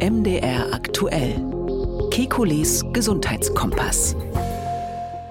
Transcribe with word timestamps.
MDR 0.00 0.72
aktuell. 0.72 1.44
Kekules 2.12 2.84
Gesundheitskompass. 2.92 4.14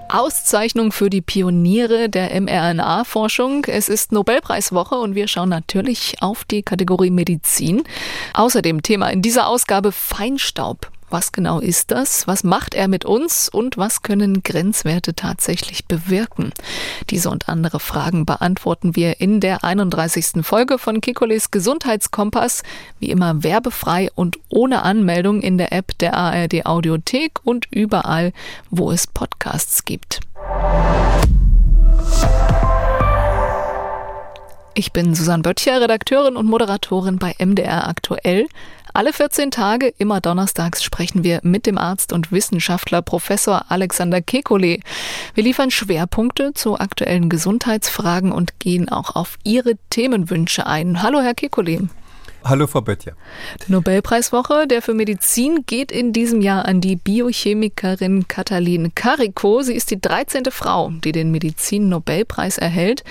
Auszeichnung 0.09 0.91
für 0.91 1.09
die 1.09 1.21
Pioniere 1.21 2.09
der 2.09 2.39
mRNA-Forschung. 2.41 3.63
Es 3.65 3.87
ist 3.87 4.11
Nobelpreiswoche 4.11 4.95
und 4.95 5.15
wir 5.15 5.29
schauen 5.29 5.47
natürlich 5.47 6.15
auf 6.19 6.43
die 6.43 6.63
Kategorie 6.63 7.11
Medizin. 7.11 7.83
Außerdem 8.33 8.81
Thema 8.81 9.07
in 9.07 9.21
dieser 9.21 9.47
Ausgabe 9.47 9.93
Feinstaub. 9.93 10.91
Was 11.09 11.31
genau 11.31 11.59
ist 11.59 11.91
das? 11.91 12.27
Was 12.27 12.43
macht 12.43 12.73
er 12.73 12.89
mit 12.89 13.05
uns? 13.05 13.47
Und 13.47 13.77
was 13.77 14.01
können 14.01 14.43
Grenzwerte 14.43 15.13
tatsächlich 15.13 15.85
bewirken? 15.85 16.51
Diese 17.09 17.29
und 17.29 17.47
andere 17.47 17.79
Fragen 17.79 18.25
beantworten 18.25 18.97
wir 18.97 19.21
in 19.21 19.39
der 19.39 19.63
31. 19.63 20.45
Folge 20.45 20.77
von 20.77 20.99
Kikoles 20.99 21.49
Gesundheitskompass. 21.49 22.63
Wie 22.99 23.09
immer 23.09 23.41
werbefrei 23.41 24.09
und 24.15 24.37
ohne 24.49 24.83
Anmeldung 24.83 25.41
in 25.41 25.57
der 25.57 25.71
App 25.71 25.97
der 25.99 26.13
ARD 26.13 26.65
Audiothek 26.65 27.39
und 27.45 27.67
überall, 27.71 28.33
wo 28.69 28.91
es 28.91 29.07
Podcasts 29.07 29.85
gibt. 29.85 30.19
Ich 34.73 34.91
bin 34.91 35.15
Susanne 35.15 35.41
Böttcher, 35.41 35.81
Redakteurin 35.81 36.35
und 36.35 36.45
Moderatorin 36.45 37.17
bei 37.17 37.33
MDR 37.39 37.87
Aktuell. 37.87 38.47
Alle 38.97 39.13
14 39.13 39.51
Tage, 39.51 39.93
immer 39.99 40.21
donnerstags, 40.21 40.83
sprechen 40.83 41.23
wir 41.23 41.41
mit 41.43 41.67
dem 41.67 41.77
Arzt 41.77 42.13
und 42.13 42.31
Wissenschaftler 42.31 43.03
Professor 43.03 43.65
Alexander 43.69 44.17
Kekulé. 44.17 44.81
Wir 45.35 45.43
liefern 45.43 45.69
Schwerpunkte 45.69 46.55
zu 46.55 46.79
aktuellen 46.79 47.29
Gesundheitsfragen 47.29 48.31
und 48.31 48.59
gehen 48.59 48.89
auch 48.89 49.15
auf 49.15 49.37
Ihre 49.43 49.73
Themenwünsche 49.91 50.65
ein. 50.65 51.03
Hallo, 51.03 51.21
Herr 51.21 51.33
Kekulé. 51.33 51.89
Hallo, 52.49 52.65
Frau 52.65 52.79
Böttcher. 52.79 53.11
Die 53.67 53.73
Nobelpreiswoche 53.73 54.67
der 54.67 54.81
für 54.81 54.93
Medizin 54.93 55.65
geht 55.65 55.91
in 55.91 56.13
diesem 56.13 56.39
Jahr 56.39 56.65
an 56.65 56.79
die 56.79 56.95
Biochemikerin 56.95 58.29
Katalin 58.29 58.95
Kariko. 58.95 59.61
Sie 59.63 59.73
ist 59.73 59.91
die 59.91 59.99
13. 59.99 60.45
Frau, 60.49 60.93
die 61.03 61.11
den 61.11 61.31
Medizin-Nobelpreis 61.31 62.57
erhält. 62.57 63.03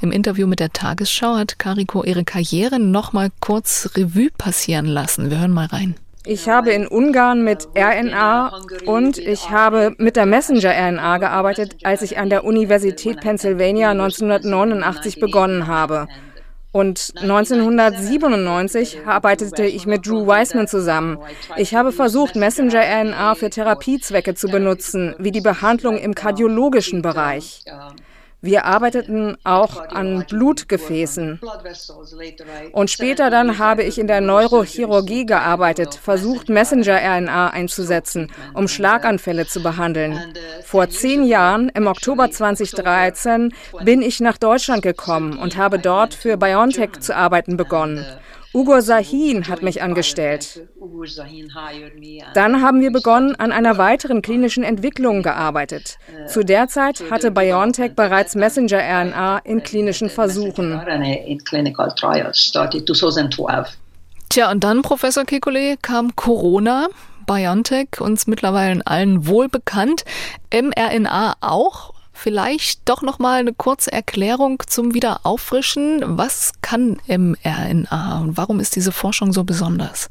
Im 0.00 0.10
Interview 0.10 0.48
mit 0.48 0.58
der 0.58 0.72
Tagesschau 0.72 1.36
hat 1.36 1.60
Kariko 1.60 2.02
ihre 2.02 2.24
Karriere 2.24 2.80
noch 2.80 3.12
mal 3.12 3.30
kurz 3.38 3.90
Revue 3.96 4.30
passieren 4.36 4.86
lassen. 4.86 5.30
Wir 5.30 5.38
hören 5.38 5.52
mal 5.52 5.66
rein. 5.66 5.94
Ich 6.26 6.48
habe 6.48 6.70
in 6.70 6.88
Ungarn 6.88 7.44
mit 7.44 7.68
RNA 7.76 8.62
und 8.86 9.18
ich 9.18 9.50
habe 9.50 9.94
mit 9.98 10.16
der 10.16 10.26
Messenger-RNA 10.26 11.18
gearbeitet, 11.18 11.76
als 11.84 12.02
ich 12.02 12.18
an 12.18 12.30
der 12.30 12.44
Universität 12.44 13.20
Pennsylvania 13.20 13.90
1989 13.90 15.20
begonnen 15.20 15.68
habe. 15.68 16.08
Und 16.72 17.12
1997 17.16 19.06
arbeitete 19.06 19.64
ich 19.66 19.86
mit 19.86 20.06
Drew 20.06 20.26
Weissman 20.26 20.66
zusammen. 20.66 21.18
Ich 21.56 21.74
habe 21.74 21.92
versucht, 21.92 22.34
Messenger-RNA 22.34 23.34
für 23.34 23.50
Therapiezwecke 23.50 24.34
zu 24.34 24.48
benutzen, 24.48 25.14
wie 25.18 25.32
die 25.32 25.42
Behandlung 25.42 25.98
im 25.98 26.14
kardiologischen 26.14 27.02
Bereich. 27.02 27.62
Wir 28.44 28.64
arbeiteten 28.64 29.36
auch 29.44 29.88
an 29.88 30.24
Blutgefäßen. 30.28 31.38
Und 32.72 32.90
später 32.90 33.30
dann 33.30 33.58
habe 33.58 33.84
ich 33.84 33.98
in 33.98 34.08
der 34.08 34.20
Neurochirurgie 34.20 35.26
gearbeitet, 35.26 35.94
versucht, 35.94 36.48
Messenger-RNA 36.48 37.50
einzusetzen, 37.50 38.32
um 38.54 38.66
Schlaganfälle 38.66 39.46
zu 39.46 39.62
behandeln. 39.62 40.34
Vor 40.64 40.90
zehn 40.90 41.22
Jahren, 41.22 41.68
im 41.68 41.86
Oktober 41.86 42.32
2013, 42.32 43.54
bin 43.84 44.02
ich 44.02 44.18
nach 44.18 44.38
Deutschland 44.38 44.82
gekommen 44.82 45.38
und 45.38 45.56
habe 45.56 45.78
dort 45.78 46.12
für 46.12 46.36
BioNTech 46.36 46.98
zu 46.98 47.14
arbeiten 47.14 47.56
begonnen. 47.56 48.04
Ugo 48.54 48.80
Sahin 48.80 49.48
hat 49.48 49.62
mich 49.62 49.80
angestellt. 49.82 50.68
Dann 52.34 52.62
haben 52.62 52.80
wir 52.80 52.92
begonnen, 52.92 53.34
an 53.36 53.50
einer 53.50 53.78
weiteren 53.78 54.20
klinischen 54.20 54.62
Entwicklung 54.62 55.22
gearbeitet. 55.22 55.98
Zu 56.26 56.44
der 56.44 56.68
Zeit 56.68 57.02
hatte 57.10 57.30
BioNTech 57.30 57.94
bereits 57.94 58.34
Messenger-RNA 58.34 59.38
in 59.38 59.62
klinischen 59.62 60.10
Versuchen. 60.10 60.78
Tja, 64.28 64.50
und 64.50 64.64
dann, 64.64 64.82
Professor 64.82 65.24
Kekulé, 65.24 65.76
kam 65.80 66.14
Corona. 66.14 66.88
BioNTech, 67.26 68.00
uns 68.00 68.26
mittlerweile 68.26 68.86
allen 68.86 69.26
wohl 69.26 69.48
bekannt. 69.48 70.04
mRNA 70.52 71.34
auch 71.40 71.94
Vielleicht 72.22 72.88
doch 72.88 73.02
noch 73.02 73.18
mal 73.18 73.40
eine 73.40 73.52
kurze 73.52 73.90
Erklärung 73.90 74.62
zum 74.68 74.94
Wiederauffrischen. 74.94 76.02
Was 76.04 76.52
kann 76.62 77.00
mRNA 77.08 78.20
und 78.20 78.36
warum 78.36 78.60
ist 78.60 78.76
diese 78.76 78.92
Forschung 78.92 79.32
so 79.32 79.42
besonders? 79.42 80.08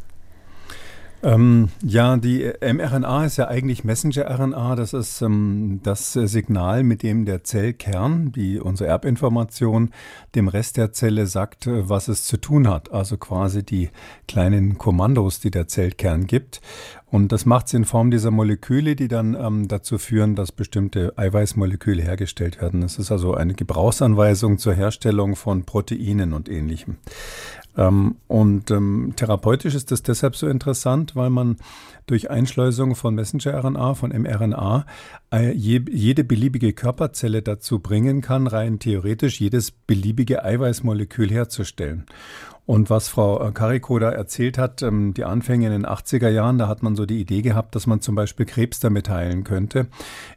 Ähm, 1.23 1.69
ja, 1.83 2.17
die 2.17 2.51
mRNA 2.61 3.25
ist 3.25 3.37
ja 3.37 3.47
eigentlich 3.47 3.83
Messenger-RNA. 3.83 4.75
Das 4.75 4.93
ist 4.93 5.21
ähm, 5.21 5.79
das 5.83 6.13
Signal, 6.13 6.83
mit 6.83 7.03
dem 7.03 7.25
der 7.25 7.43
Zellkern, 7.43 8.31
die 8.31 8.59
unsere 8.59 8.89
Erbinformation, 8.89 9.91
dem 10.33 10.47
Rest 10.47 10.77
der 10.77 10.93
Zelle 10.93 11.27
sagt, 11.27 11.67
äh, 11.67 11.87
was 11.87 12.07
es 12.07 12.23
zu 12.23 12.37
tun 12.37 12.67
hat. 12.67 12.91
Also 12.91 13.17
quasi 13.17 13.63
die 13.63 13.89
kleinen 14.27 14.77
Kommandos, 14.79 15.39
die 15.39 15.51
der 15.51 15.67
Zellkern 15.67 16.25
gibt. 16.25 16.61
Und 17.11 17.33
das 17.33 17.45
macht 17.45 17.67
es 17.67 17.73
in 17.73 17.83
Form 17.83 18.09
dieser 18.09 18.31
Moleküle, 18.31 18.95
die 18.95 19.09
dann 19.09 19.35
ähm, 19.35 19.67
dazu 19.67 19.97
führen, 19.97 20.35
dass 20.35 20.53
bestimmte 20.53 21.13
Eiweißmoleküle 21.17 22.01
hergestellt 22.01 22.61
werden. 22.61 22.83
Es 22.83 22.97
ist 22.97 23.11
also 23.11 23.33
eine 23.33 23.53
Gebrauchsanweisung 23.53 24.57
zur 24.57 24.73
Herstellung 24.73 25.35
von 25.35 25.65
Proteinen 25.65 26.31
und 26.31 26.47
ähnlichem. 26.47 26.97
Ähm, 27.77 28.15
und 28.27 28.71
ähm, 28.71 29.13
therapeutisch 29.15 29.75
ist 29.75 29.91
das 29.91 30.03
deshalb 30.03 30.35
so 30.35 30.47
interessant, 30.47 31.15
weil 31.15 31.29
man 31.29 31.57
durch 32.05 32.29
Einschleusung 32.29 32.95
von 32.95 33.15
Messenger-RNA, 33.15 33.93
von 33.93 34.11
mRNA, 34.11 34.85
äh, 35.31 35.51
je, 35.53 35.81
jede 35.89 36.23
beliebige 36.23 36.73
Körperzelle 36.73 37.41
dazu 37.41 37.79
bringen 37.79 38.21
kann, 38.21 38.47
rein 38.47 38.79
theoretisch 38.79 39.39
jedes 39.39 39.71
beliebige 39.71 40.43
Eiweißmolekül 40.43 41.29
herzustellen. 41.29 42.05
Und 42.67 42.91
was 42.91 43.07
Frau 43.07 43.51
Kariko 43.51 43.97
da 43.97 44.11
erzählt 44.11 44.57
hat, 44.57 44.83
ähm, 44.83 45.13
die 45.15 45.25
Anfänge 45.25 45.65
in 45.65 45.71
den 45.71 45.85
80er 45.85 46.29
Jahren, 46.29 46.59
da 46.59 46.67
hat 46.67 46.83
man 46.83 46.95
so 46.95 47.07
die 47.07 47.19
Idee 47.19 47.41
gehabt, 47.41 47.75
dass 47.75 47.87
man 47.87 48.01
zum 48.01 48.13
Beispiel 48.13 48.45
Krebs 48.45 48.79
damit 48.79 49.09
heilen 49.09 49.43
könnte, 49.43 49.87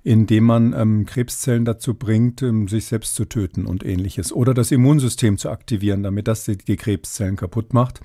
indem 0.02 0.44
man 0.44 0.72
ähm, 0.72 1.04
Krebszellen 1.04 1.66
dazu 1.66 1.94
bringt, 1.94 2.40
ähm, 2.42 2.66
sich 2.66 2.86
selbst 2.86 3.14
zu 3.14 3.26
töten 3.26 3.66
und 3.66 3.84
ähnliches. 3.84 4.32
Oder 4.32 4.54
das 4.54 4.70
Immunsystem 4.70 5.36
zu 5.36 5.50
aktivieren, 5.50 6.02
damit 6.02 6.26
das 6.26 6.44
die 6.44 6.76
Krebszellen 6.76 7.36
kaputt 7.36 7.74
macht. 7.74 8.00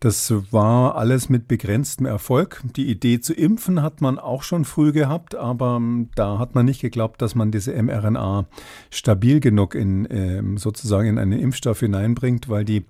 Das 0.00 0.32
war 0.50 0.96
alles 0.96 1.28
mit 1.28 1.46
begrenztem 1.46 2.06
Erfolg. 2.06 2.62
Die 2.76 2.88
Idee 2.88 3.20
zu 3.20 3.34
impfen 3.34 3.82
hat 3.82 4.00
man 4.00 4.18
auch 4.18 4.42
schon 4.42 4.64
früh 4.64 4.92
gehabt, 4.92 5.34
aber 5.34 5.80
da 6.14 6.38
hat 6.38 6.54
man 6.54 6.64
nicht 6.64 6.80
geglaubt, 6.80 7.20
dass 7.20 7.34
man 7.34 7.50
diese 7.50 7.74
mRNA 7.80 8.46
stabil 8.88 9.40
genug 9.40 9.74
in 9.74 10.56
sozusagen 10.56 11.08
in 11.08 11.18
einen 11.18 11.38
Impfstoff 11.38 11.80
hineinbringt, 11.80 12.48
weil 12.48 12.64
die 12.64 12.86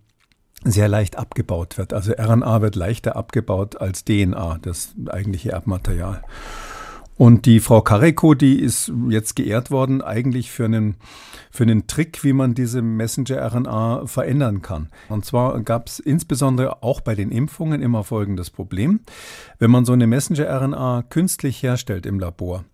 sehr 0.64 0.88
leicht 0.88 1.16
abgebaut 1.16 1.78
wird. 1.78 1.92
Also 1.92 2.12
RNA 2.12 2.60
wird 2.60 2.76
leichter 2.76 3.16
abgebaut 3.16 3.80
als 3.80 4.04
DNA, 4.04 4.58
das 4.62 4.94
eigentliche 5.08 5.52
Erbmaterial. 5.52 6.22
Und 7.20 7.44
die 7.44 7.60
Frau 7.60 7.82
Kareko, 7.82 8.32
die 8.32 8.58
ist 8.58 8.90
jetzt 9.10 9.36
geehrt 9.36 9.70
worden, 9.70 10.00
eigentlich 10.00 10.50
für 10.50 10.64
einen, 10.64 10.96
für 11.50 11.64
einen 11.64 11.86
Trick, 11.86 12.24
wie 12.24 12.32
man 12.32 12.54
diese 12.54 12.80
Messenger-RNA 12.80 14.06
verändern 14.06 14.62
kann. 14.62 14.88
Und 15.10 15.26
zwar 15.26 15.60
gab 15.60 15.88
es 15.88 15.98
insbesondere 15.98 16.82
auch 16.82 17.02
bei 17.02 17.14
den 17.14 17.30
Impfungen 17.30 17.82
immer 17.82 18.04
folgendes 18.04 18.48
Problem. 18.48 19.00
Wenn 19.58 19.70
man 19.70 19.84
so 19.84 19.92
eine 19.92 20.06
Messenger-RNA 20.06 21.04
künstlich 21.10 21.62
herstellt 21.62 22.06
im 22.06 22.18
Labor, 22.18 22.64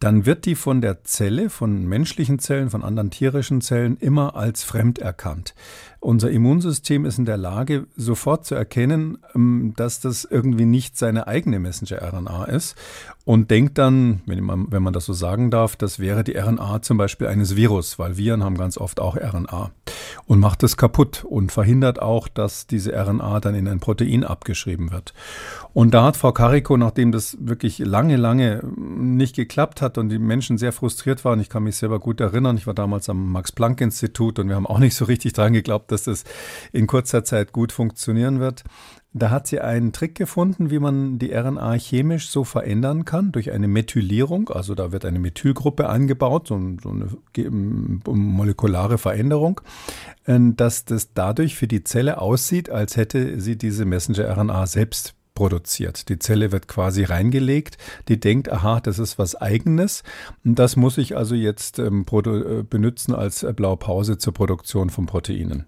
dann 0.00 0.24
wird 0.24 0.46
die 0.46 0.54
von 0.54 0.80
der 0.80 1.04
Zelle, 1.04 1.50
von 1.50 1.86
menschlichen 1.86 2.38
Zellen, 2.38 2.70
von 2.70 2.82
anderen 2.82 3.10
tierischen 3.10 3.60
Zellen 3.60 3.98
immer 3.98 4.36
als 4.36 4.64
fremd 4.64 5.00
erkannt. 5.00 5.54
Unser 6.02 6.32
Immunsystem 6.32 7.04
ist 7.04 7.20
in 7.20 7.26
der 7.26 7.36
Lage, 7.36 7.86
sofort 7.96 8.44
zu 8.44 8.56
erkennen, 8.56 9.18
ähm, 9.36 9.72
dass 9.76 10.00
das 10.00 10.24
irgendwie 10.24 10.64
nicht 10.64 10.98
seine 10.98 11.28
eigene 11.28 11.60
Messenger-RNA 11.60 12.46
ist 12.46 12.74
und 13.24 13.52
denkt 13.52 13.78
dann, 13.78 14.20
wenn 14.26 14.42
man, 14.42 14.66
wenn 14.70 14.82
man 14.82 14.92
das 14.92 15.04
so 15.04 15.12
sagen 15.12 15.52
darf, 15.52 15.76
das 15.76 16.00
wäre 16.00 16.24
die 16.24 16.36
RNA 16.36 16.82
zum 16.82 16.96
Beispiel 16.96 17.28
eines 17.28 17.54
Virus, 17.54 18.00
weil 18.00 18.16
Viren 18.16 18.42
haben 18.42 18.58
ganz 18.58 18.78
oft 18.78 18.98
auch 18.98 19.16
RNA 19.16 19.70
und 20.26 20.40
macht 20.40 20.64
es 20.64 20.76
kaputt 20.76 21.24
und 21.24 21.52
verhindert 21.52 22.02
auch, 22.02 22.26
dass 22.26 22.66
diese 22.66 22.92
RNA 22.92 23.38
dann 23.38 23.54
in 23.54 23.68
ein 23.68 23.78
Protein 23.78 24.24
abgeschrieben 24.24 24.90
wird. 24.90 25.14
Und 25.72 25.94
da 25.94 26.04
hat 26.04 26.16
Frau 26.16 26.32
Kariko, 26.32 26.76
nachdem 26.76 27.12
das 27.12 27.36
wirklich 27.40 27.78
lange, 27.78 28.16
lange 28.16 28.62
nicht 28.76 29.36
geklappt 29.36 29.80
hat 29.82 29.98
und 29.98 30.08
die 30.08 30.18
Menschen 30.18 30.58
sehr 30.58 30.72
frustriert 30.72 31.24
waren, 31.24 31.40
ich 31.40 31.48
kann 31.48 31.62
mich 31.62 31.76
selber 31.76 32.00
gut 32.00 32.20
erinnern, 32.20 32.56
ich 32.56 32.66
war 32.66 32.74
damals 32.74 33.08
am 33.08 33.30
Max-Planck-Institut 33.30 34.40
und 34.40 34.48
wir 34.48 34.56
haben 34.56 34.66
auch 34.66 34.80
nicht 34.80 34.96
so 34.96 35.04
richtig 35.04 35.32
dran 35.32 35.52
geglaubt, 35.52 35.91
dass 35.92 36.04
das 36.04 36.24
in 36.72 36.86
kurzer 36.86 37.24
Zeit 37.24 37.52
gut 37.52 37.70
funktionieren 37.70 38.40
wird. 38.40 38.64
Da 39.14 39.28
hat 39.28 39.46
sie 39.46 39.60
einen 39.60 39.92
Trick 39.92 40.14
gefunden, 40.14 40.70
wie 40.70 40.78
man 40.78 41.18
die 41.18 41.32
RNA 41.32 41.74
chemisch 41.74 42.30
so 42.30 42.44
verändern 42.44 43.04
kann 43.04 43.30
durch 43.30 43.52
eine 43.52 43.68
Methylierung. 43.68 44.48
Also 44.48 44.74
da 44.74 44.90
wird 44.90 45.04
eine 45.04 45.18
Methylgruppe 45.18 45.88
angebaut, 45.88 46.48
so, 46.48 46.54
eine 46.54 47.08
molekulare 48.06 48.96
Veränderung, 48.96 49.60
äh, 50.24 50.38
dass 50.56 50.86
das 50.86 51.12
dadurch 51.12 51.56
für 51.56 51.68
die 51.68 51.84
Zelle 51.84 52.20
aussieht, 52.20 52.70
als 52.70 52.96
hätte 52.96 53.38
sie 53.40 53.56
diese 53.56 53.84
Messenger-RNA 53.84 54.66
selbst 54.66 55.14
produziert. 55.42 56.08
Die 56.08 56.20
Zelle 56.20 56.52
wird 56.52 56.68
quasi 56.68 57.02
reingelegt, 57.02 57.76
die 58.06 58.20
denkt, 58.20 58.52
aha, 58.52 58.78
das 58.78 59.00
ist 59.00 59.18
was 59.18 59.34
eigenes 59.34 60.04
das 60.44 60.76
muss 60.76 60.98
ich 60.98 61.16
also 61.16 61.34
jetzt 61.34 61.80
ähm, 61.80 62.06
äh, 62.08 62.62
benutzen 62.62 63.12
als 63.12 63.42
äh, 63.42 63.52
Blaupause 63.52 64.18
zur 64.18 64.34
Produktion 64.34 64.88
von 64.88 65.06
Proteinen. 65.06 65.66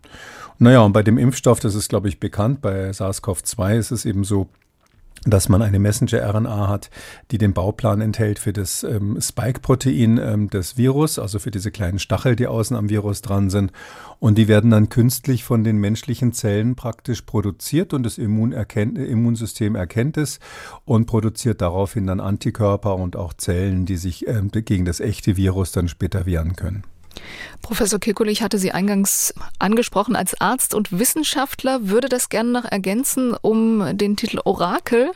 Naja, 0.61 0.83
und 0.83 0.93
bei 0.93 1.03
dem 1.03 1.19
Impfstoff, 1.19 1.59
das 1.59 1.75
ist, 1.75 1.89
glaube 1.89 2.07
ich, 2.07 2.21
bekannt, 2.21 2.63
bei 2.63 2.91
SARS-CoV-2 2.91 3.77
ist 3.77 3.91
es 3.91 4.05
eben 4.05 4.23
so, 4.23 4.49
dass 5.25 5.49
man 5.49 5.63
eine 5.63 5.79
Messenger-RNA 5.79 6.69
hat, 6.69 6.91
die 7.31 7.39
den 7.39 7.55
Bauplan 7.55 8.01
enthält 8.01 8.39
für 8.39 8.53
das 8.53 8.83
ähm, 8.83 9.19
Spike-Protein 9.21 10.19
ähm, 10.19 10.51
des 10.51 10.77
Virus, 10.77 11.19
also 11.19 11.39
für 11.39 11.51
diese 11.51 11.71
kleinen 11.71 11.99
Stachel, 11.99 12.37
die 12.37 12.47
außen 12.47 12.77
am 12.77 12.89
Virus 12.89 13.23
dran 13.23 13.51
sind. 13.51 13.73
Und 14.19 14.39
die 14.39 14.49
werden 14.49 14.71
dann 14.71 14.89
künstlich 14.89 15.45
von 15.45 15.65
den 15.65 15.79
menschlichen 15.79 16.33
Zellen 16.33 16.77
praktisch 16.77 17.23
produziert 17.23 17.93
und 17.93 18.05
das 18.05 18.19
Immun 18.19 18.53
erkennt, 18.53 18.99
Immunsystem 18.99 19.75
erkennt 19.75 20.17
es 20.17 20.41
und 20.85 21.07
produziert 21.07 21.61
daraufhin 21.61 22.07
dann 22.07 22.21
Antikörper 22.21 22.97
und 22.97 23.17
auch 23.17 23.33
Zellen, 23.35 23.87
die 23.87 23.97
sich 23.97 24.27
ähm, 24.27 24.51
gegen 24.51 24.85
das 24.85 25.01
echte 25.01 25.37
Virus 25.37 25.73
dann 25.73 25.89
später 25.89 26.27
wehren 26.27 26.57
können. 26.57 26.85
Professor 27.63 27.99
Kekulé, 27.99 28.31
ich 28.31 28.43
hatte 28.43 28.59
Sie 28.59 28.73
eingangs 28.73 29.33
angesprochen 29.59 30.17
als 30.17 30.39
Arzt 30.41 30.75
und 30.75 30.99
Wissenschaftler, 30.99 31.89
würde 31.89 32.09
das 32.09 32.29
gerne 32.29 32.51
noch 32.51 32.65
ergänzen 32.65 33.35
um 33.41 33.97
den 33.97 34.17
Titel 34.17 34.41
Orakel. 34.45 35.13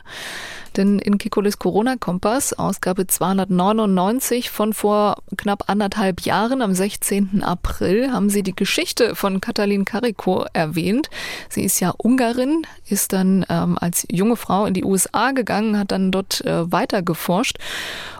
Denn 0.77 0.99
in 0.99 1.17
Kikulis 1.17 1.59
Corona-Kompass, 1.59 2.53
Ausgabe 2.53 3.07
299 3.07 4.49
von 4.49 4.73
vor 4.73 5.17
knapp 5.37 5.63
anderthalb 5.67 6.21
Jahren, 6.21 6.61
am 6.61 6.73
16. 6.73 7.43
April, 7.43 8.11
haben 8.11 8.29
Sie 8.29 8.43
die 8.43 8.55
Geschichte 8.55 9.15
von 9.15 9.41
Katalin 9.41 9.85
Kariko 9.85 10.45
erwähnt. 10.53 11.09
Sie 11.49 11.63
ist 11.63 11.79
ja 11.79 11.93
Ungarin, 11.97 12.65
ist 12.87 13.13
dann 13.13 13.45
ähm, 13.49 13.77
als 13.79 14.05
junge 14.11 14.35
Frau 14.35 14.65
in 14.65 14.73
die 14.73 14.83
USA 14.83 15.31
gegangen, 15.31 15.77
hat 15.77 15.91
dann 15.91 16.11
dort 16.11 16.41
äh, 16.45 16.71
weiter 16.71 17.01
geforscht 17.01 17.57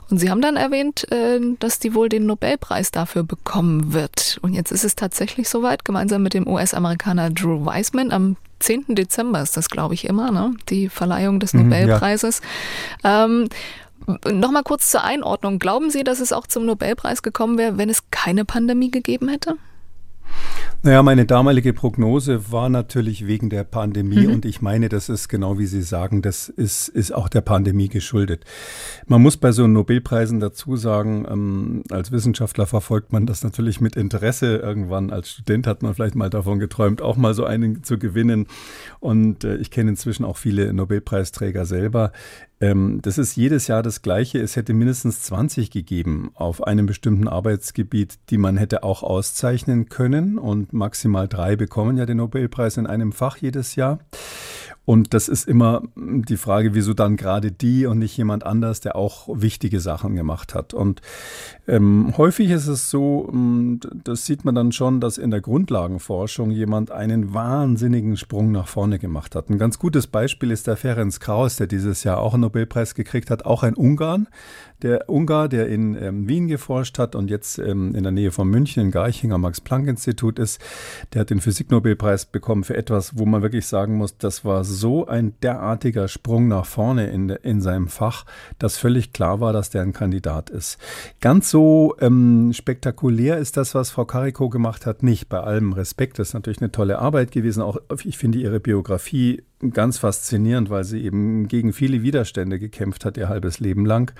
und 0.09 0.17
Sie 0.17 0.29
haben 0.29 0.41
dann 0.41 0.55
erwähnt, 0.55 1.09
äh, 1.11 1.39
dass 1.59 1.79
die 1.79 1.93
wohl 1.93 2.09
den 2.09 2.25
Nobelpreis 2.25 2.91
dafür 2.91 3.23
bekommen 3.23 3.93
wird. 3.93 4.39
Und 4.41 4.53
jetzt 4.53 4.71
ist 4.71 4.83
es 4.83 4.95
tatsächlich 4.95 5.49
soweit, 5.49 5.85
gemeinsam 5.85 6.23
mit 6.23 6.33
dem 6.33 6.47
US-Amerikaner 6.47 7.29
Drew 7.29 7.65
Weissman 7.65 8.11
am 8.11 8.35
10. 8.59 8.95
Dezember 8.95 9.41
ist 9.41 9.55
das, 9.55 9.69
glaube 9.69 9.93
ich, 9.93 10.05
immer, 10.05 10.31
ne? 10.31 10.53
die 10.69 10.89
Verleihung 10.89 11.39
des 11.39 11.53
mhm, 11.53 11.69
Nobelpreises. 11.69 12.41
Ja. 13.03 13.25
Ähm, 13.25 13.49
Nochmal 14.25 14.63
kurz 14.63 14.89
zur 14.89 15.03
Einordnung. 15.03 15.59
Glauben 15.59 15.91
Sie, 15.91 16.03
dass 16.03 16.19
es 16.19 16.31
auch 16.31 16.47
zum 16.47 16.65
Nobelpreis 16.65 17.21
gekommen 17.21 17.57
wäre, 17.57 17.77
wenn 17.77 17.89
es 17.89 18.09
keine 18.09 18.43
Pandemie 18.43 18.89
gegeben 18.89 19.27
hätte? 19.27 19.55
Naja, 20.81 21.03
meine 21.03 21.25
damalige 21.25 21.73
Prognose 21.73 22.53
war 22.53 22.69
natürlich 22.69 23.27
wegen 23.27 23.49
der 23.49 23.65
Pandemie 23.65 24.27
mhm. 24.27 24.33
und 24.33 24.45
ich 24.45 24.61
meine, 24.61 24.87
das 24.87 25.09
ist 25.09 25.27
genau 25.27 25.59
wie 25.59 25.65
Sie 25.65 25.81
sagen, 25.81 26.21
das 26.21 26.47
ist, 26.47 26.87
ist 26.87 27.13
auch 27.13 27.27
der 27.27 27.41
Pandemie 27.41 27.89
geschuldet. 27.89 28.45
Man 29.05 29.21
muss 29.21 29.35
bei 29.35 29.51
so 29.51 29.67
Nobelpreisen 29.67 30.39
dazu 30.39 30.77
sagen, 30.77 31.25
ähm, 31.29 31.83
als 31.89 32.13
Wissenschaftler 32.13 32.65
verfolgt 32.65 33.11
man 33.11 33.25
das 33.25 33.43
natürlich 33.43 33.81
mit 33.81 33.97
Interesse. 33.97 34.55
Irgendwann 34.55 35.11
als 35.11 35.31
Student 35.31 35.67
hat 35.67 35.83
man 35.83 35.93
vielleicht 35.95 36.15
mal 36.15 36.29
davon 36.29 36.59
geträumt, 36.59 37.01
auch 37.01 37.17
mal 37.17 37.33
so 37.33 37.43
einen 37.43 37.83
zu 37.83 37.99
gewinnen. 37.99 38.47
Und 39.01 39.43
äh, 39.43 39.57
ich 39.57 39.71
kenne 39.71 39.89
inzwischen 39.89 40.23
auch 40.23 40.37
viele 40.37 40.71
Nobelpreisträger 40.71 41.65
selber. 41.65 42.13
Ähm, 42.61 42.99
das 43.01 43.17
ist 43.17 43.35
jedes 43.35 43.67
Jahr 43.67 43.83
das 43.83 44.01
Gleiche. 44.01 44.39
Es 44.39 44.55
hätte 44.55 44.73
mindestens 44.73 45.21
20 45.23 45.71
gegeben 45.71 46.31
auf 46.33 46.63
einem 46.63 46.85
bestimmten 46.85 47.27
Arbeitsgebiet, 47.27 48.19
die 48.29 48.37
man 48.37 48.57
hätte 48.57 48.83
auch 48.83 49.03
auszeichnen 49.03 49.87
können. 49.87 50.37
Und 50.37 50.73
maximal 50.73 51.27
drei 51.27 51.55
bekommen 51.55 51.97
ja 51.97 52.05
den 52.05 52.17
Nobelpreis 52.17 52.77
in 52.77 52.87
einem 52.87 53.13
Fach 53.13 53.37
jedes 53.37 53.75
Jahr. 53.75 53.99
Und 54.85 55.13
das 55.13 55.27
ist 55.27 55.47
immer 55.47 55.83
die 55.95 56.37
Frage, 56.37 56.73
wieso 56.73 56.95
dann 56.95 57.15
gerade 57.15 57.51
die 57.51 57.85
und 57.85 57.99
nicht 57.99 58.17
jemand 58.17 58.43
anders, 58.43 58.79
der 58.79 58.95
auch 58.95 59.29
wichtige 59.31 59.79
Sachen 59.79 60.15
gemacht 60.15 60.55
hat. 60.55 60.73
Und 60.73 61.01
ähm, 61.67 62.13
häufig 62.17 62.49
ist 62.49 62.65
es 62.65 62.89
so, 62.89 63.29
ähm, 63.31 63.79
das 64.03 64.25
sieht 64.25 64.45
man 64.45 64.55
dann 64.55 64.71
schon, 64.71 64.99
dass 64.99 65.19
in 65.19 65.29
der 65.29 65.41
Grundlagenforschung 65.41 66.49
jemand 66.49 66.89
einen 66.89 67.35
wahnsinnigen 67.35 68.17
Sprung 68.17 68.51
nach 68.51 68.67
vorne 68.67 68.97
gemacht 68.97 69.35
hat. 69.35 69.51
Ein 69.51 69.59
ganz 69.59 69.77
gutes 69.77 70.07
Beispiel 70.07 70.49
ist 70.49 70.65
der 70.65 70.75
Ferenc 70.75 71.19
Kraus, 71.19 71.57
der 71.57 71.67
dieses 71.67 72.03
Jahr 72.03 72.17
auch 72.17 72.33
einen 72.33 72.41
Nobelpreis 72.41 72.95
gekriegt 72.95 73.29
hat, 73.29 73.45
auch 73.45 73.61
ein 73.61 73.75
Ungarn, 73.75 74.27
der 74.81 75.07
Ungar, 75.09 75.49
der 75.49 75.67
in 75.67 75.95
ähm, 76.01 76.27
Wien 76.27 76.47
geforscht 76.47 76.97
hat 76.97 77.13
und 77.13 77.29
jetzt 77.29 77.59
ähm, 77.59 77.93
in 77.93 78.03
der 78.03 78.11
Nähe 78.11 78.31
von 78.31 78.47
München 78.47 78.81
im 78.81 78.91
Garchinger 78.91 79.37
Max-Planck-Institut 79.37 80.39
ist, 80.39 80.59
der 81.13 81.21
hat 81.21 81.29
den 81.29 81.41
Physiknobelpreis 81.41 82.25
bekommen 82.25 82.63
für 82.63 82.77
etwas, 82.77 83.17
wo 83.17 83.25
man 83.25 83.41
wirklich 83.41 83.67
sagen 83.67 83.97
muss, 83.97 84.17
das 84.17 84.45
war 84.45 84.63
so 84.63 84.78
ein 85.07 85.33
derartiger 85.41 86.07
Sprung 86.07 86.47
nach 86.47 86.65
vorne 86.65 87.07
in, 87.07 87.29
in 87.29 87.61
seinem 87.61 87.87
Fach, 87.87 88.25
dass 88.57 88.77
völlig 88.77 89.13
klar 89.13 89.39
war, 89.39 89.53
dass 89.53 89.69
der 89.69 89.81
ein 89.81 89.93
Kandidat 89.93 90.49
ist. 90.49 90.77
Ganz 91.21 91.49
so 91.49 91.95
ähm, 91.99 92.51
spektakulär 92.53 93.37
ist 93.37 93.57
das, 93.57 93.75
was 93.75 93.91
Frau 93.91 94.05
Carico 94.05 94.49
gemacht 94.49 94.85
hat, 94.85 95.03
nicht. 95.03 95.29
Bei 95.29 95.39
allem 95.39 95.73
Respekt, 95.73 96.19
das 96.19 96.29
ist 96.29 96.33
natürlich 96.33 96.61
eine 96.61 96.71
tolle 96.71 96.99
Arbeit 96.99 97.31
gewesen. 97.31 97.61
Auch 97.61 97.77
ich 98.03 98.17
finde 98.17 98.39
ihre 98.39 98.59
Biografie 98.59 99.43
ganz 99.73 99.97
faszinierend, 99.97 100.69
weil 100.69 100.83
sie 100.83 101.03
eben 101.03 101.47
gegen 101.47 101.73
viele 101.73 102.01
Widerstände 102.01 102.59
gekämpft 102.59 103.05
hat, 103.05 103.17
ihr 103.17 103.29
halbes 103.29 103.59
Leben 103.59 103.85
lang. 103.85 104.13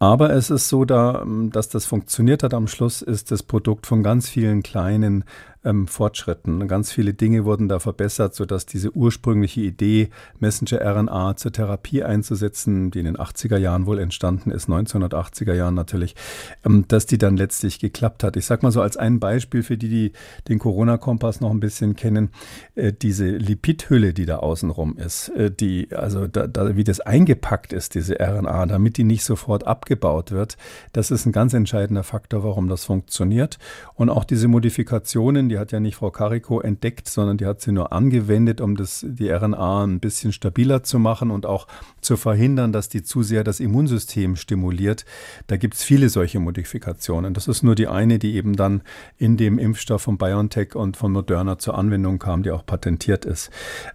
Aber 0.00 0.30
es 0.30 0.50
ist 0.50 0.68
so, 0.68 0.84
da, 0.84 1.24
dass 1.50 1.68
das 1.68 1.84
funktioniert 1.84 2.42
hat 2.42 2.54
am 2.54 2.68
Schluss, 2.68 3.02
ist 3.02 3.32
das 3.32 3.42
Produkt 3.42 3.86
von 3.86 4.02
ganz 4.02 4.28
vielen 4.28 4.62
kleinen 4.62 5.24
ähm, 5.68 5.86
Fortschritten. 5.86 6.66
Ganz 6.66 6.90
viele 6.90 7.14
Dinge 7.14 7.44
wurden 7.44 7.68
da 7.68 7.78
verbessert, 7.78 8.34
sodass 8.34 8.66
diese 8.66 8.90
ursprüngliche 8.92 9.60
Idee, 9.60 10.08
Messenger-RNA 10.40 11.36
zur 11.36 11.52
Therapie 11.52 12.02
einzusetzen, 12.02 12.90
die 12.90 13.00
in 13.00 13.04
den 13.04 13.16
80er 13.16 13.58
Jahren 13.58 13.86
wohl 13.86 13.98
entstanden 13.98 14.50
ist, 14.50 14.68
1980er 14.68 15.52
Jahren 15.52 15.74
natürlich, 15.74 16.16
ähm, 16.64 16.86
dass 16.88 17.06
die 17.06 17.18
dann 17.18 17.36
letztlich 17.36 17.78
geklappt 17.78 18.24
hat. 18.24 18.36
Ich 18.36 18.46
sage 18.46 18.64
mal 18.64 18.72
so 18.72 18.80
als 18.80 18.96
ein 18.96 19.20
Beispiel 19.20 19.62
für 19.62 19.76
die, 19.76 19.88
die 19.88 20.12
den 20.48 20.58
Corona-Kompass 20.58 21.40
noch 21.40 21.50
ein 21.50 21.60
bisschen 21.60 21.94
kennen, 21.96 22.30
äh, 22.74 22.92
diese 22.92 23.28
Lipidhülle, 23.28 24.14
die 24.14 24.26
da 24.26 24.38
außenrum 24.38 24.96
ist, 24.96 25.28
äh, 25.30 25.50
die, 25.50 25.88
also 25.94 26.26
da, 26.26 26.46
da, 26.46 26.76
wie 26.76 26.84
das 26.84 27.00
eingepackt 27.00 27.72
ist, 27.72 27.94
diese 27.94 28.18
RNA, 28.20 28.66
damit 28.66 28.96
die 28.96 29.04
nicht 29.04 29.24
sofort 29.24 29.66
abgebaut 29.66 30.32
wird, 30.32 30.56
das 30.92 31.10
ist 31.10 31.26
ein 31.26 31.32
ganz 31.32 31.52
entscheidender 31.52 32.02
Faktor, 32.02 32.42
warum 32.44 32.68
das 32.68 32.84
funktioniert. 32.84 33.58
Und 33.94 34.08
auch 34.08 34.24
diese 34.24 34.48
Modifikationen, 34.48 35.48
die 35.48 35.57
hat 35.58 35.72
ja 35.72 35.80
nicht 35.80 35.96
Frau 35.96 36.10
Carico 36.10 36.60
entdeckt, 36.60 37.08
sondern 37.08 37.38
die 37.38 37.46
hat 37.46 37.60
sie 37.60 37.72
nur 37.72 37.92
angewendet, 37.92 38.60
um 38.60 38.76
das, 38.76 39.04
die 39.06 39.30
RNA 39.30 39.84
ein 39.84 40.00
bisschen 40.00 40.32
stabiler 40.32 40.82
zu 40.82 40.98
machen 40.98 41.30
und 41.30 41.46
auch 41.46 41.66
zu 42.00 42.16
verhindern, 42.16 42.72
dass 42.72 42.88
die 42.88 43.02
zu 43.02 43.22
sehr 43.22 43.44
das 43.44 43.60
Immunsystem 43.60 44.36
stimuliert. 44.36 45.04
Da 45.46 45.56
gibt 45.56 45.74
es 45.74 45.82
viele 45.82 46.08
solche 46.08 46.40
Modifikationen. 46.40 47.34
Das 47.34 47.48
ist 47.48 47.62
nur 47.62 47.74
die 47.74 47.88
eine, 47.88 48.18
die 48.18 48.34
eben 48.34 48.56
dann 48.56 48.82
in 49.16 49.36
dem 49.36 49.58
Impfstoff 49.58 50.02
von 50.02 50.18
BioNTech 50.18 50.74
und 50.74 50.96
von 50.96 51.12
Moderna 51.12 51.58
zur 51.58 51.76
Anwendung 51.76 52.18
kam, 52.18 52.42
die 52.42 52.50
auch 52.50 52.64
patentiert 52.64 53.24
ist. 53.24 53.50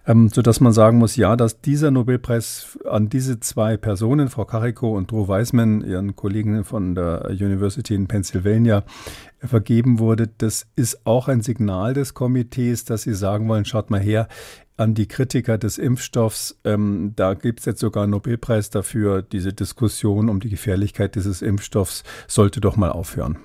Ähm, 0.06 0.28
sodass 0.28 0.60
man 0.60 0.72
sagen 0.72 0.98
muss, 0.98 1.16
ja, 1.16 1.36
dass 1.36 1.60
dieser 1.60 1.90
Nobelpreis 1.90 2.78
an 2.88 3.08
diese 3.08 3.40
zwei 3.40 3.76
Personen, 3.76 4.28
Frau 4.28 4.44
Carico 4.44 4.96
und 4.96 5.10
Drew 5.10 5.28
Weissman, 5.28 5.82
ihren 5.82 6.16
Kollegen 6.16 6.64
von 6.64 6.94
der 6.94 7.30
University 7.30 7.94
in 7.94 8.06
Pennsylvania, 8.06 8.84
vergeben 9.46 9.98
wurde, 9.98 10.28
das 10.38 10.66
ist 10.76 11.06
auch 11.06 11.28
ein 11.28 11.42
Signal 11.42 11.94
des 11.94 12.14
Komitees, 12.14 12.84
dass 12.84 13.02
sie 13.02 13.14
sagen 13.14 13.48
wollen, 13.48 13.64
schaut 13.64 13.90
mal 13.90 14.00
her, 14.00 14.28
an 14.76 14.94
die 14.94 15.06
Kritiker 15.06 15.58
des 15.58 15.78
Impfstoffs. 15.78 16.58
Ähm, 16.64 17.12
da 17.16 17.34
gibt 17.34 17.60
es 17.60 17.66
jetzt 17.66 17.80
sogar 17.80 18.04
einen 18.04 18.10
Nobelpreis 18.10 18.70
dafür. 18.70 19.22
Diese 19.22 19.52
Diskussion 19.52 20.28
um 20.28 20.40
die 20.40 20.50
Gefährlichkeit 20.50 21.14
dieses 21.14 21.42
Impfstoffs 21.42 22.02
sollte 22.26 22.60
doch 22.60 22.76
mal 22.76 22.90
aufhören. 22.90 23.38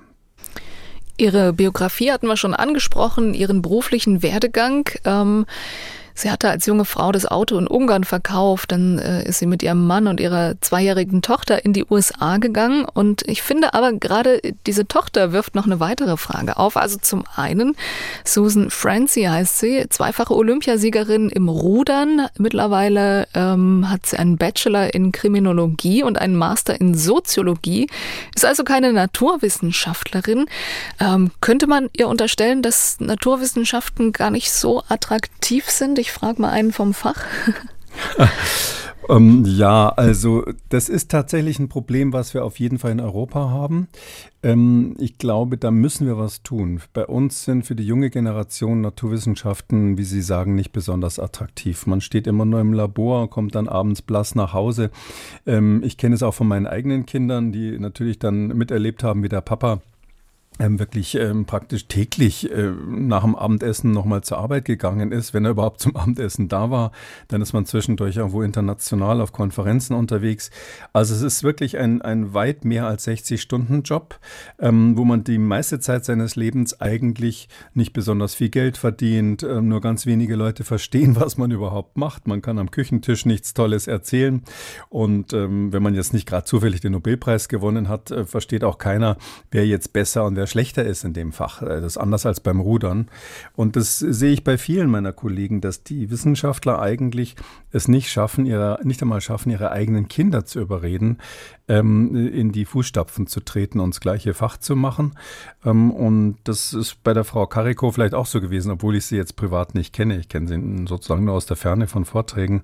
Ihre 1.16 1.52
Biografie 1.52 2.10
hatten 2.10 2.26
wir 2.26 2.36
schon 2.36 2.54
angesprochen, 2.54 3.34
Ihren 3.34 3.62
beruflichen 3.62 4.22
Werdegang. 4.22 4.88
Ähm 5.04 5.46
Sie 6.14 6.30
hatte 6.30 6.50
als 6.50 6.66
junge 6.66 6.84
Frau 6.84 7.12
das 7.12 7.26
Auto 7.26 7.56
in 7.58 7.66
Ungarn 7.66 8.04
verkauft, 8.04 8.72
dann 8.72 8.98
äh, 8.98 9.28
ist 9.28 9.38
sie 9.38 9.46
mit 9.46 9.62
ihrem 9.62 9.86
Mann 9.86 10.06
und 10.06 10.20
ihrer 10.20 10.60
zweijährigen 10.60 11.22
Tochter 11.22 11.64
in 11.64 11.72
die 11.72 11.84
USA 11.88 12.38
gegangen. 12.38 12.84
Und 12.84 13.22
ich 13.28 13.42
finde 13.42 13.74
aber 13.74 13.92
gerade 13.92 14.40
diese 14.66 14.86
Tochter 14.86 15.32
wirft 15.32 15.54
noch 15.54 15.66
eine 15.66 15.80
weitere 15.80 16.16
Frage 16.16 16.56
auf. 16.56 16.76
Also 16.76 16.98
zum 16.98 17.24
einen, 17.36 17.76
Susan 18.24 18.70
Francie 18.70 19.28
heißt 19.28 19.58
sie, 19.58 19.86
zweifache 19.88 20.34
Olympiasiegerin 20.34 21.30
im 21.30 21.48
Rudern. 21.48 22.26
Mittlerweile 22.38 23.28
ähm, 23.34 23.90
hat 23.90 24.06
sie 24.06 24.16
einen 24.16 24.36
Bachelor 24.36 24.94
in 24.94 25.12
Kriminologie 25.12 26.02
und 26.02 26.18
einen 26.18 26.36
Master 26.36 26.80
in 26.80 26.94
Soziologie, 26.94 27.88
ist 28.34 28.44
also 28.44 28.64
keine 28.64 28.92
Naturwissenschaftlerin. 28.92 30.46
Ähm, 30.98 31.30
könnte 31.40 31.66
man 31.66 31.88
ihr 31.96 32.08
unterstellen, 32.08 32.62
dass 32.62 32.98
Naturwissenschaften 33.00 34.12
gar 34.12 34.30
nicht 34.30 34.52
so 34.52 34.82
attraktiv 34.88 35.68
sind? 35.70 35.98
Ich 36.00 36.12
frage 36.12 36.40
mal 36.40 36.50
einen 36.50 36.72
vom 36.72 36.94
Fach. 36.94 37.22
Ähm, 39.08 39.44
ja, 39.44 39.88
also 39.88 40.44
das 40.68 40.88
ist 40.88 41.10
tatsächlich 41.10 41.58
ein 41.58 41.68
Problem, 41.68 42.12
was 42.12 42.32
wir 42.32 42.44
auf 42.44 42.60
jeden 42.60 42.78
Fall 42.78 42.92
in 42.92 43.00
Europa 43.00 43.50
haben. 43.50 43.88
Ähm, 44.42 44.94
ich 44.98 45.18
glaube, 45.18 45.58
da 45.58 45.72
müssen 45.72 46.06
wir 46.06 46.16
was 46.16 46.42
tun. 46.44 46.80
Bei 46.92 47.06
uns 47.06 47.44
sind 47.44 47.66
für 47.66 47.74
die 47.74 47.86
junge 47.86 48.10
Generation 48.10 48.80
Naturwissenschaften, 48.80 49.98
wie 49.98 50.04
Sie 50.04 50.22
sagen, 50.22 50.54
nicht 50.54 50.70
besonders 50.70 51.18
attraktiv. 51.18 51.86
Man 51.86 52.00
steht 52.00 52.28
immer 52.28 52.44
nur 52.44 52.60
im 52.60 52.72
Labor, 52.72 53.28
kommt 53.28 53.56
dann 53.56 53.68
abends 53.68 54.00
blass 54.00 54.36
nach 54.36 54.52
Hause. 54.52 54.90
Ähm, 55.44 55.82
ich 55.84 55.96
kenne 55.96 56.14
es 56.14 56.22
auch 56.22 56.34
von 56.34 56.46
meinen 56.46 56.68
eigenen 56.68 57.04
Kindern, 57.04 57.50
die 57.50 57.78
natürlich 57.80 58.20
dann 58.20 58.48
miterlebt 58.48 59.02
haben, 59.02 59.24
wie 59.24 59.28
der 59.28 59.40
Papa 59.40 59.80
ähm, 60.60 60.78
wirklich 60.78 61.14
ähm, 61.14 61.46
praktisch 61.46 61.86
täglich 61.86 62.50
äh, 62.50 62.70
nach 62.86 63.24
dem 63.24 63.34
Abendessen 63.34 63.92
nochmal 63.92 64.20
zur 64.20 64.38
Arbeit 64.38 64.66
gegangen 64.66 65.10
ist, 65.10 65.32
wenn 65.32 65.44
er 65.46 65.52
überhaupt 65.52 65.80
zum 65.80 65.96
Abendessen 66.00 66.48
da 66.48 66.70
war. 66.70 66.92
Dann 67.28 67.40
ist 67.40 67.54
man 67.54 67.64
zwischendurch 67.64 68.16
irgendwo 68.16 68.42
international 68.42 69.20
auf 69.22 69.32
Konferenzen 69.32 69.94
unterwegs. 69.94 70.50
Also 70.92 71.14
es 71.14 71.22
ist 71.22 71.42
wirklich 71.42 71.78
ein, 71.78 72.02
ein 72.02 72.34
weit 72.34 72.64
mehr 72.66 72.86
als 72.86 73.08
60-Stunden-Job, 73.08 74.20
ähm, 74.58 74.98
wo 74.98 75.04
man 75.04 75.24
die 75.24 75.38
meiste 75.38 75.80
Zeit 75.80 76.04
seines 76.04 76.36
Lebens 76.36 76.78
eigentlich 76.80 77.48
nicht 77.72 77.94
besonders 77.94 78.34
viel 78.34 78.50
Geld 78.50 78.76
verdient. 78.76 79.42
Ähm, 79.42 79.68
nur 79.68 79.80
ganz 79.80 80.04
wenige 80.04 80.36
Leute 80.36 80.64
verstehen, 80.64 81.16
was 81.18 81.38
man 81.38 81.50
überhaupt 81.50 81.96
macht. 81.96 82.28
Man 82.28 82.42
kann 82.42 82.58
am 82.58 82.70
Küchentisch 82.70 83.24
nichts 83.24 83.54
Tolles 83.54 83.86
erzählen. 83.86 84.42
Und 84.90 85.32
ähm, 85.32 85.72
wenn 85.72 85.82
man 85.82 85.94
jetzt 85.94 86.12
nicht 86.12 86.28
gerade 86.28 86.44
zufällig 86.44 86.82
den 86.82 86.92
Nobelpreis 86.92 87.48
gewonnen 87.48 87.88
hat, 87.88 88.10
äh, 88.10 88.26
versteht 88.26 88.62
auch 88.62 88.76
keiner, 88.76 89.16
wer 89.50 89.66
jetzt 89.66 89.94
besser 89.94 90.26
und 90.26 90.36
wer 90.36 90.49
schlechter 90.50 90.84
ist 90.84 91.04
in 91.04 91.12
dem 91.12 91.32
Fach. 91.32 91.62
Äh, 91.62 91.80
das 91.80 91.92
ist 91.92 91.98
anders 91.98 92.26
als 92.26 92.40
beim 92.40 92.60
Rudern. 92.60 93.08
Und 93.56 93.76
das 93.76 93.98
sehe 93.98 94.32
ich 94.32 94.44
bei 94.44 94.58
vielen 94.58 94.90
meiner 94.90 95.12
Kollegen, 95.12 95.60
dass 95.60 95.82
die 95.82 96.10
Wissenschaftler 96.10 96.80
eigentlich 96.80 97.36
es 97.72 97.88
nicht 97.88 98.10
schaffen, 98.10 98.46
ihre, 98.46 98.78
nicht 98.82 99.02
einmal 99.02 99.20
schaffen, 99.20 99.50
ihre 99.50 99.70
eigenen 99.70 100.08
Kinder 100.08 100.44
zu 100.44 100.60
überreden, 100.60 101.18
ähm, 101.68 102.14
in 102.14 102.52
die 102.52 102.64
Fußstapfen 102.64 103.26
zu 103.26 103.40
treten 103.40 103.80
und 103.80 103.94
das 103.94 104.00
gleiche 104.00 104.34
Fach 104.34 104.56
zu 104.56 104.76
machen. 104.76 105.14
Ähm, 105.64 105.90
und 105.92 106.38
das 106.44 106.72
ist 106.72 107.02
bei 107.04 107.14
der 107.14 107.24
Frau 107.24 107.46
Carico 107.46 107.92
vielleicht 107.92 108.14
auch 108.14 108.26
so 108.26 108.40
gewesen, 108.40 108.72
obwohl 108.72 108.96
ich 108.96 109.06
sie 109.06 109.16
jetzt 109.16 109.36
privat 109.36 109.74
nicht 109.74 109.92
kenne. 109.92 110.18
Ich 110.18 110.28
kenne 110.28 110.48
sie 110.48 110.86
sozusagen 110.86 111.24
nur 111.24 111.34
aus 111.34 111.46
der 111.46 111.56
Ferne 111.56 111.86
von 111.86 112.04
Vorträgen 112.04 112.62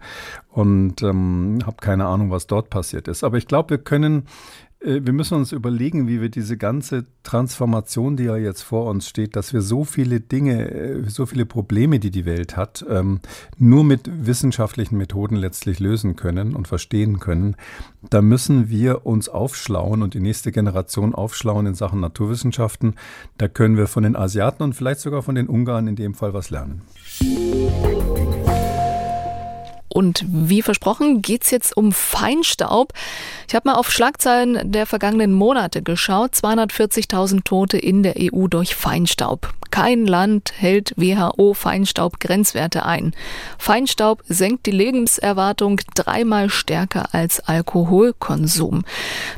und 0.50 1.02
ähm, 1.02 1.60
habe 1.64 1.76
keine 1.80 2.06
Ahnung, 2.06 2.30
was 2.30 2.46
dort 2.46 2.70
passiert 2.70 3.08
ist. 3.08 3.22
Aber 3.22 3.38
ich 3.38 3.46
glaube, 3.46 3.70
wir 3.70 3.78
können 3.78 4.26
wir 4.80 5.12
müssen 5.12 5.34
uns 5.34 5.52
überlegen, 5.52 6.06
wie 6.06 6.20
wir 6.20 6.28
diese 6.28 6.56
ganze 6.56 7.06
Transformation, 7.22 8.16
die 8.16 8.24
ja 8.24 8.36
jetzt 8.36 8.62
vor 8.62 8.88
uns 8.90 9.08
steht, 9.08 9.34
dass 9.34 9.52
wir 9.52 9.62
so 9.62 9.84
viele 9.84 10.20
Dinge, 10.20 10.70
äh, 10.70 11.08
so 11.08 11.26
viele 11.26 11.46
Probleme, 11.46 11.98
die 11.98 12.10
die 12.10 12.26
Welt 12.26 12.56
hat, 12.56 12.84
ähm, 12.88 13.20
nur 13.58 13.84
mit 13.84 14.08
wissenschaftlichen 14.26 14.96
Methoden 14.96 15.36
letztlich 15.36 15.80
lösen 15.80 16.14
können 16.14 16.54
und 16.54 16.68
verstehen 16.68 17.18
können. 17.20 17.56
Da 18.10 18.22
müssen 18.22 18.68
wir 18.68 19.06
uns 19.06 19.28
aufschlauen 19.28 20.02
und 20.02 20.14
die 20.14 20.20
nächste 20.20 20.52
Generation 20.52 21.14
aufschlauen 21.14 21.66
in 21.66 21.74
Sachen 21.74 22.00
Naturwissenschaften. 22.00 22.94
Da 23.38 23.48
können 23.48 23.76
wir 23.76 23.86
von 23.86 24.02
den 24.02 24.14
Asiaten 24.14 24.62
und 24.62 24.74
vielleicht 24.74 25.00
sogar 25.00 25.22
von 25.22 25.34
den 25.34 25.48
Ungarn 25.48 25.88
in 25.88 25.96
dem 25.96 26.14
Fall 26.14 26.34
was 26.34 26.50
lernen. 26.50 26.82
Und 29.96 30.26
wie 30.28 30.60
versprochen 30.60 31.22
geht 31.22 31.44
es 31.44 31.50
jetzt 31.50 31.74
um 31.74 31.90
Feinstaub. 31.90 32.92
Ich 33.48 33.54
habe 33.54 33.70
mal 33.70 33.76
auf 33.76 33.90
Schlagzeilen 33.90 34.70
der 34.70 34.84
vergangenen 34.84 35.32
Monate 35.32 35.80
geschaut. 35.80 36.34
240.000 36.34 37.44
Tote 37.44 37.78
in 37.78 38.02
der 38.02 38.16
EU 38.18 38.46
durch 38.46 38.74
Feinstaub. 38.74 39.54
Kein 39.70 40.04
Land 40.04 40.52
hält 40.54 40.92
WHO-Feinstaub-Grenzwerte 40.98 42.84
ein. 42.84 43.14
Feinstaub 43.56 44.22
senkt 44.28 44.66
die 44.66 44.70
Lebenserwartung 44.70 45.80
dreimal 45.94 46.50
stärker 46.50 47.14
als 47.14 47.40
Alkoholkonsum. 47.40 48.84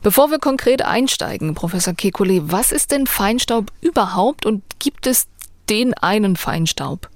Bevor 0.02 0.32
wir 0.32 0.40
konkret 0.40 0.82
einsteigen, 0.84 1.54
Professor 1.54 1.94
Kekulé, 1.94 2.42
was 2.46 2.72
ist 2.72 2.90
denn 2.90 3.06
Feinstaub 3.06 3.70
überhaupt 3.80 4.44
und 4.44 4.64
gibt 4.80 5.06
es 5.06 5.28
den 5.70 5.94
einen 5.94 6.34
Feinstaub? 6.34 7.08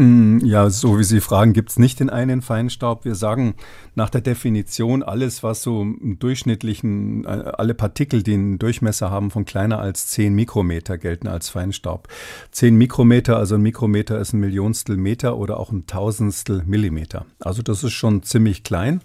Mm, 0.00 0.38
ja, 0.42 0.70
so 0.70 0.98
wie 0.98 1.04
Sie 1.04 1.20
fragen, 1.20 1.52
gibt 1.52 1.68
es 1.68 1.78
nicht 1.78 2.00
den 2.00 2.08
einen 2.08 2.40
Feinstaub. 2.40 3.04
Wir 3.04 3.14
sagen 3.14 3.54
nach 3.94 4.08
der 4.08 4.22
Definition 4.22 5.02
alles, 5.02 5.42
was 5.42 5.62
so 5.62 5.82
im 5.82 6.18
durchschnittlichen, 6.18 7.26
äh, 7.26 7.28
alle 7.28 7.74
Partikel, 7.74 8.22
die 8.22 8.32
einen 8.32 8.58
Durchmesser 8.58 9.10
haben 9.10 9.30
von 9.30 9.44
kleiner 9.44 9.78
als 9.78 10.06
10 10.06 10.34
Mikrometer, 10.34 10.96
gelten 10.96 11.28
als 11.28 11.50
Feinstaub. 11.50 12.08
10 12.50 12.76
Mikrometer, 12.76 13.36
also 13.36 13.56
ein 13.56 13.60
Mikrometer 13.60 14.18
ist 14.18 14.32
ein 14.32 14.40
Millionstel 14.40 14.96
Meter 14.96 15.36
oder 15.36 15.60
auch 15.60 15.70
ein 15.70 15.86
Tausendstel 15.86 16.62
Millimeter. 16.64 17.26
Also 17.38 17.60
das 17.60 17.84
ist 17.84 17.92
schon 17.92 18.22
ziemlich 18.22 18.64
klein. 18.64 19.02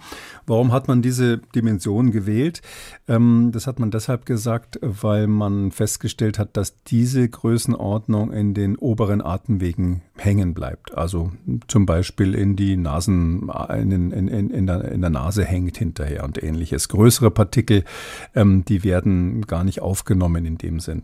Warum 0.47 0.71
hat 0.71 0.87
man 0.87 1.01
diese 1.01 1.39
Dimension 1.39 2.11
gewählt? 2.11 2.61
Ähm, 3.09 3.49
das 3.51 3.67
hat 3.67 3.79
man 3.79 3.91
deshalb 3.91 4.25
gesagt, 4.25 4.79
weil 4.81 5.27
man 5.27 5.71
festgestellt 5.71 6.39
hat, 6.39 6.55
dass 6.55 6.81
diese 6.83 7.27
Größenordnung 7.27 8.31
in 8.31 8.53
den 8.53 8.77
oberen 8.77 9.21
Atemwegen 9.21 10.03
hängen 10.15 10.53
bleibt. 10.53 10.84
Also 10.93 11.31
zum 11.67 11.85
Beispiel 11.85 12.35
in 12.35 12.55
die 12.55 12.77
Nasen, 12.77 13.49
in, 13.69 13.91
in, 13.91 14.27
in, 14.27 14.49
in, 14.49 14.67
der, 14.67 14.91
in 14.91 15.01
der 15.01 15.09
Nase 15.09 15.43
hängt 15.43 15.77
hinterher 15.77 16.23
und 16.23 16.41
ähnliches. 16.41 16.89
Größere 16.89 17.31
Partikel, 17.31 17.83
ähm, 18.35 18.63
die 18.65 18.83
werden 18.83 19.41
gar 19.47 19.63
nicht 19.63 19.81
aufgenommen 19.81 20.45
in 20.45 20.57
dem 20.57 20.79
Sinn. 20.79 21.03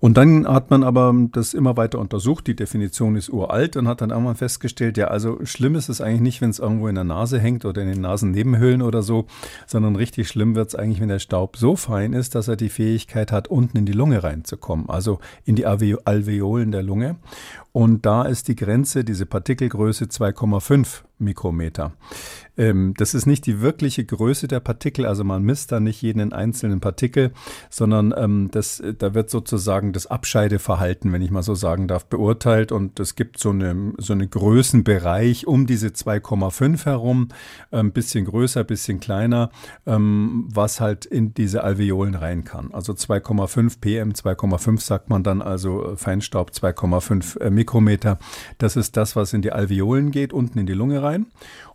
Und 0.00 0.16
dann 0.16 0.46
hat 0.46 0.70
man 0.70 0.82
aber 0.82 1.14
das 1.32 1.54
immer 1.54 1.76
weiter 1.76 1.98
untersucht. 1.98 2.46
Die 2.46 2.56
Definition 2.56 3.16
ist 3.16 3.28
uralt 3.28 3.76
und 3.76 3.88
hat 3.88 4.00
dann 4.00 4.10
irgendwann 4.10 4.36
festgestellt, 4.36 4.96
ja, 4.96 5.06
also 5.06 5.38
schlimm 5.44 5.74
ist 5.76 5.88
es 5.88 6.00
eigentlich 6.00 6.20
nicht, 6.20 6.40
wenn 6.40 6.50
es 6.50 6.58
irgendwo 6.58 6.88
in 6.88 6.94
der 6.94 7.04
Nase 7.04 7.38
hängt 7.38 7.64
oder 7.64 7.82
in 7.82 7.88
den 7.88 8.00
Nasennebenhöhlen 8.00 8.82
oder 8.82 9.02
so, 9.02 9.26
sondern 9.66 9.96
richtig 9.96 10.28
schlimm 10.28 10.54
wird 10.54 10.68
es 10.68 10.74
eigentlich, 10.74 11.00
wenn 11.00 11.08
der 11.08 11.18
Staub 11.18 11.56
so 11.56 11.76
fein 11.76 12.12
ist, 12.12 12.34
dass 12.34 12.48
er 12.48 12.56
die 12.56 12.68
Fähigkeit 12.68 13.32
hat, 13.32 13.48
unten 13.48 13.78
in 13.78 13.86
die 13.86 13.92
Lunge 13.92 14.22
reinzukommen, 14.22 14.88
also 14.88 15.20
in 15.44 15.56
die 15.56 15.66
Alveolen 15.66 16.72
der 16.72 16.82
Lunge. 16.82 17.16
Und 17.72 18.04
da 18.04 18.24
ist 18.24 18.48
die 18.48 18.56
Grenze, 18.56 19.02
diese 19.02 19.24
Partikelgröße 19.24 20.04
2,5 20.04 21.04
Mikrometer. 21.18 21.92
Ähm, 22.62 22.94
das 22.96 23.14
ist 23.14 23.26
nicht 23.26 23.46
die 23.46 23.60
wirkliche 23.60 24.04
Größe 24.04 24.46
der 24.46 24.60
Partikel, 24.60 25.04
also 25.04 25.24
man 25.24 25.42
misst 25.42 25.72
da 25.72 25.80
nicht 25.80 26.00
jeden 26.00 26.32
einzelnen 26.32 26.80
Partikel, 26.80 27.32
sondern 27.70 28.14
ähm, 28.16 28.50
das, 28.52 28.80
da 28.98 29.14
wird 29.14 29.30
sozusagen 29.30 29.92
das 29.92 30.06
Abscheideverhalten, 30.06 31.12
wenn 31.12 31.22
ich 31.22 31.32
mal 31.32 31.42
so 31.42 31.56
sagen 31.56 31.88
darf, 31.88 32.06
beurteilt 32.06 32.70
und 32.70 33.00
es 33.00 33.16
gibt 33.16 33.38
so 33.40 33.50
eine, 33.50 33.94
so 33.98 34.12
eine 34.12 34.28
Größenbereich 34.28 35.48
um 35.48 35.66
diese 35.66 35.88
2,5 35.88 36.84
herum, 36.84 37.28
ein 37.72 37.86
ähm, 37.86 37.92
bisschen 37.92 38.26
größer, 38.26 38.62
bisschen 38.62 39.00
kleiner, 39.00 39.50
ähm, 39.84 40.48
was 40.52 40.80
halt 40.80 41.04
in 41.04 41.34
diese 41.34 41.64
Alveolen 41.64 42.14
rein 42.14 42.44
kann. 42.44 42.72
Also 42.72 42.92
2,5 42.92 43.80
PM, 43.80 44.12
2,5 44.12 44.80
sagt 44.80 45.10
man 45.10 45.24
dann, 45.24 45.42
also 45.42 45.94
Feinstaub 45.96 46.50
2,5 46.50 47.40
äh, 47.40 47.50
Mikrometer. 47.50 48.20
Das 48.58 48.76
ist 48.76 48.96
das, 48.96 49.16
was 49.16 49.32
in 49.32 49.42
die 49.42 49.50
Alveolen 49.50 50.12
geht, 50.12 50.32
unten 50.32 50.60
in 50.60 50.66
die 50.66 50.74
Lunge 50.74 51.02
rein. 51.02 51.26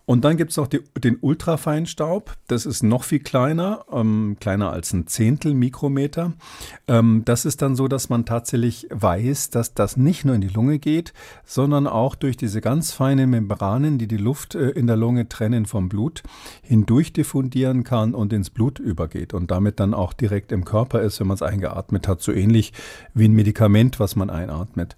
Und 0.08 0.24
dann 0.24 0.38
gibt 0.38 0.52
es 0.52 0.56
noch 0.56 0.68
die, 0.68 0.80
den 0.96 1.18
Ultrafeinstaub. 1.20 2.34
Das 2.46 2.64
ist 2.64 2.82
noch 2.82 3.04
viel 3.04 3.18
kleiner, 3.18 3.84
ähm, 3.92 4.38
kleiner 4.40 4.70
als 4.70 4.94
ein 4.94 5.06
Zehntel 5.06 5.52
Mikrometer. 5.52 6.32
Ähm, 6.86 7.26
das 7.26 7.44
ist 7.44 7.60
dann 7.60 7.76
so, 7.76 7.88
dass 7.88 8.08
man 8.08 8.24
tatsächlich 8.24 8.86
weiß, 8.88 9.50
dass 9.50 9.74
das 9.74 9.98
nicht 9.98 10.24
nur 10.24 10.34
in 10.34 10.40
die 10.40 10.48
Lunge 10.48 10.78
geht, 10.78 11.12
sondern 11.44 11.86
auch 11.86 12.14
durch 12.14 12.38
diese 12.38 12.62
ganz 12.62 12.90
feinen 12.90 13.28
Membranen, 13.28 13.98
die 13.98 14.08
die 14.08 14.16
Luft 14.16 14.54
äh, 14.54 14.70
in 14.70 14.86
der 14.86 14.96
Lunge 14.96 15.28
trennen 15.28 15.66
vom 15.66 15.90
Blut, 15.90 16.22
hindurch 16.62 17.12
diffundieren 17.12 17.84
kann 17.84 18.14
und 18.14 18.32
ins 18.32 18.48
Blut 18.48 18.78
übergeht 18.78 19.34
und 19.34 19.50
damit 19.50 19.78
dann 19.78 19.92
auch 19.92 20.14
direkt 20.14 20.52
im 20.52 20.64
Körper 20.64 21.02
ist, 21.02 21.20
wenn 21.20 21.26
man 21.26 21.34
es 21.34 21.42
eingeatmet 21.42 22.08
hat, 22.08 22.22
so 22.22 22.32
ähnlich 22.32 22.72
wie 23.12 23.26
ein 23.26 23.34
Medikament, 23.34 24.00
was 24.00 24.16
man 24.16 24.30
einatmet. 24.30 24.96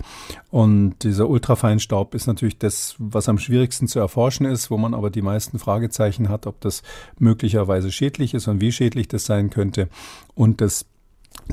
Und 0.50 1.02
dieser 1.02 1.28
Ultrafeinstaub 1.28 2.14
ist 2.14 2.28
natürlich 2.28 2.58
das, 2.58 2.94
was 2.98 3.28
am 3.28 3.38
schwierigsten 3.38 3.88
zu 3.88 3.98
erforschen 3.98 4.46
ist, 4.46 4.70
wo 4.70 4.78
man 4.78 4.99
aber 5.00 5.08
die 5.08 5.22
meisten 5.22 5.58
Fragezeichen 5.58 6.28
hat, 6.28 6.46
ob 6.46 6.60
das 6.60 6.82
möglicherweise 7.18 7.90
schädlich 7.90 8.34
ist 8.34 8.48
und 8.48 8.60
wie 8.60 8.70
schädlich 8.70 9.08
das 9.08 9.24
sein 9.24 9.48
könnte. 9.48 9.88
Und 10.34 10.60
das 10.60 10.84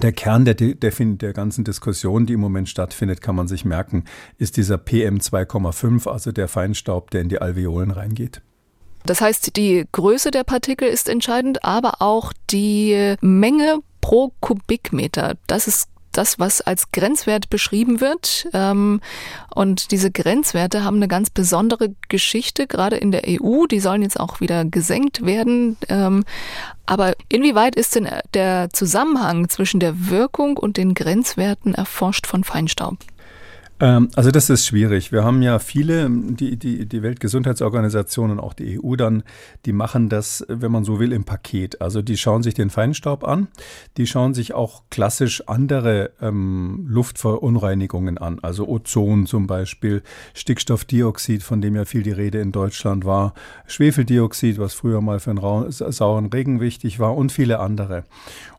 der 0.02 0.12
Kern 0.12 0.44
der, 0.44 0.54
der, 0.54 0.76
der, 0.76 1.34
ganzen 1.34 1.64
Diskussion, 1.64 2.26
die 2.26 2.34
im 2.34 2.40
Moment 2.40 2.68
stattfindet, 2.68 3.22
kann 3.22 3.36
man 3.36 3.48
sich 3.48 3.64
merken, 3.64 4.04
ist 4.38 4.58
dieser 4.58 4.76
PM2,5, 4.76 6.10
also 6.10 6.32
der 6.32 6.48
Feinstaub, 6.48 7.10
der 7.12 7.22
in 7.22 7.30
die 7.30 7.40
Alveolen 7.40 7.92
reingeht. 7.92 8.42
Das 9.06 9.22
heißt, 9.22 9.56
die 9.56 9.86
Größe 9.92 10.32
der 10.32 10.44
Partikel 10.44 10.90
ist 10.90 11.08
entscheidend, 11.08 11.64
aber 11.64 12.02
auch 12.02 12.34
die 12.50 13.16
Menge 13.22 13.80
pro 14.02 14.34
Kubikmeter. 14.42 15.36
Das 15.48 15.68
ist 15.68 15.90
das, 16.18 16.40
was 16.40 16.62
als 16.62 16.92
Grenzwert 16.92 17.50
beschrieben 17.50 18.02
wird. 18.02 18.48
Ähm, 18.54 19.02
und 19.54 19.92
diese 19.92 20.12
Grenzwerte 20.12 20.84
haben 20.84 20.98
eine 20.98 21.08
ganz 21.08 21.30
besondere 21.30 21.94
Geschichte, 22.10 22.68
gerade 22.68 22.98
in 22.98 23.12
der 23.12 23.24
EU. 23.28 23.66
Die 23.68 23.80
sollen 23.80 24.02
jetzt 24.02 24.20
auch 24.20 24.42
wieder 24.42 24.66
gesenkt 24.66 25.26
werden. 25.26 25.78
Ähm, 25.90 26.24
aber 26.86 27.14
inwieweit 27.30 27.76
ist 27.76 27.96
denn 27.96 28.10
der 28.34 28.70
Zusammenhang 28.72 29.50
zwischen 29.50 29.80
der 29.80 30.10
Wirkung 30.10 30.58
und 30.58 30.78
den 30.78 30.94
Grenzwerten 30.94 31.74
erforscht 31.74 32.28
von 32.28 32.44
Feinstaub? 32.44 32.98
Ähm, 33.80 34.10
also 34.16 34.32
das 34.32 34.50
ist 34.50 34.66
schwierig. 34.66 35.12
Wir 35.12 35.24
haben 35.24 35.42
ja 35.42 35.60
viele, 35.60 36.10
die, 36.10 36.58
die, 36.58 36.88
die 36.88 37.04
Weltgesundheitsorganisation 37.04 38.32
und 38.32 38.40
auch 38.40 38.54
die 38.54 38.80
EU 38.84 38.96
dann, 38.96 39.24
die 39.66 39.74
machen 39.74 40.10
das, 40.10 40.46
wenn 40.48 40.72
man 40.72 40.84
so 40.84 41.00
will, 41.00 41.12
im 41.14 41.26
Paket. 41.26 41.82
Also 41.82 42.02
die 42.02 42.18
schauen 42.18 42.44
sich 42.44 42.54
den 42.54 42.70
Feinstaub 42.70 43.24
an, 43.24 43.48
die 43.98 44.08
schauen 44.08 44.34
sich 44.34 44.54
auch 44.54 44.84
klassisch 44.90 45.44
andere 45.48 46.12
ähm, 46.22 46.86
Luftverunreinigungen 46.90 48.18
an, 48.18 48.40
also 48.42 48.68
Ozon 48.68 49.26
zum 49.28 49.48
Beispiel, 49.48 50.02
Stickstoffdioxid, 50.34 51.44
von 51.44 51.62
dem 51.62 51.76
ja 51.76 51.86
viel 51.86 52.04
die 52.04 52.12
Rede 52.12 52.40
in 52.40 52.52
Deutschland 52.52 53.06
war, 53.06 53.34
Schwefeldioxid, 53.68 54.58
was 54.58 54.74
früher 54.74 55.02
mal 55.02 55.20
für 55.20 55.32
einen 55.32 55.72
sauren 55.72 56.28
Regen 56.28 56.60
wichtig 56.60 57.00
war 57.00 57.16
und 57.16 57.32
viele 57.32 57.60
andere. 57.60 58.06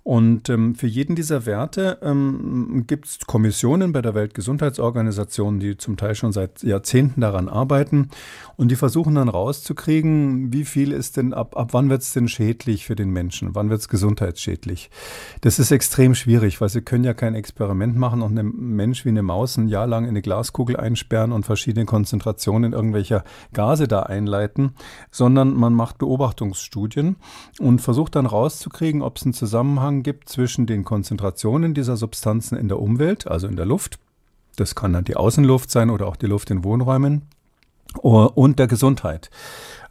Und 0.08 0.48
ähm, 0.48 0.74
für 0.74 0.86
jeden 0.86 1.16
dieser 1.16 1.44
Werte 1.44 1.98
ähm, 2.00 2.84
gibt 2.86 3.04
es 3.04 3.18
Kommissionen 3.26 3.92
bei 3.92 4.00
der 4.00 4.14
Weltgesundheitsorganisation, 4.14 5.60
die 5.60 5.76
zum 5.76 5.98
Teil 5.98 6.14
schon 6.14 6.32
seit 6.32 6.62
Jahrzehnten 6.62 7.20
daran 7.20 7.50
arbeiten. 7.50 8.08
Und 8.56 8.70
die 8.70 8.76
versuchen 8.76 9.16
dann 9.16 9.28
rauszukriegen, 9.28 10.50
wie 10.50 10.64
viel 10.64 10.92
ist 10.92 11.18
denn, 11.18 11.34
ab, 11.34 11.58
ab 11.58 11.74
wann 11.74 11.90
wird 11.90 12.00
es 12.00 12.14
denn 12.14 12.26
schädlich 12.26 12.86
für 12.86 12.96
den 12.96 13.10
Menschen? 13.10 13.54
Wann 13.54 13.68
wird 13.68 13.82
es 13.82 13.90
gesundheitsschädlich? 13.90 14.88
Das 15.42 15.58
ist 15.58 15.72
extrem 15.72 16.14
schwierig, 16.14 16.58
weil 16.62 16.70
sie 16.70 16.80
können 16.80 17.04
ja 17.04 17.12
kein 17.12 17.34
Experiment 17.34 17.98
machen 17.98 18.22
und 18.22 18.30
einem 18.30 18.54
Mensch 18.56 19.04
wie 19.04 19.10
eine 19.10 19.22
Maus 19.22 19.58
ein 19.58 19.68
Jahr 19.68 19.86
lang 19.86 20.04
in 20.04 20.10
eine 20.10 20.22
Glaskugel 20.22 20.78
einsperren 20.78 21.32
und 21.32 21.44
verschiedene 21.44 21.84
Konzentrationen 21.84 22.72
irgendwelcher 22.72 23.24
Gase 23.52 23.88
da 23.88 24.04
einleiten, 24.04 24.72
sondern 25.10 25.52
man 25.52 25.74
macht 25.74 25.98
Beobachtungsstudien 25.98 27.16
und 27.58 27.82
versucht 27.82 28.16
dann 28.16 28.24
rauszukriegen, 28.24 29.02
ob 29.02 29.18
es 29.18 29.24
einen 29.24 29.34
Zusammenhang 29.34 29.97
Zusammenhang 29.98 30.02
gibt 30.02 30.28
zwischen 30.28 30.66
den 30.66 30.84
Konzentrationen 30.84 31.74
dieser 31.74 31.96
Substanzen 31.96 32.56
in 32.56 32.68
der 32.68 32.78
Umwelt, 32.78 33.26
also 33.26 33.46
in 33.46 33.56
der 33.56 33.66
Luft, 33.66 33.98
das 34.56 34.74
kann 34.74 34.92
dann 34.92 35.04
die 35.04 35.16
Außenluft 35.16 35.70
sein 35.70 35.90
oder 35.90 36.06
auch 36.06 36.16
die 36.16 36.26
Luft 36.26 36.50
in 36.50 36.64
Wohnräumen, 36.64 37.22
und 38.02 38.58
der 38.58 38.66
Gesundheit. 38.66 39.30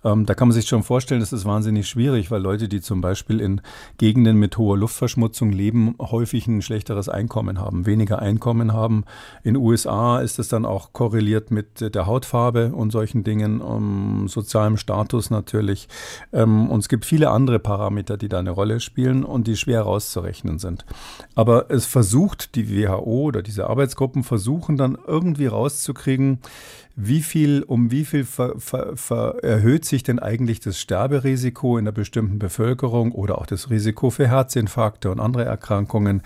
Ähm, 0.04 0.26
da 0.26 0.34
kann 0.34 0.48
man 0.48 0.56
sich 0.56 0.68
schon 0.68 0.84
vorstellen, 0.84 1.20
das 1.20 1.34
ist 1.34 1.46
wahnsinnig 1.46 1.88
schwierig, 1.88 2.32
weil 2.32 2.42
Leute, 2.42 2.68
die 2.68 2.82
zum 2.82 3.02
Beispiel 3.02 3.40
in 3.40 3.62
Gegenden 3.98 4.38
mit 4.38 4.58
hoher 4.58 4.78
Luftverschmutzung 4.78 5.52
leben, 5.52 5.96
häufig 6.00 6.48
ein 6.48 6.62
schlechteres 6.62 7.10
Einkommen 7.10 7.60
haben, 7.60 7.86
weniger 7.86 8.20
Einkommen 8.20 8.74
haben. 8.74 9.06
In 9.44 9.56
USA 9.56 10.20
ist 10.20 10.40
es 10.40 10.48
dann 10.48 10.66
auch 10.66 10.94
korreliert 10.94 11.52
mit 11.52 11.94
der 11.94 12.06
Hautfarbe 12.06 12.74
und 12.74 12.92
solchen 12.92 13.24
Dingen, 13.24 13.62
um, 13.62 14.28
sozialem 14.28 14.78
Status 14.78 15.30
natürlich. 15.30 15.88
Ähm, 16.32 16.70
und 16.70 16.80
es 16.80 16.90
gibt 16.90 17.06
viele 17.06 17.30
andere 17.32 17.60
Parameter, 17.60 18.18
die 18.18 18.30
da 18.30 18.40
eine 18.40 18.52
Rolle 18.52 18.80
spielen 18.80 19.24
und 19.24 19.48
die 19.48 19.58
schwer 19.58 19.82
rauszurechnen 19.82 20.60
sind. 20.60 20.86
Aber 21.36 21.70
es 21.70 21.86
versucht 21.86 22.56
die 22.56 22.70
WHO 22.70 23.24
oder 23.24 23.42
diese 23.42 23.68
Arbeitsgruppen 23.68 24.24
versuchen 24.24 24.78
dann 24.78 24.98
irgendwie 25.08 25.48
rauszukriegen, 25.48 26.40
wie 27.00 27.22
viel, 27.22 27.62
um 27.62 27.92
wie 27.92 28.06
viel 28.06 28.26
ver, 28.26 28.56
ver, 28.58 28.98
ver 28.98 29.36
erhöht 29.44 29.86
sich 29.86 30.02
denn 30.02 30.18
eigentlich 30.18 30.60
das 30.62 30.80
Sterberisiko 30.80 31.78
in 31.78 31.84
einer 31.84 31.92
bestimmten 31.92 32.40
Bevölkerung 32.40 33.12
oder 33.12 33.38
auch 33.38 33.46
das 33.46 33.70
Risiko 33.70 34.10
für 34.10 34.28
Herzinfarkte 34.28 35.12
und 35.12 35.20
andere 35.20 35.46
Erkrankungen, 35.46 36.24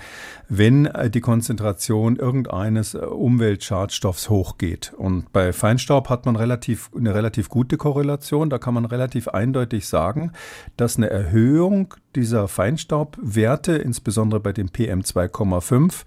wenn 0.48 0.86
äh, 0.86 1.10
die 1.10 1.20
Konzentration 1.20 2.16
irgendeines 2.16 2.94
äh, 2.94 3.00
Umweltschadstoffs 3.00 4.30
hochgeht. 4.30 4.94
Und 4.98 5.34
bei 5.34 5.52
Feinstaub 5.52 6.08
hat 6.08 6.26
man 6.26 6.38
relativ, 6.38 6.90
eine 6.96 7.14
relativ 7.14 7.50
gute 7.50 7.76
Korrelation. 7.76 8.50
Da 8.50 8.58
kann 8.58 8.74
man 8.74 8.86
relativ 8.86 9.28
eindeutig 9.28 9.90
sagen, 9.90 10.32
dass 10.78 10.96
eine 10.96 11.10
Erhöhung 11.10 11.96
dieser 12.16 12.48
Feinstaubwerte, 12.48 13.74
insbesondere 13.74 14.40
bei 14.40 14.54
dem 14.54 14.70
PM2,5, 14.70 16.04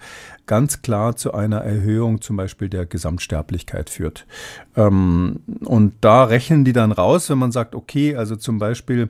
ganz 0.47 0.83
klar 0.83 1.17
zu 1.17 1.33
einer 1.33 1.59
Erhöhung 1.59 2.21
zum 2.21 2.37
Beispiel 2.37 2.69
der 2.69 2.87
Gesamtsterblichkeit 2.87 3.89
führt. 3.89 4.27
Ähm, 4.77 5.41
und 5.65 5.95
da 6.01 6.25
rechnen 6.25 6.65
die 6.65 6.73
dann 6.73 6.93
raus, 6.93 7.31
wenn 7.31 7.39
man 7.39 7.53
sagt, 7.53 7.75
okay, 7.75 8.17
also 8.17 8.37
zum 8.37 8.59
Beispiel 8.59 9.09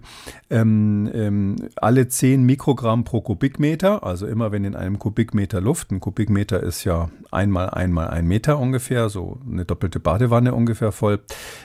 ähm, 0.50 1.10
ähm, 1.12 1.56
alle 1.76 2.08
10 2.08 2.44
Mikrogramm 2.44 3.04
pro 3.04 3.20
Kubikmeter, 3.20 4.04
also 4.04 4.26
immer 4.26 4.52
wenn 4.52 4.64
in 4.64 4.76
einem 4.76 4.98
Kubikmeter 4.98 5.60
Luft, 5.60 5.90
ein 5.90 6.00
Kubikmeter 6.00 6.62
ist 6.62 6.84
ja 6.84 7.10
einmal 7.30 7.70
einmal 7.70 8.08
ein 8.08 8.26
Meter 8.26 8.58
ungefähr, 8.58 9.08
so 9.08 9.40
eine 9.50 9.64
doppelte 9.64 9.98
Badewanne 9.98 10.54
ungefähr 10.54 10.92
voll, 10.92 11.20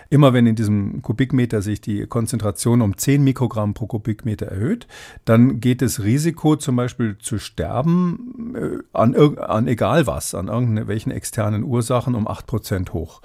immer 0.10 0.34
wenn 0.34 0.48
in 0.48 0.56
diesem 0.56 1.02
Kubikmeter 1.02 1.62
sich 1.62 1.80
die 1.82 2.08
Konzentration 2.08 2.82
um 2.82 2.98
10 2.98 3.24
Mikrogramm 3.24 3.74
pro 3.76 3.86
Kubikmeter 3.86 4.48
erhöht, 4.48 4.88
dann 5.26 5.60
geht 5.60 5.82
das 5.82 6.02
Risiko 6.04 6.56
zum 6.56 6.76
Beispiel 6.76 7.18
zu 7.20 7.38
sterben 7.38 8.56
äh, 8.56 8.78
an, 8.94 9.16
an 9.38 9.68
egal 9.68 10.08
was, 10.08 10.34
an 10.34 10.48
irgendwelchen 10.48 11.12
externen 11.12 11.64
Ursachen 11.64 12.16
um 12.16 12.28
8% 12.28 12.92
hoch. 12.92 13.22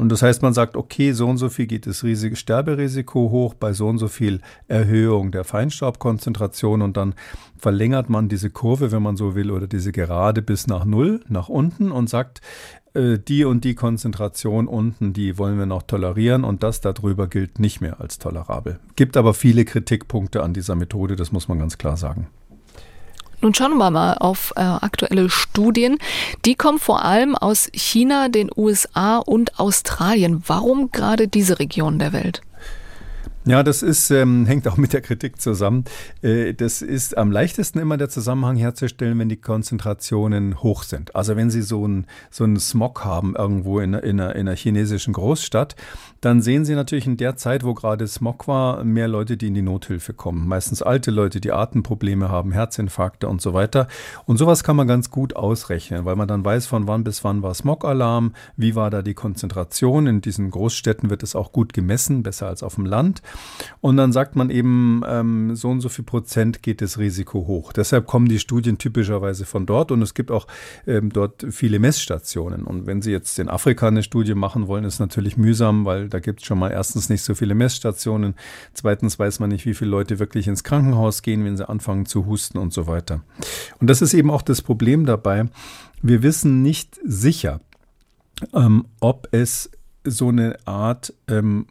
Und 0.00 0.08
das 0.08 0.22
heißt, 0.22 0.40
man 0.40 0.54
sagt, 0.54 0.78
okay, 0.78 1.12
so 1.12 1.28
und 1.28 1.36
so 1.36 1.50
viel 1.50 1.66
geht 1.66 1.86
das 1.86 2.02
Risiko, 2.04 2.34
Sterberisiko 2.34 3.28
hoch 3.30 3.52
bei 3.52 3.74
so 3.74 3.86
und 3.86 3.98
so 3.98 4.08
viel 4.08 4.40
Erhöhung 4.66 5.30
der 5.30 5.44
Feinstaubkonzentration 5.44 6.80
und 6.80 6.96
dann 6.96 7.14
verlängert 7.58 8.08
man 8.08 8.30
diese 8.30 8.48
Kurve, 8.48 8.92
wenn 8.92 9.02
man 9.02 9.18
so 9.18 9.34
will, 9.34 9.50
oder 9.50 9.66
diese 9.66 9.92
Gerade 9.92 10.40
bis 10.40 10.66
nach 10.66 10.86
Null, 10.86 11.20
nach 11.28 11.50
unten 11.50 11.92
und 11.92 12.08
sagt, 12.08 12.40
äh, 12.94 13.18
die 13.18 13.44
und 13.44 13.62
die 13.62 13.74
Konzentration 13.74 14.68
unten, 14.68 15.12
die 15.12 15.36
wollen 15.36 15.58
wir 15.58 15.66
noch 15.66 15.82
tolerieren 15.82 16.44
und 16.44 16.62
das 16.62 16.80
darüber 16.80 17.26
gilt 17.26 17.58
nicht 17.58 17.82
mehr 17.82 18.00
als 18.00 18.18
tolerabel. 18.18 18.80
Gibt 18.96 19.18
aber 19.18 19.34
viele 19.34 19.66
Kritikpunkte 19.66 20.42
an 20.42 20.54
dieser 20.54 20.76
Methode, 20.76 21.14
das 21.14 21.30
muss 21.30 21.46
man 21.46 21.58
ganz 21.58 21.76
klar 21.76 21.98
sagen. 21.98 22.28
Nun 23.40 23.54
schauen 23.54 23.78
wir 23.78 23.90
mal 23.90 24.14
auf 24.14 24.52
äh, 24.56 24.60
aktuelle 24.60 25.30
Studien. 25.30 25.98
Die 26.44 26.54
kommen 26.54 26.78
vor 26.78 27.04
allem 27.04 27.34
aus 27.34 27.70
China, 27.72 28.28
den 28.28 28.50
USA 28.54 29.18
und 29.18 29.58
Australien. 29.58 30.42
Warum 30.46 30.90
gerade 30.90 31.26
diese 31.26 31.58
Region 31.58 31.98
der 31.98 32.12
Welt? 32.12 32.42
Ja, 33.46 33.62
das 33.62 33.82
ist, 33.82 34.10
ähm, 34.10 34.44
hängt 34.46 34.68
auch 34.68 34.76
mit 34.76 34.92
der 34.92 35.00
Kritik 35.00 35.40
zusammen. 35.40 35.84
Äh, 36.20 36.52
das 36.52 36.82
ist 36.82 37.16
am 37.16 37.32
leichtesten 37.32 37.78
immer 37.78 37.96
der 37.96 38.10
Zusammenhang 38.10 38.56
herzustellen, 38.56 39.18
wenn 39.18 39.30
die 39.30 39.38
Konzentrationen 39.38 40.62
hoch 40.62 40.82
sind. 40.82 41.16
Also 41.16 41.36
wenn 41.36 41.50
Sie 41.50 41.62
so 41.62 41.84
einen 41.84 42.06
so 42.30 42.46
Smog 42.56 43.02
haben 43.02 43.34
irgendwo 43.34 43.80
in, 43.80 43.94
in, 43.94 44.20
einer, 44.20 44.34
in 44.34 44.46
einer 44.46 44.56
chinesischen 44.56 45.14
Großstadt, 45.14 45.74
dann 46.20 46.42
sehen 46.42 46.66
Sie 46.66 46.74
natürlich 46.74 47.06
in 47.06 47.16
der 47.16 47.36
Zeit, 47.36 47.64
wo 47.64 47.72
gerade 47.72 48.06
Smog 48.06 48.46
war, 48.46 48.84
mehr 48.84 49.08
Leute, 49.08 49.38
die 49.38 49.46
in 49.46 49.54
die 49.54 49.62
Nothilfe 49.62 50.12
kommen. 50.12 50.46
Meistens 50.46 50.82
alte 50.82 51.10
Leute, 51.10 51.40
die 51.40 51.52
Atemprobleme 51.52 52.28
haben, 52.28 52.52
Herzinfarkte 52.52 53.26
und 53.26 53.40
so 53.40 53.54
weiter. 53.54 53.88
Und 54.26 54.36
sowas 54.36 54.64
kann 54.64 54.76
man 54.76 54.86
ganz 54.86 55.10
gut 55.10 55.34
ausrechnen, 55.34 56.04
weil 56.04 56.16
man 56.16 56.28
dann 56.28 56.44
weiß, 56.44 56.66
von 56.66 56.86
wann 56.86 57.04
bis 57.04 57.24
wann 57.24 57.42
war 57.42 57.54
Smog-Alarm, 57.54 58.34
wie 58.58 58.74
war 58.74 58.90
da 58.90 59.00
die 59.00 59.14
Konzentration. 59.14 60.06
In 60.06 60.20
diesen 60.20 60.50
Großstädten 60.50 61.08
wird 61.08 61.22
es 61.22 61.34
auch 61.34 61.52
gut 61.52 61.72
gemessen, 61.72 62.22
besser 62.22 62.46
als 62.46 62.62
auf 62.62 62.74
dem 62.74 62.84
Land. 62.84 63.22
Und 63.80 63.96
dann 63.96 64.12
sagt 64.12 64.36
man 64.36 64.50
eben, 64.50 65.02
ähm, 65.06 65.56
so 65.56 65.68
und 65.68 65.80
so 65.80 65.88
viel 65.88 66.04
Prozent 66.04 66.62
geht 66.62 66.82
das 66.82 66.98
Risiko 66.98 67.46
hoch. 67.46 67.72
Deshalb 67.72 68.06
kommen 68.06 68.28
die 68.28 68.38
Studien 68.38 68.78
typischerweise 68.78 69.44
von 69.46 69.64
dort 69.64 69.90
und 69.90 70.02
es 70.02 70.14
gibt 70.14 70.30
auch 70.30 70.46
ähm, 70.86 71.10
dort 71.12 71.46
viele 71.50 71.78
Messstationen. 71.78 72.64
Und 72.64 72.86
wenn 72.86 73.00
Sie 73.00 73.10
jetzt 73.10 73.38
in 73.38 73.48
Afrika 73.48 73.88
eine 73.88 74.02
Studie 74.02 74.34
machen 74.34 74.66
wollen, 74.66 74.84
ist 74.84 75.00
natürlich 75.00 75.36
mühsam, 75.36 75.84
weil 75.84 76.08
da 76.08 76.18
gibt 76.20 76.40
es 76.40 76.46
schon 76.46 76.58
mal 76.58 76.70
erstens 76.70 77.08
nicht 77.08 77.22
so 77.22 77.34
viele 77.34 77.54
Messstationen. 77.54 78.34
Zweitens 78.74 79.18
weiß 79.18 79.40
man 79.40 79.50
nicht, 79.50 79.64
wie 79.66 79.74
viele 79.74 79.90
Leute 79.90 80.18
wirklich 80.18 80.46
ins 80.46 80.64
Krankenhaus 80.64 81.22
gehen, 81.22 81.44
wenn 81.44 81.56
sie 81.56 81.68
anfangen 81.68 82.06
zu 82.06 82.26
husten 82.26 82.58
und 82.58 82.72
so 82.72 82.86
weiter. 82.86 83.22
Und 83.80 83.88
das 83.88 84.02
ist 84.02 84.14
eben 84.14 84.30
auch 84.30 84.42
das 84.42 84.62
Problem 84.62 85.06
dabei. 85.06 85.46
Wir 86.02 86.22
wissen 86.22 86.62
nicht 86.62 86.98
sicher, 87.04 87.60
ähm, 88.54 88.86
ob 89.00 89.28
es 89.32 89.70
so 90.04 90.28
eine 90.28 90.56
Art 90.66 91.12
ähm, 91.28 91.66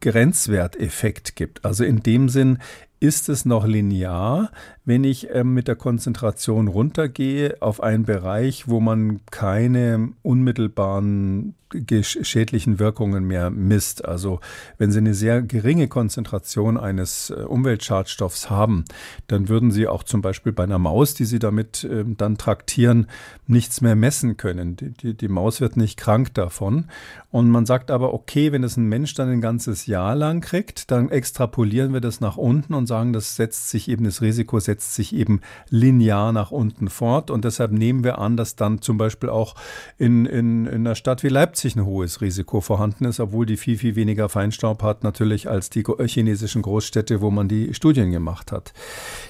Grenzwerteffekt 0.00 1.36
gibt. 1.36 1.64
Also 1.64 1.84
in 1.84 2.02
dem 2.02 2.28
Sinn, 2.28 2.58
ist 3.04 3.28
es 3.28 3.44
noch 3.44 3.66
linear, 3.66 4.50
wenn 4.84 5.04
ich 5.04 5.28
ähm, 5.30 5.54
mit 5.54 5.68
der 5.68 5.76
Konzentration 5.76 6.68
runtergehe 6.68 7.56
auf 7.60 7.82
einen 7.82 8.04
Bereich, 8.04 8.68
wo 8.68 8.80
man 8.80 9.20
keine 9.30 10.10
unmittelbaren 10.22 11.54
schädlichen 12.02 12.78
Wirkungen 12.78 13.24
mehr 13.24 13.50
misst. 13.50 14.04
Also 14.04 14.40
wenn 14.78 14.92
Sie 14.92 14.98
eine 14.98 15.14
sehr 15.14 15.42
geringe 15.42 15.88
Konzentration 15.88 16.76
eines 16.76 17.30
äh, 17.30 17.34
Umweltschadstoffs 17.34 18.50
haben, 18.50 18.84
dann 19.26 19.48
würden 19.48 19.70
Sie 19.70 19.88
auch 19.88 20.02
zum 20.02 20.22
Beispiel 20.22 20.52
bei 20.52 20.64
einer 20.64 20.78
Maus, 20.78 21.14
die 21.14 21.24
Sie 21.24 21.38
damit 21.38 21.84
äh, 21.84 22.04
dann 22.06 22.38
traktieren, 22.38 23.08
nichts 23.46 23.80
mehr 23.80 23.96
messen 23.96 24.36
können. 24.36 24.76
Die, 24.76 24.90
die, 24.90 25.14
die, 25.14 25.28
Maus 25.28 25.60
wird 25.60 25.76
nicht 25.76 25.98
krank 25.98 26.34
davon. 26.34 26.86
Und 27.30 27.50
man 27.50 27.66
sagt 27.66 27.90
aber, 27.90 28.14
okay, 28.14 28.52
wenn 28.52 28.62
es 28.62 28.76
ein 28.76 28.88
Mensch 28.88 29.14
dann 29.14 29.28
ein 29.28 29.40
ganzes 29.40 29.86
Jahr 29.86 30.14
lang 30.14 30.40
kriegt, 30.40 30.90
dann 30.90 31.08
extrapolieren 31.08 31.92
wir 31.92 32.00
das 32.00 32.20
nach 32.20 32.36
unten 32.36 32.74
und 32.74 32.86
sagen, 32.86 33.12
das 33.12 33.36
setzt 33.36 33.70
sich 33.70 33.88
eben, 33.88 34.04
das 34.04 34.22
Risiko 34.22 34.60
setzt 34.60 34.73
sich 34.80 35.14
eben 35.14 35.40
linear 35.70 36.32
nach 36.32 36.50
unten 36.50 36.88
fort. 36.88 37.30
Und 37.30 37.44
deshalb 37.44 37.72
nehmen 37.72 38.04
wir 38.04 38.18
an, 38.18 38.36
dass 38.36 38.56
dann 38.56 38.80
zum 38.82 38.98
Beispiel 38.98 39.28
auch 39.28 39.54
in, 39.98 40.26
in, 40.26 40.66
in 40.66 40.74
einer 40.86 40.94
Stadt 40.94 41.22
wie 41.22 41.28
Leipzig 41.28 41.54
Leipzig 41.54 41.76
ein 41.76 41.84
hohes 41.84 42.20
Risiko 42.20 42.60
vorhanden 42.60 43.04
ist, 43.04 43.20
obwohl 43.20 43.46
die 43.46 43.56
viel, 43.56 43.78
viel 43.78 43.96
weniger 43.96 44.28
Feinstaub 44.28 44.82
hat 44.82 45.04
natürlich 45.04 45.48
als 45.48 45.70
die 45.70 45.84
chinesischen 46.06 46.62
Großstädte, 46.62 47.20
wo 47.20 47.30
man 47.30 47.48
die 47.48 47.74
Studien 47.74 48.10
gemacht 48.10 48.50
hat. 48.50 48.72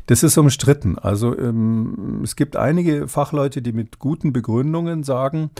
Das 0.06 0.22
ist 0.22 0.38
umstritten. 0.38 0.98
Also 0.98 1.36
ähm, 1.36 2.20
es 2.22 2.36
gibt 2.36 2.56
einige 2.56 3.08
Fachleute, 3.08 3.62
die 3.62 3.72
mit 3.72 3.98
guten 3.98 4.32
Begründungen 4.32 5.02
sagen, 5.02 5.50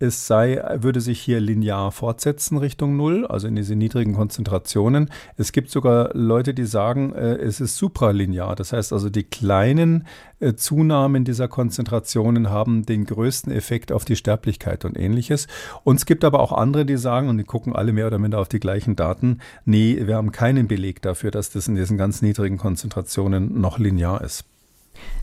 es 0.00 0.26
sei, 0.26 0.62
würde 0.76 1.00
sich 1.00 1.20
hier 1.20 1.40
linear 1.40 1.90
fortsetzen 1.90 2.56
Richtung 2.58 2.96
Null, 2.96 3.26
also 3.26 3.48
in 3.48 3.56
diese 3.56 3.74
niedrigen 3.74 4.14
Konzentrationen. 4.14 5.10
Es 5.36 5.50
gibt 5.50 5.70
sogar 5.70 6.10
Leute, 6.14 6.54
die 6.54 6.66
sagen, 6.66 7.12
äh, 7.14 7.34
es 7.34 7.60
ist 7.60 7.76
supralinear. 7.76 8.54
Das 8.54 8.72
heißt 8.72 8.92
also, 8.92 9.10
die 9.10 9.24
kleinen 9.24 10.06
äh, 10.38 10.54
Zunahmen 10.54 11.24
dieser 11.24 11.48
Konzentrationen 11.48 12.48
haben 12.48 12.86
den 12.86 13.06
größten 13.06 13.52
Effekt 13.52 13.90
auf 13.90 14.04
die 14.04 14.14
Sterblichkeit 14.14 14.84
und 14.84 14.96
ähnliches. 14.96 15.48
Und 15.82 15.96
es 15.96 16.06
gibt 16.06 16.24
aber 16.24 16.40
auch 16.40 16.52
andere, 16.52 16.86
die 16.86 16.96
sagen, 16.96 17.28
und 17.28 17.38
die 17.38 17.44
gucken 17.44 17.74
alle 17.74 17.92
mehr 17.92 18.06
oder 18.06 18.18
minder 18.18 18.38
auf 18.38 18.48
die 18.48 18.60
gleichen 18.60 18.94
Daten, 18.94 19.40
nee, 19.64 20.00
wir 20.04 20.14
haben 20.14 20.30
keinen 20.30 20.68
Beleg 20.68 21.02
dafür, 21.02 21.32
dass 21.32 21.50
das 21.50 21.66
in 21.66 21.74
diesen 21.74 21.98
ganz 21.98 22.22
niedrigen 22.22 22.56
Konzentrationen 22.56 23.60
noch 23.60 23.78
linear 23.78 24.22
ist. 24.22 24.44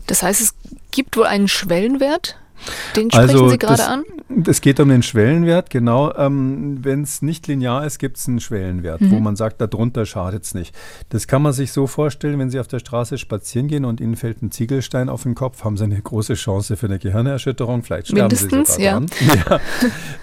Das 0.06 0.22
heißt, 0.22 0.40
es 0.40 0.54
gibt 0.90 1.16
wohl 1.16 1.26
einen 1.26 1.48
Schwellenwert, 1.48 2.38
den 2.96 3.10
sprechen 3.10 3.28
also 3.28 3.48
Sie 3.48 3.58
gerade 3.58 3.86
an? 3.86 4.04
Es 4.46 4.60
geht 4.60 4.80
um 4.80 4.88
den 4.88 5.02
Schwellenwert, 5.02 5.70
genau. 5.70 6.12
Ähm, 6.14 6.78
Wenn 6.82 7.02
es 7.02 7.22
nicht 7.22 7.46
linear 7.46 7.86
ist, 7.86 7.98
gibt 7.98 8.16
es 8.16 8.26
einen 8.26 8.40
Schwellenwert, 8.40 9.00
mhm. 9.00 9.10
wo 9.12 9.20
man 9.20 9.36
sagt, 9.36 9.60
darunter 9.60 10.04
schadet 10.04 10.44
es 10.44 10.54
nicht. 10.54 10.74
Das 11.10 11.26
kann 11.26 11.42
man 11.42 11.52
sich 11.52 11.72
so 11.72 11.86
vorstellen, 11.86 12.38
wenn 12.38 12.50
Sie 12.50 12.58
auf 12.58 12.66
der 12.66 12.80
Straße 12.80 13.18
spazieren 13.18 13.68
gehen 13.68 13.84
und 13.84 14.00
Ihnen 14.00 14.16
fällt 14.16 14.42
ein 14.42 14.50
Ziegelstein 14.50 15.08
auf 15.08 15.22
den 15.22 15.34
Kopf, 15.34 15.64
haben 15.64 15.76
Sie 15.76 15.84
eine 15.84 16.00
große 16.00 16.34
Chance 16.34 16.76
für 16.76 16.86
eine 16.86 16.98
Gehirnerschütterung. 16.98 17.82
Vielleicht 17.82 18.08
sterben 18.08 18.22
Mindestens, 18.22 18.74
Sie 18.74 18.84
sogar 18.84 19.02
ja. 19.02 19.36
ja. 19.50 19.60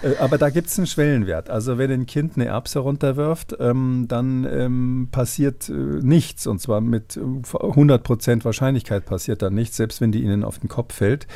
Äh, 0.02 0.16
aber 0.18 0.38
da 0.38 0.50
gibt 0.50 0.68
es 0.68 0.78
einen 0.78 0.86
Schwellenwert. 0.86 1.48
Also 1.50 1.78
wenn 1.78 1.90
ein 1.90 2.06
Kind 2.06 2.32
eine 2.36 2.46
Erbse 2.46 2.80
runterwirft, 2.80 3.56
ähm, 3.58 4.06
dann 4.08 4.46
ähm, 4.50 5.08
passiert 5.10 5.68
äh, 5.68 5.72
nichts. 5.72 6.46
Und 6.46 6.60
zwar 6.60 6.80
mit 6.80 7.18
100 7.18 8.02
Prozent 8.02 8.44
Wahrscheinlichkeit 8.44 9.06
passiert 9.06 9.42
dann 9.42 9.54
nichts, 9.54 9.76
selbst 9.76 10.00
wenn 10.00 10.12
die 10.12 10.22
Ihnen 10.22 10.44
auf 10.44 10.58
den 10.58 10.68
Kopf 10.68 10.94
fällt. 10.94 11.26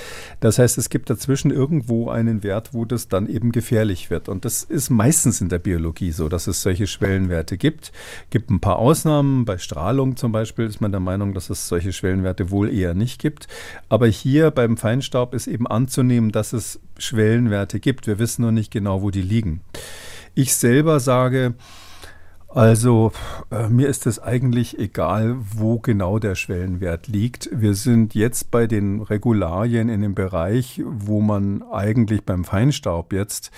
Das 0.40 0.58
heißt, 0.58 0.78
es 0.78 0.88
es 0.88 0.90
gibt 0.90 1.11
dazwischen 1.11 1.51
irgendwo 1.51 2.09
einen 2.09 2.42
Wert, 2.42 2.72
wo 2.72 2.87
das 2.87 3.09
dann 3.09 3.29
eben 3.29 3.53
gefährlich 3.53 4.09
wird. 4.09 4.27
Und 4.27 4.46
das 4.46 4.64
ist 4.64 4.88
meistens 4.88 5.42
in 5.42 5.51
der 5.51 5.59
Biologie 5.59 6.12
so, 6.12 6.31
dass 6.31 6.46
es 6.46 6.62
solche 6.62 6.87
Schwellenwerte 6.87 7.59
gibt. 7.59 7.92
Gibt 8.31 8.48
ein 8.48 8.59
paar 8.59 8.79
Ausnahmen. 8.79 9.44
Bei 9.44 9.59
Strahlung 9.59 10.16
zum 10.16 10.33
Beispiel 10.33 10.64
ist 10.64 10.81
man 10.81 10.90
der 10.90 11.03
Meinung, 11.03 11.35
dass 11.35 11.51
es 11.51 11.68
solche 11.68 11.92
Schwellenwerte 11.92 12.51
wohl 12.51 12.72
eher 12.72 12.94
nicht 12.94 13.20
gibt. 13.20 13.48
Aber 13.90 14.07
hier 14.07 14.51
beim 14.51 14.79
Feinstaub 14.79 15.35
ist 15.35 15.46
eben 15.46 15.66
anzunehmen, 15.66 16.33
dass 16.33 16.55
es 16.55 16.81
Schwellenwerte 16.96 17.81
gibt. 17.81 18.07
Wir 18.07 18.18
wissen 18.18 18.40
nur 18.40 18.53
nicht 18.53 18.70
genau, 18.70 19.03
wo 19.03 19.11
die 19.11 19.20
liegen. 19.20 19.61
Ich 20.35 20.55
selber 20.55 21.01
sage, 21.01 21.53
also 22.48 23.12
äh, 23.50 23.68
mir 23.68 23.88
ist 23.88 24.06
es 24.06 24.18
eigentlich 24.18 24.78
egal, 24.78 25.37
wo 25.54 25.78
genau 25.78 26.18
der 26.18 26.34
Schwellenwert 26.34 27.06
liegt. 27.06 27.50
Wir 27.52 27.74
sind 27.74 28.14
jetzt 28.14 28.50
bei 28.50 28.66
den 28.66 29.02
Regularien 29.02 29.88
in 29.88 30.00
dem 30.00 30.14
Bereich, 30.14 30.82
wo 30.84 31.20
man 31.20 31.62
eigentlich 31.70 32.24
beim 32.24 32.44
Feinstaub 32.44 33.12
jetzt 33.12 33.50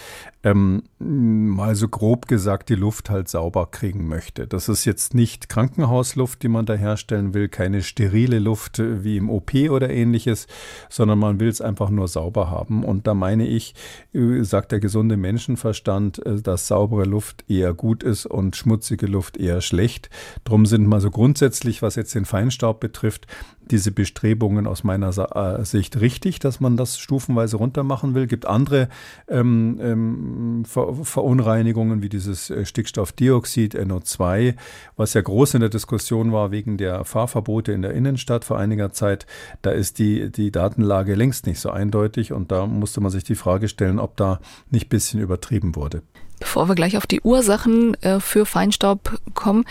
ähm, 0.43 0.83
mal 0.99 1.75
so 1.75 1.89
grob 1.89 2.27
gesagt 2.27 2.71
die 2.71 2.75
Luft 2.75 3.11
halt 3.11 3.29
sauber 3.29 3.67
kriegen 3.71 4.09
möchte. 4.09 4.47
Das 4.47 4.69
ist 4.69 4.87
jetzt 4.87 5.15
nicht 5.15 5.51
Krankenhausluft, 5.51 6.43
die 6.43 6.49
man 6.49 6.65
da 6.65 6.75
herstellen 6.75 7.35
will, 7.35 7.49
keine 7.49 7.83
sterile 7.83 8.39
Luft 8.39 8.79
äh, 8.79 9.05
wie 9.05 9.19
im 9.19 9.29
OP 9.29 9.53
oder 9.55 9.91
ähnliches, 9.91 10.47
sondern 10.89 11.19
man 11.19 11.41
will 11.41 11.49
es 11.49 11.61
einfach 11.61 11.91
nur 11.91 12.09
sauber 12.09 12.51
haben. 12.51 12.85
Und 12.85 13.07
da 13.07 13.13
meine 13.13 13.47
ich, 13.47 13.75
äh, 14.15 14.43
sagt 14.43 14.73
der 14.73 14.81
gesunde 14.81 15.19
Menschenverstand, 15.19 16.25
äh, 16.25 16.41
dass 16.41 16.67
saubere 16.67 17.05
Luft 17.05 17.45
eher 17.49 17.75
gut 17.75 18.03
ist 18.03 18.25
und 18.25 18.57
schmutzige 18.57 19.07
Luft 19.07 19.37
eher 19.37 19.61
schlecht. 19.61 20.09
Drum 20.45 20.65
sind 20.65 20.87
mal 20.87 21.01
so 21.01 21.11
grundsätzlich, 21.11 21.83
was 21.83 21.97
jetzt 21.97 22.15
den 22.15 22.25
Feinstaub 22.25 22.81
betrifft, 22.81 23.27
diese 23.71 23.93
Bestrebungen 23.93 24.67
aus 24.67 24.85
meiner 24.85 25.09
äh, 25.09 25.65
Sicht 25.65 26.01
richtig, 26.01 26.39
dass 26.39 26.61
man 26.61 26.77
das 26.77 26.99
stufenweise 26.99 27.57
runter 27.57 27.83
machen 27.83 28.15
will. 28.15 28.27
Gibt 28.27 28.47
andere 28.47 28.89
ähm, 29.29 29.79
ähm, 29.81 30.65
Ver 30.67 30.95
Verunreinigungen 31.03 32.03
wie 32.03 32.09
dieses 32.09 32.51
äh, 32.51 32.65
Stickstoffdioxid, 32.65 33.75
NO2, 33.75 34.55
was 34.97 35.15
ja 35.15 35.21
groß 35.21 35.55
in 35.55 35.61
der 35.61 35.71
Diskussion 35.71 36.33
war 36.33 36.51
wegen 36.51 36.77
der 36.77 37.05
Fahrverbote 37.05 37.73
in 37.73 37.83
der 37.83 37.95
Innenstadt 37.95 38.45
vor 38.45 38.59
einiger 38.59 38.93
Zeit. 38.93 39.27
Da 39.63 39.71
ist 39.71 39.99
die, 39.99 40.31
die 40.31 40.51
Datenlage 40.51 41.15
längst 41.15 41.47
nicht 41.47 41.61
so 41.61 41.71
eindeutig 41.71 42.33
und 42.33 42.53
da 42.53 42.67
musste 42.67 43.01
man 43.01 43.11
sich 43.11 43.25
die 43.25 43.35
Frage 43.35 43.69
stellen, 43.69 43.99
ob 43.99 44.17
da 44.17 44.41
nicht 44.71 44.87
ein 44.87 44.89
bisschen 44.91 45.21
übertrieben 45.21 45.77
wurde. 45.77 46.03
Bevor 46.41 46.69
wir 46.69 46.75
gleich 46.75 46.97
auf 46.97 47.07
die 47.07 47.21
Ursachen 47.21 47.95
äh, 48.03 48.19
für 48.19 48.47
Feinstaub 48.47 49.19
kommen, 49.35 49.65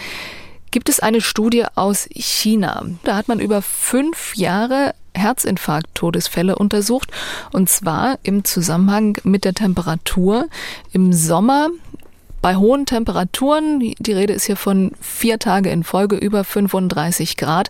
gibt 0.72 0.90
es 0.90 1.00
eine 1.00 1.22
Studie 1.22 1.66
aus 1.76 2.08
China. 2.12 2.86
Da 3.04 3.16
hat 3.16 3.28
man 3.28 3.40
über 3.40 3.62
fünf 3.62 4.36
Jahre 4.36 4.94
Herzinfarkt-Todesfälle 5.16 6.56
untersucht 6.56 7.12
und 7.52 7.70
zwar 7.70 8.20
im 8.24 8.44
Zusammenhang 8.44 9.18
mit 9.24 9.46
der 9.46 9.54
Temperatur. 9.54 10.48
Im 10.92 11.14
Sommer 11.14 11.70
bei 12.42 12.56
hohen 12.56 12.86
Temperaturen, 12.86 13.80
die 13.80 14.14
Rede 14.14 14.34
ist 14.34 14.46
hier 14.46 14.56
von 14.56 14.92
vier 15.02 15.40
Tage 15.40 15.70
in 15.70 15.84
Folge 15.84 16.16
über 16.16 16.44
35 16.44 17.36
Grad, 17.36 17.70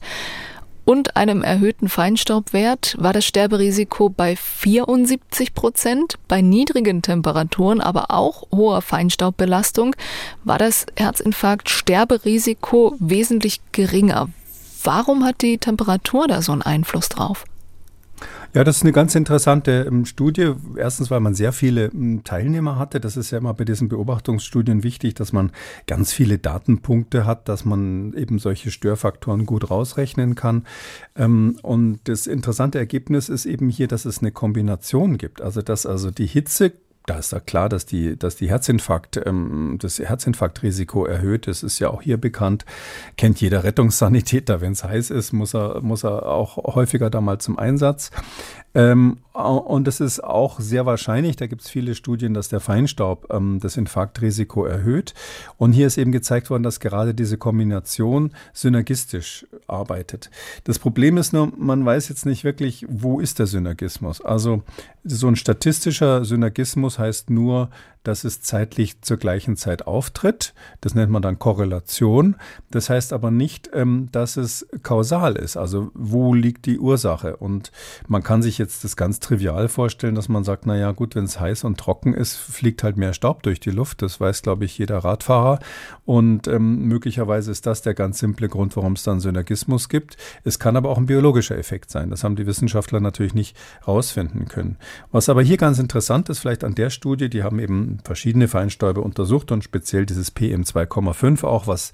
und 0.89 1.15
einem 1.15 1.43
erhöhten 1.43 1.87
Feinstaubwert 1.87 2.95
war 2.97 3.13
das 3.13 3.23
Sterberisiko 3.23 4.09
bei 4.09 4.35
74 4.35 5.53
Prozent. 5.53 6.15
Bei 6.27 6.41
niedrigen 6.41 7.03
Temperaturen, 7.03 7.79
aber 7.79 8.09
auch 8.09 8.47
hoher 8.51 8.81
Feinstaubbelastung 8.81 9.95
war 10.43 10.57
das 10.57 10.87
Herzinfarkt-Sterberisiko 10.95 12.95
wesentlich 12.97 13.61
geringer. 13.71 14.29
Warum 14.83 15.25
hat 15.25 15.43
die 15.43 15.59
Temperatur 15.59 16.27
da 16.27 16.41
so 16.41 16.53
einen 16.53 16.63
Einfluss 16.63 17.07
drauf? 17.07 17.45
Ja, 18.51 18.63
das 18.63 18.77
ist 18.77 18.83
eine 18.83 18.93
ganz 18.93 19.13
interessante 19.13 19.85
ähm, 19.87 20.05
Studie. 20.05 20.53
Erstens, 20.75 21.11
weil 21.11 21.19
man 21.19 21.35
sehr 21.35 21.53
viele 21.53 21.85
ähm, 21.85 22.23
Teilnehmer 22.23 22.79
hatte. 22.79 22.99
Das 22.99 23.15
ist 23.15 23.29
ja 23.29 23.37
immer 23.37 23.53
bei 23.53 23.63
diesen 23.63 23.89
Beobachtungsstudien 23.89 24.81
wichtig, 24.81 25.13
dass 25.13 25.31
man 25.33 25.51
ganz 25.85 26.11
viele 26.11 26.39
Datenpunkte 26.39 27.27
hat, 27.27 27.47
dass 27.47 27.63
man 27.63 28.13
eben 28.15 28.39
solche 28.39 28.71
Störfaktoren 28.71 29.45
gut 29.45 29.69
rausrechnen 29.69 30.33
kann. 30.33 30.65
Ähm, 31.15 31.59
und 31.61 31.99
das 32.05 32.25
interessante 32.25 32.79
Ergebnis 32.79 33.29
ist 33.29 33.45
eben 33.45 33.69
hier, 33.69 33.87
dass 33.87 34.05
es 34.05 34.19
eine 34.19 34.31
Kombination 34.31 35.19
gibt. 35.19 35.43
Also, 35.43 35.61
dass 35.61 35.85
also 35.85 36.09
die 36.09 36.27
Hitze 36.27 36.73
da 37.09 37.17
ist 37.17 37.31
ja 37.31 37.39
klar, 37.39 37.69
dass 37.69 37.85
die, 37.85 38.17
dass 38.17 38.35
die 38.35 38.49
Herzinfarkt, 38.49 39.19
ähm, 39.25 39.77
das 39.79 39.97
Herzinfarktrisiko 39.97 41.05
erhöht 41.05 41.47
ist, 41.47 41.63
ist 41.63 41.79
ja 41.79 41.89
auch 41.89 42.03
hier 42.03 42.17
bekannt. 42.17 42.65
Kennt 43.17 43.41
jeder 43.41 43.63
Rettungssanitäter, 43.63 44.61
wenn 44.61 44.73
es 44.73 44.83
heiß 44.83 45.09
ist, 45.09 45.33
muss 45.33 45.55
er, 45.55 45.81
muss 45.81 46.03
er 46.03 46.27
auch 46.27 46.75
häufiger 46.75 47.09
da 47.09 47.19
mal 47.19 47.39
zum 47.39 47.57
Einsatz. 47.57 48.11
Ähm, 48.75 49.17
und 49.33 49.87
es 49.87 49.99
ist 49.99 50.23
auch 50.23 50.59
sehr 50.59 50.85
wahrscheinlich, 50.85 51.35
da 51.35 51.47
gibt 51.47 51.61
es 51.61 51.69
viele 51.69 51.95
Studien, 51.95 52.33
dass 52.33 52.49
der 52.49 52.59
Feinstaub 52.59 53.27
ähm, 53.31 53.59
das 53.61 53.77
Infarktrisiko 53.77 54.65
erhöht. 54.65 55.13
Und 55.57 55.71
hier 55.71 55.87
ist 55.87 55.97
eben 55.97 56.11
gezeigt 56.11 56.49
worden, 56.49 56.63
dass 56.63 56.79
gerade 56.79 57.15
diese 57.15 57.37
Kombination 57.37 58.31
synergistisch 58.53 59.47
arbeitet. 59.65 60.29
Das 60.65 60.77
Problem 60.77 61.17
ist 61.17 61.33
nur, 61.33 61.51
man 61.57 61.83
weiß 61.83 62.09
jetzt 62.09 62.25
nicht 62.25 62.43
wirklich, 62.43 62.85
wo 62.89 63.19
ist 63.19 63.39
der 63.39 63.47
Synergismus. 63.47 64.21
Also 64.21 64.61
so 65.03 65.27
ein 65.27 65.35
statistischer 65.35 66.25
Synergismus 66.25 66.98
heißt 66.99 67.29
nur, 67.29 67.69
dass 68.03 68.23
es 68.23 68.41
zeitlich 68.41 69.01
zur 69.01 69.17
gleichen 69.17 69.55
Zeit 69.55 69.85
auftritt. 69.87 70.53
Das 70.81 70.95
nennt 70.95 71.11
man 71.11 71.21
dann 71.21 71.39
Korrelation. 71.39 72.35
Das 72.71 72.89
heißt 72.89 73.13
aber 73.13 73.31
nicht, 73.31 73.69
ähm, 73.73 74.07
dass 74.11 74.37
es 74.37 74.67
kausal 74.83 75.35
ist. 75.35 75.57
Also 75.57 75.91
wo 75.93 76.33
liegt 76.33 76.65
die 76.65 76.79
Ursache? 76.79 77.37
Und 77.37 77.71
man 78.07 78.23
kann 78.23 78.41
sich 78.41 78.57
jetzt 78.57 78.83
das 78.83 78.95
ganz 78.95 79.19
trivial 79.19 79.67
vorstellen, 79.67 80.15
dass 80.15 80.29
man 80.29 80.43
sagt, 80.43 80.65
na 80.65 80.77
ja, 80.77 80.91
gut, 80.91 81.15
wenn 81.15 81.25
es 81.25 81.39
heiß 81.39 81.63
und 81.63 81.77
trocken 81.77 82.13
ist, 82.13 82.35
fliegt 82.35 82.83
halt 82.83 82.97
mehr 82.97 83.13
Staub 83.13 83.43
durch 83.43 83.59
die 83.59 83.71
Luft. 83.71 84.01
Das 84.01 84.19
weiß, 84.19 84.41
glaube 84.43 84.65
ich, 84.65 84.77
jeder 84.77 84.99
Radfahrer. 84.99 85.59
Und 86.05 86.47
ähm, 86.47 86.85
möglicherweise 86.85 87.51
ist 87.51 87.65
das 87.65 87.81
der 87.81 87.93
ganz 87.93 88.19
simple 88.19 88.47
Grund, 88.47 88.75
warum 88.77 88.93
es 88.93 89.03
dann 89.03 89.19
Synergismus 89.19 89.89
gibt. 89.89 90.17
Es 90.43 90.57
kann 90.57 90.77
aber 90.77 90.89
auch 90.89 90.97
ein 90.97 91.05
biologischer 91.05 91.57
Effekt 91.57 91.91
sein. 91.91 92.09
Das 92.09 92.23
haben 92.23 92.35
die 92.35 92.47
Wissenschaftler 92.47 92.99
natürlich 92.99 93.33
nicht 93.33 93.57
rausfinden 93.87 94.47
können. 94.47 94.77
Was 95.11 95.27
aber 95.27 95.41
hier 95.41 95.57
ganz 95.57 95.79
interessant 95.79 96.29
ist, 96.29 96.39
vielleicht 96.39 96.63
an 96.63 96.75
der 96.75 96.89
Studie, 96.89 97.29
die 97.29 97.43
haben 97.43 97.59
eben 97.59 97.88
verschiedene 98.03 98.47
Feinstäube 98.47 99.01
untersucht 99.01 99.51
und 99.51 99.63
speziell 99.63 100.05
dieses 100.05 100.35
PM2,5 100.35 101.43
auch, 101.43 101.67
was 101.67 101.91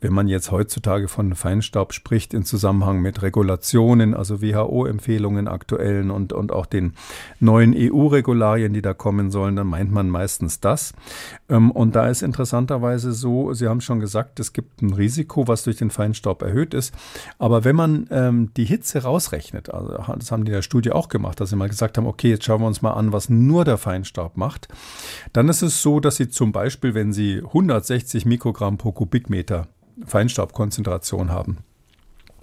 wenn 0.00 0.12
man 0.12 0.28
jetzt 0.28 0.50
heutzutage 0.50 1.08
von 1.08 1.34
Feinstaub 1.34 1.92
spricht 1.92 2.34
in 2.34 2.44
Zusammenhang 2.44 3.00
mit 3.00 3.22
Regulationen, 3.22 4.14
also 4.14 4.40
WHO-Empfehlungen 4.42 5.48
aktuellen 5.48 6.10
und, 6.10 6.32
und 6.32 6.52
auch 6.52 6.66
den 6.66 6.94
neuen 7.38 7.74
EU-Regularien, 7.76 8.72
die 8.72 8.82
da 8.82 8.94
kommen 8.94 9.30
sollen, 9.30 9.56
dann 9.56 9.66
meint 9.66 9.92
man 9.92 10.08
meistens 10.08 10.60
das. 10.60 10.92
Ähm, 11.48 11.70
und 11.70 11.94
da 11.94 12.08
ist 12.08 12.22
interessanterweise 12.22 13.12
so, 13.12 13.52
Sie 13.52 13.68
haben 13.68 13.80
schon 13.80 14.00
gesagt, 14.00 14.40
es 14.40 14.52
gibt 14.52 14.82
ein 14.82 14.92
Risiko, 14.92 15.48
was 15.48 15.64
durch 15.64 15.76
den 15.76 15.90
Feinstaub 15.90 16.42
erhöht 16.42 16.74
ist. 16.74 16.94
Aber 17.38 17.64
wenn 17.64 17.76
man 17.76 18.06
ähm, 18.10 18.50
die 18.56 18.64
Hitze 18.64 19.02
rausrechnet, 19.02 19.72
also 19.72 19.96
das 20.16 20.32
haben 20.32 20.44
die 20.44 20.50
in 20.50 20.56
der 20.56 20.62
Studie 20.62 20.92
auch 20.92 21.08
gemacht, 21.08 21.40
dass 21.40 21.50
sie 21.50 21.56
mal 21.56 21.68
gesagt 21.68 21.98
haben, 21.98 22.06
okay, 22.06 22.30
jetzt 22.30 22.44
schauen 22.44 22.60
wir 22.60 22.66
uns 22.66 22.82
mal 22.82 22.92
an, 22.92 23.12
was 23.12 23.28
nur 23.28 23.64
der 23.64 23.78
Feinstaub 23.78 24.36
macht, 24.36 24.68
dann 25.32 25.48
ist 25.48 25.62
es 25.62 25.82
so, 25.82 26.00
dass 26.00 26.16
Sie 26.16 26.28
zum 26.28 26.52
Beispiel, 26.52 26.94
wenn 26.94 27.12
Sie 27.12 27.38
160 27.38 28.24
Mikrogramm 28.26 28.78
pro 28.78 28.92
Kubikmeter 28.92 29.68
Feinstaubkonzentration 30.06 31.30
haben. 31.30 31.58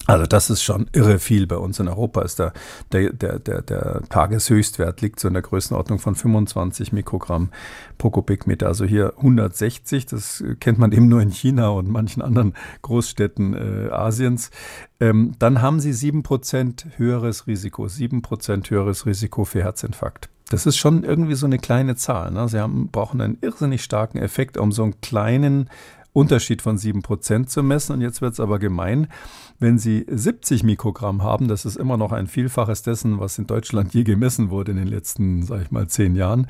Also 0.08 0.26
das 0.26 0.50
ist 0.50 0.64
schon 0.64 0.88
irre 0.94 1.20
viel. 1.20 1.48
Bei 1.48 1.58
uns 1.58 1.80
in 1.82 1.90
Europa 1.90 2.22
ist 2.22 2.40
der, 2.40 2.54
der, 2.94 3.12
der, 3.12 3.40
der, 3.40 3.62
der 3.62 4.02
Tageshöchstwert 4.10 5.02
liegt 5.02 5.20
so 5.20 5.28
in 5.28 5.34
der 5.34 5.44
Größenordnung 5.44 6.00
von 6.00 6.16
25 6.16 6.94
Mikrogramm 6.94 7.50
pro 7.98 8.10
Kubikmeter. 8.10 8.68
Also 8.68 8.86
hier 8.86 9.16
160, 9.18 10.06
das 10.06 10.44
kennt 10.62 10.80
man 10.80 10.94
eben 10.94 11.10
nur 11.10 11.22
in 11.22 11.32
China 11.32 11.70
und 11.70 11.90
manchen 11.90 12.22
anderen 12.22 12.54
Großstädten 12.84 13.54
äh, 13.54 13.92
Asiens. 13.92 14.50
Ähm, 15.02 15.34
dann 15.40 15.62
haben 15.62 15.82
sie 15.82 15.92
sieben 15.92 16.24
Prozent 16.24 16.88
höheres 16.96 17.46
Risiko, 17.46 17.90
sieben 17.90 18.22
Prozent 18.22 18.70
höheres 18.70 19.06
Risiko 19.06 19.44
für 19.44 19.62
Herzinfarkt. 19.62 20.30
Das 20.50 20.66
ist 20.66 20.78
schon 20.78 21.04
irgendwie 21.04 21.36
so 21.36 21.46
eine 21.46 21.58
kleine 21.58 21.98
Zahl. 21.98 22.32
Ne? 22.32 22.48
Sie 22.48 22.60
haben, 22.60 22.88
brauchen 22.88 23.20
einen 23.20 23.38
irrsinnig 23.42 23.84
starken 23.84 24.18
Effekt, 24.18 24.58
um 24.58 24.72
so 24.72 24.84
einen 24.84 25.02
kleinen 25.02 25.70
Unterschied 26.18 26.64
von 26.64 26.80
sieben 26.80 27.04
Prozent 27.04 27.52
zu 27.52 27.62
messen. 27.62 27.94
Und 27.94 28.02
jetzt 28.02 28.22
wird 28.22 28.34
es 28.34 28.40
aber 28.40 28.58
gemein. 28.58 29.08
Wenn 29.60 29.78
Sie 29.78 30.06
70 30.08 30.64
Mikrogramm 30.64 31.24
haben, 31.24 31.48
das 31.48 31.66
ist 31.66 31.78
immer 31.78 31.98
noch 31.98 32.12
ein 32.12 32.28
Vielfaches 32.28 32.82
dessen, 32.82 33.20
was 33.20 33.38
in 33.38 33.46
Deutschland 33.48 33.94
je 33.94 34.04
gemessen 34.04 34.50
wurde 34.50 34.72
in 34.72 34.78
den 34.78 34.88
letzten, 34.88 35.44
sage 35.44 35.64
ich 35.64 35.72
mal, 35.72 35.88
zehn 35.88 36.16
Jahren, 36.16 36.48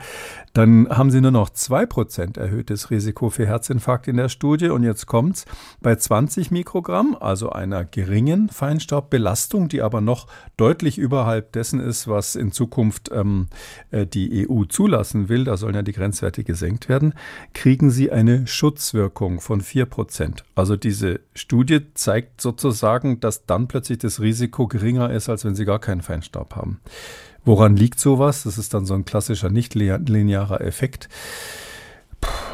dann 0.54 0.88
haben 0.90 1.12
Sie 1.12 1.20
nur 1.20 1.32
noch 1.32 1.50
2% 1.50 2.40
erhöhtes 2.40 2.92
Risiko 2.92 3.30
für 3.30 3.46
Herzinfarkt 3.46 4.08
in 4.08 4.16
der 4.16 4.30
Studie. 4.30 4.70
Und 4.70 4.84
jetzt 4.84 5.06
kommt's 5.06 5.46
bei 5.82 5.96
20 5.96 6.50
Mikrogramm, 6.52 7.18
also 7.20 7.50
einer 7.50 7.84
geringen 7.84 8.48
Feinstaubbelastung, 8.50 9.68
die 9.68 9.82
aber 9.82 10.00
noch 10.00 10.28
deutlich 10.56 10.98
überhalb 10.98 11.52
dessen 11.52 11.82
ist, 11.82 12.08
was 12.08 12.36
in 12.36 12.54
Zukunft 12.54 13.10
ähm, 13.14 13.48
äh, 13.92 14.06
die 14.06 14.50
EU 14.50 14.64
zulassen 14.64 15.28
will, 15.28 15.44
da 15.44 15.58
sollen 15.58 15.76
ja 15.76 15.82
die 15.82 15.92
Grenzwerte 15.92 16.44
gesenkt 16.44 16.88
werden, 16.88 17.14
kriegen 17.54 17.90
Sie 17.90 18.12
eine 18.12 18.48
Schutzwirkung 18.48 19.40
von 19.40 19.57
4%. 19.62 20.44
Also 20.56 20.76
diese 20.76 21.20
Studie 21.34 21.94
zeigt 21.94 22.42
sozusagen, 22.42 22.98
sagen, 23.08 23.20
dass 23.20 23.46
dann 23.46 23.68
plötzlich 23.68 24.00
das 24.00 24.22
Risiko 24.22 24.68
geringer 24.68 25.12
ist, 25.12 25.30
als 25.30 25.46
wenn 25.46 25.56
sie 25.56 25.66
gar 25.66 25.80
keinen 25.80 26.02
Feinstaub 26.02 26.56
haben. 26.56 26.80
Woran 27.46 27.76
liegt 27.76 28.00
sowas? 28.00 28.44
Das 28.44 28.58
ist 28.58 28.74
dann 28.74 28.86
so 28.86 28.94
ein 28.94 29.06
klassischer 29.06 29.50
nicht-linearer 29.50 30.62
Effekt 30.62 31.10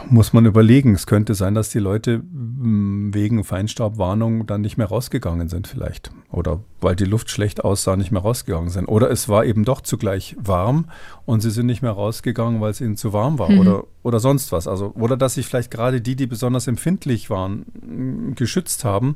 muss 0.09 0.33
man 0.33 0.45
überlegen. 0.45 0.95
Es 0.95 1.07
könnte 1.07 1.35
sein, 1.35 1.55
dass 1.55 1.69
die 1.69 1.79
Leute 1.79 2.15
hm, 2.15 3.13
wegen 3.13 3.43
Feinstaubwarnung 3.43 4.45
dann 4.45 4.61
nicht 4.61 4.77
mehr 4.77 4.87
rausgegangen 4.87 5.49
sind 5.49 5.67
vielleicht. 5.67 6.11
Oder 6.31 6.61
weil 6.81 6.95
die 6.95 7.05
Luft 7.05 7.29
schlecht 7.29 7.63
aussah, 7.63 7.95
nicht 7.95 8.11
mehr 8.11 8.21
rausgegangen 8.21 8.69
sind. 8.69 8.87
Oder 8.87 9.09
es 9.11 9.29
war 9.29 9.45
eben 9.45 9.65
doch 9.65 9.81
zugleich 9.81 10.35
warm 10.39 10.85
und 11.25 11.41
sie 11.41 11.51
sind 11.51 11.65
nicht 11.65 11.81
mehr 11.81 11.91
rausgegangen, 11.91 12.61
weil 12.61 12.71
es 12.71 12.81
ihnen 12.81 12.97
zu 12.97 13.13
warm 13.13 13.39
war. 13.39 13.49
Mhm. 13.49 13.59
Oder, 13.59 13.83
oder 14.03 14.19
sonst 14.19 14.51
was. 14.51 14.67
Also, 14.67 14.93
oder 14.95 15.17
dass 15.17 15.35
sich 15.35 15.47
vielleicht 15.47 15.71
gerade 15.71 16.01
die, 16.01 16.15
die 16.15 16.27
besonders 16.27 16.67
empfindlich 16.67 17.29
waren, 17.29 17.65
hm, 17.81 18.35
geschützt 18.35 18.85
haben, 18.85 19.15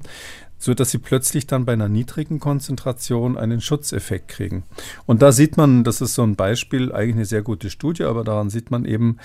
so 0.58 0.73
dass 0.73 0.91
sie 0.91 0.97
plötzlich 0.97 1.47
dann 1.47 1.65
bei 1.65 1.73
einer 1.73 1.89
niedrigen 1.89 2.39
Konzentration 2.39 3.38
einen 3.38 3.62
Schutzeffekt 3.62 4.28
kriegen. 4.28 4.63
Und 5.06 5.21
da 5.21 5.32
sieht 5.32 5.58
man, 5.58 5.84
das 5.84 6.02
ist 6.02 6.15
so 6.15 6.23
ein 6.23 6.36
Beispiel, 6.36 6.91
eigentlich 6.91 7.15
eine 7.15 7.26
sehr 7.26 7.43
gute 7.43 7.69
Studie, 7.69 8.04
aber 8.04 8.23
daran 8.23 8.50
sieht 8.50 8.71
man 8.71 8.86
eben, 8.86 9.17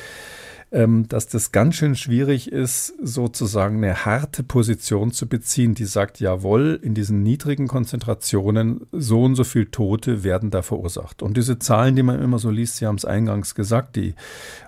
ähm, 0.72 1.06
dass 1.06 1.28
das 1.28 1.52
ganz 1.52 1.74
schön 1.74 1.94
schwierig 1.94 2.50
ist, 2.50 2.94
sozusagen 3.02 3.76
eine 3.76 4.06
harte 4.06 4.42
Position 4.42 5.12
zu 5.12 5.28
beziehen, 5.28 5.74
die 5.74 5.84
sagt, 5.84 6.18
jawohl, 6.18 6.80
in 6.82 6.94
diesen 6.94 7.22
niedrigen 7.22 7.68
Konzentrationen 7.68 8.86
so 8.90 9.22
und 9.22 9.34
so 9.34 9.44
viel 9.44 9.66
Tote 9.66 10.24
werden 10.24 10.50
da 10.50 10.62
verursacht. 10.62 11.22
Und 11.22 11.36
diese 11.36 11.58
Zahlen, 11.58 11.94
die 11.94 12.02
man 12.02 12.22
immer 12.22 12.38
so 12.38 12.50
liest, 12.50 12.76
Sie 12.76 12.86
haben 12.86 12.96
es 12.96 13.04
eingangs 13.04 13.54
gesagt, 13.54 13.96
die 13.96 14.14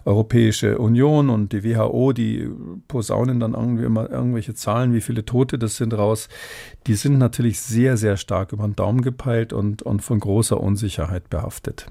Europäische 0.05 0.79
Union 0.79 1.31
und 1.31 1.53
die 1.53 1.64
WHO, 1.64 2.12
die 2.12 2.51
posaunen 2.87 3.40
dann 3.40 3.55
irgendwie 3.55 3.85
immer 3.85 4.11
irgendwelche 4.11 4.55
Zahlen, 4.55 4.93
wie 4.93 5.01
viele 5.01 5.25
Tote 5.25 5.59
das 5.59 5.77
sind 5.77 5.95
raus, 5.95 6.29
die 6.87 6.95
sind 6.95 7.17
natürlich 7.17 7.61
sehr, 7.61 7.97
sehr 7.97 8.19
stark 8.19 8.53
über 8.53 8.64
den 8.64 8.77
Daumen 8.77 9.01
gepeilt 9.01 9.55
und, 9.55 9.81
und 9.81 10.03
von 10.03 10.21
großer 10.21 10.61
Unsicherheit 10.61 11.31
behaftet. 11.31 11.87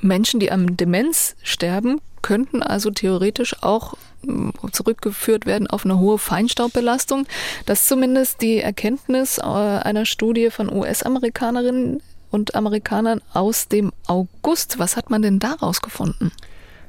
Menschen, 0.00 0.38
die 0.38 0.52
am 0.52 0.76
Demenz 0.76 1.34
sterben, 1.42 2.00
könnten 2.22 2.62
also 2.62 2.90
theoretisch 2.90 3.62
auch 3.62 3.94
hm, 4.24 4.52
zurückgeführt 4.72 5.46
werden 5.46 5.66
auf 5.66 5.84
eine 5.84 5.98
hohe 5.98 6.18
Feinstaubbelastung. 6.18 7.26
Das 7.66 7.82
ist 7.82 7.88
zumindest 7.88 8.42
die 8.42 8.58
Erkenntnis 8.58 9.38
äh, 9.38 9.42
einer 9.42 10.06
Studie 10.06 10.50
von 10.50 10.72
US-Amerikanerinnen 10.72 12.02
und 12.30 12.54
Amerikanern 12.54 13.20
aus 13.32 13.68
dem 13.68 13.92
August. 14.06 14.78
Was 14.78 14.96
hat 14.96 15.10
man 15.10 15.22
denn 15.22 15.38
daraus 15.38 15.80
gefunden? 15.80 16.32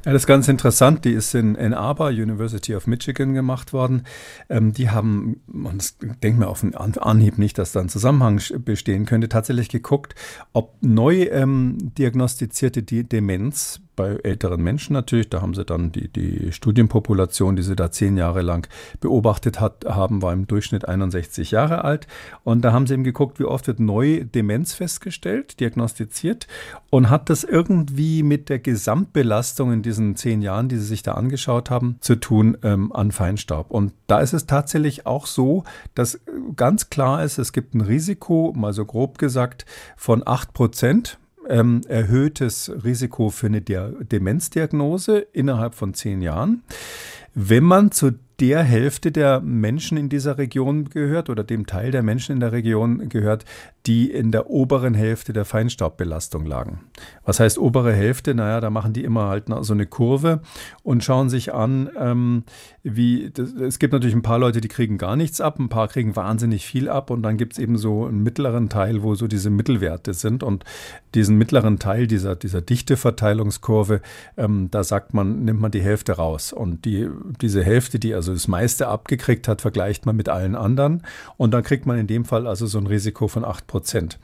Ja, 0.06 0.14
das 0.14 0.22
ist 0.22 0.28
ganz 0.28 0.48
interessant. 0.48 1.04
Die 1.04 1.12
ist 1.12 1.36
in 1.36 1.58
Ann 1.58 1.74
Arbor, 1.74 2.08
University 2.08 2.74
of 2.74 2.88
Michigan, 2.88 3.34
gemacht 3.34 3.74
worden. 3.74 4.04
Ähm, 4.48 4.72
die 4.72 4.90
haben, 4.90 5.42
ich 5.78 6.18
denke 6.24 6.40
mir 6.40 6.48
auf 6.48 6.62
den 6.62 6.74
Anhieb 6.74 7.38
nicht, 7.38 7.58
dass 7.58 7.74
da 7.74 7.82
ein 7.82 7.90
Zusammenhang 7.90 8.42
bestehen 8.64 9.06
könnte, 9.06 9.28
tatsächlich 9.28 9.68
geguckt, 9.68 10.16
ob 10.54 10.76
neu 10.82 11.24
ähm, 11.24 11.78
diagnostizierte 11.98 12.82
Demenz 12.84 13.82
bei 14.00 14.18
älteren 14.24 14.64
Menschen 14.64 14.94
natürlich, 14.94 15.30
da 15.30 15.42
haben 15.42 15.54
sie 15.54 15.66
dann 15.66 15.92
die, 15.92 16.08
die 16.08 16.54
Studienpopulation, 16.54 17.58
die 17.58 17.64
sie 17.64 17.76
da 17.76 17.92
zehn 17.92 18.16
Jahre 18.16 18.42
lang 18.42 18.66
beobachtet 19.02 19.60
hat, 19.60 19.84
haben, 19.84 20.22
war 20.22 20.32
im 20.32 20.48
Durchschnitt 20.48 20.88
61 20.88 21.52
Jahre 21.52 21.84
alt. 21.84 22.08
Und 22.46 22.62
da 22.62 22.72
haben 22.72 22.88
sie 22.88 22.94
eben 22.94 23.04
geguckt, 23.04 23.42
wie 23.42 23.44
oft 23.44 23.68
wird 23.68 23.82
neu 23.82 24.24
Demenz 24.24 24.74
festgestellt, 24.74 25.60
diagnostiziert 25.60 26.48
und 26.90 27.10
hat 27.10 27.30
das 27.30 27.44
irgendwie 27.44 28.24
mit 28.24 28.48
der 28.48 28.60
Gesamtbelastung 28.60 29.74
in 29.74 29.82
diesen 29.90 30.16
zehn 30.16 30.42
Jahren, 30.42 30.70
die 30.70 30.78
sie 30.78 30.86
sich 30.86 31.04
da 31.04 31.14
angeschaut 31.14 31.70
haben, 31.70 31.98
zu 32.00 32.16
tun 32.16 32.58
ähm, 32.64 32.92
an 32.94 33.12
Feinstaub. 33.12 33.72
Und 33.72 33.94
da 34.08 34.20
ist 34.20 34.34
es 34.34 34.46
tatsächlich 34.46 35.06
auch 35.06 35.26
so, 35.26 35.64
dass 35.96 36.20
ganz 36.56 36.90
klar 36.90 37.24
ist, 37.24 37.40
es 37.40 37.54
gibt 37.54 37.74
ein 37.74 37.82
Risiko, 37.82 38.54
mal 38.56 38.74
so 38.74 38.86
grob 38.86 39.18
gesagt, 39.18 39.66
von 39.98 40.22
acht 40.26 40.54
Prozent 40.54 41.18
ähm, 41.48 41.82
erhöhtes 41.88 42.72
Risiko 42.84 43.30
für 43.30 43.48
eine 43.48 43.62
De 43.62 44.04
Demenzdiagnose 44.04 45.20
innerhalb 45.34 45.74
von 45.74 45.94
zehn 45.94 46.22
Jahren. 46.22 46.64
Wenn 47.34 47.64
man 47.64 47.92
zu 47.92 48.12
der 48.40 48.64
Hälfte 48.64 49.12
der 49.12 49.42
Menschen 49.42 49.98
in 49.98 50.10
dieser 50.10 50.38
Region 50.38 50.90
gehört 50.90 51.30
oder 51.30 51.44
dem 51.44 51.66
Teil 51.66 51.92
der 51.92 52.04
Menschen 52.04 52.34
in 52.34 52.40
der 52.40 52.52
Region 52.52 53.10
gehört, 53.10 53.44
die 53.86 54.10
in 54.10 54.32
der 54.32 54.50
oberen 54.50 54.94
Hälfte 54.94 55.34
der 55.34 55.46
Feinstaubbelastung 55.46 56.46
lagen. 56.46 56.80
Was 57.26 57.40
heißt 57.40 57.58
obere 57.58 57.94
Hälfte? 57.94 58.36
Naja, 58.36 58.62
da 58.62 58.70
machen 58.70 58.94
die 58.94 59.04
immer 59.04 59.28
halt 59.28 59.46
so 59.62 59.74
eine 59.74 59.86
Kurve 59.86 60.42
und 60.84 61.04
schauen 61.04 61.30
sich 61.30 61.54
an, 61.54 61.90
ähm, 61.98 62.44
wie, 62.84 63.30
das, 63.34 63.54
es 63.54 63.80
gibt 63.80 63.94
natürlich 63.94 64.16
ein 64.16 64.22
paar 64.22 64.40
Leute, 64.40 64.62
die 64.62 64.68
kriegen 64.68 64.98
gar 64.98 65.16
nichts 65.16 65.42
ab, 65.42 65.60
ein 65.60 65.70
paar 65.70 65.88
kriegen 65.88 66.16
wahnsinnig 66.16 66.66
viel 66.66 66.90
ab 66.90 67.10
und 67.10 67.24
dann 67.24 67.38
gibt 67.38 67.54
es 67.54 67.60
eben 67.60 67.78
so 67.78 68.06
einen 68.06 68.22
mittleren 68.24 68.70
Teil, 68.70 69.04
wo 69.04 69.16
so 69.16 69.28
diese 69.28 69.50
Mittelwerte 69.50 70.14
sind 70.14 70.44
und 70.44 70.66
diesen 71.16 71.38
mittleren 71.38 71.80
Teil 71.80 72.08
dieser, 72.08 72.36
dieser 72.36 72.62
Dichteverteilungskurve, 72.62 74.02
ähm, 74.38 74.70
da 74.72 74.84
sagt 74.84 75.14
man, 75.14 75.46
nimmt 75.46 75.62
man 75.62 75.72
die 75.72 75.82
Hälfte 75.82 76.14
raus 76.14 76.54
und 76.54 76.86
die, 76.86 77.10
diese 77.42 77.64
Hälfte, 77.64 78.00
die 78.00 78.14
also 78.14 78.29
das 78.34 78.48
meiste 78.48 78.88
abgekriegt 78.88 79.48
hat, 79.48 79.62
vergleicht 79.62 80.06
man 80.06 80.16
mit 80.16 80.30
allen 80.30 80.56
anderen 80.56 81.04
und 81.38 81.54
dann 81.54 81.64
kriegt 81.64 81.86
man 81.86 81.98
in 81.98 82.08
dem 82.08 82.26
Fall 82.26 82.48
also 82.48 82.68
so 82.68 82.78
ein 82.78 82.88
Risiko 82.88 83.28
von 83.28 83.46
8 83.46 83.68
Prozent. 83.68 84.20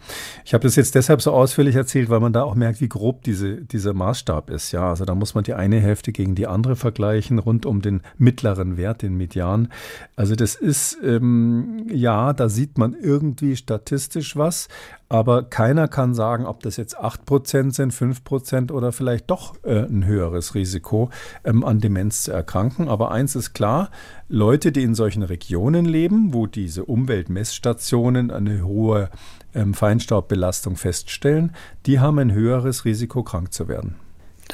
Ich 0.45 0.53
habe 0.53 0.63
das 0.63 0.75
jetzt 0.75 0.95
deshalb 0.95 1.21
so 1.21 1.31
ausführlich 1.31 1.75
erzählt, 1.75 2.09
weil 2.09 2.19
man 2.19 2.33
da 2.33 2.43
auch 2.43 2.55
merkt, 2.55 2.81
wie 2.81 2.89
grob 2.89 3.23
diese, 3.23 3.61
dieser 3.61 3.93
Maßstab 3.93 4.49
ist. 4.49 4.71
Ja, 4.71 4.89
also 4.89 5.05
da 5.05 5.15
muss 5.15 5.35
man 5.35 5.43
die 5.43 5.53
eine 5.53 5.79
Hälfte 5.79 6.11
gegen 6.11 6.35
die 6.35 6.47
andere 6.47 6.75
vergleichen, 6.75 7.39
rund 7.39 7.65
um 7.65 7.81
den 7.81 8.01
mittleren 8.17 8.77
Wert, 8.77 9.01
den 9.01 9.15
Median. 9.15 9.69
Also 10.15 10.35
das 10.35 10.55
ist, 10.55 10.97
ähm, 11.03 11.87
ja, 11.91 12.33
da 12.33 12.49
sieht 12.49 12.77
man 12.77 12.93
irgendwie 12.93 13.55
statistisch 13.55 14.35
was, 14.35 14.67
aber 15.07 15.43
keiner 15.43 15.87
kann 15.87 16.13
sagen, 16.13 16.45
ob 16.45 16.63
das 16.63 16.77
jetzt 16.77 16.99
8% 16.99 17.71
sind, 17.73 17.93
5% 17.93 18.71
oder 18.71 18.91
vielleicht 18.91 19.29
doch 19.29 19.55
äh, 19.63 19.85
ein 19.85 20.05
höheres 20.05 20.55
Risiko, 20.55 21.09
ähm, 21.43 21.63
an 21.63 21.79
Demenz 21.79 22.23
zu 22.23 22.31
erkranken. 22.31 22.89
Aber 22.89 23.11
eins 23.11 23.35
ist 23.35 23.53
klar, 23.53 23.91
Leute, 24.27 24.71
die 24.71 24.83
in 24.83 24.95
solchen 24.95 25.23
Regionen 25.23 25.85
leben, 25.85 26.33
wo 26.33 26.47
diese 26.47 26.85
Umweltmessstationen 26.85 28.31
eine 28.31 28.65
hohe 28.65 29.09
ähm, 29.53 29.73
Feinstaubbelastung 29.73 30.75
feststellen, 30.75 31.51
die 31.85 31.99
haben 31.99 32.17
ein 32.17 32.33
höheres 32.33 32.85
Risiko, 32.85 33.23
krank 33.23 33.53
zu 33.53 33.67
werden. 33.67 33.95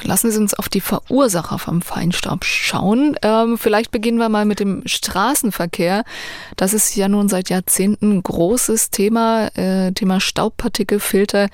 Lassen 0.04 0.32
Sie 0.32 0.40
uns 0.40 0.54
auf 0.54 0.70
die 0.70 0.82
Verursacher 0.82 1.60
vom 1.60 1.82
Feinstaub 1.82 2.46
schauen. 2.46 3.16
Ähm, 3.22 3.58
vielleicht 3.58 3.92
beginnen 3.92 4.18
wir 4.18 4.30
mal 4.30 4.46
mit 4.46 4.60
dem 4.60 4.84
Straßenverkehr. 4.86 6.04
Das 6.56 6.74
ist 6.74 6.96
ja 6.96 7.08
nun 7.08 7.30
seit 7.30 7.50
Jahrzehnten 7.50 8.22
großes 8.22 8.90
Thema, 8.90 9.48
äh, 9.56 9.92
Thema 9.92 10.20
Staubpartikelfilter. 10.20 11.50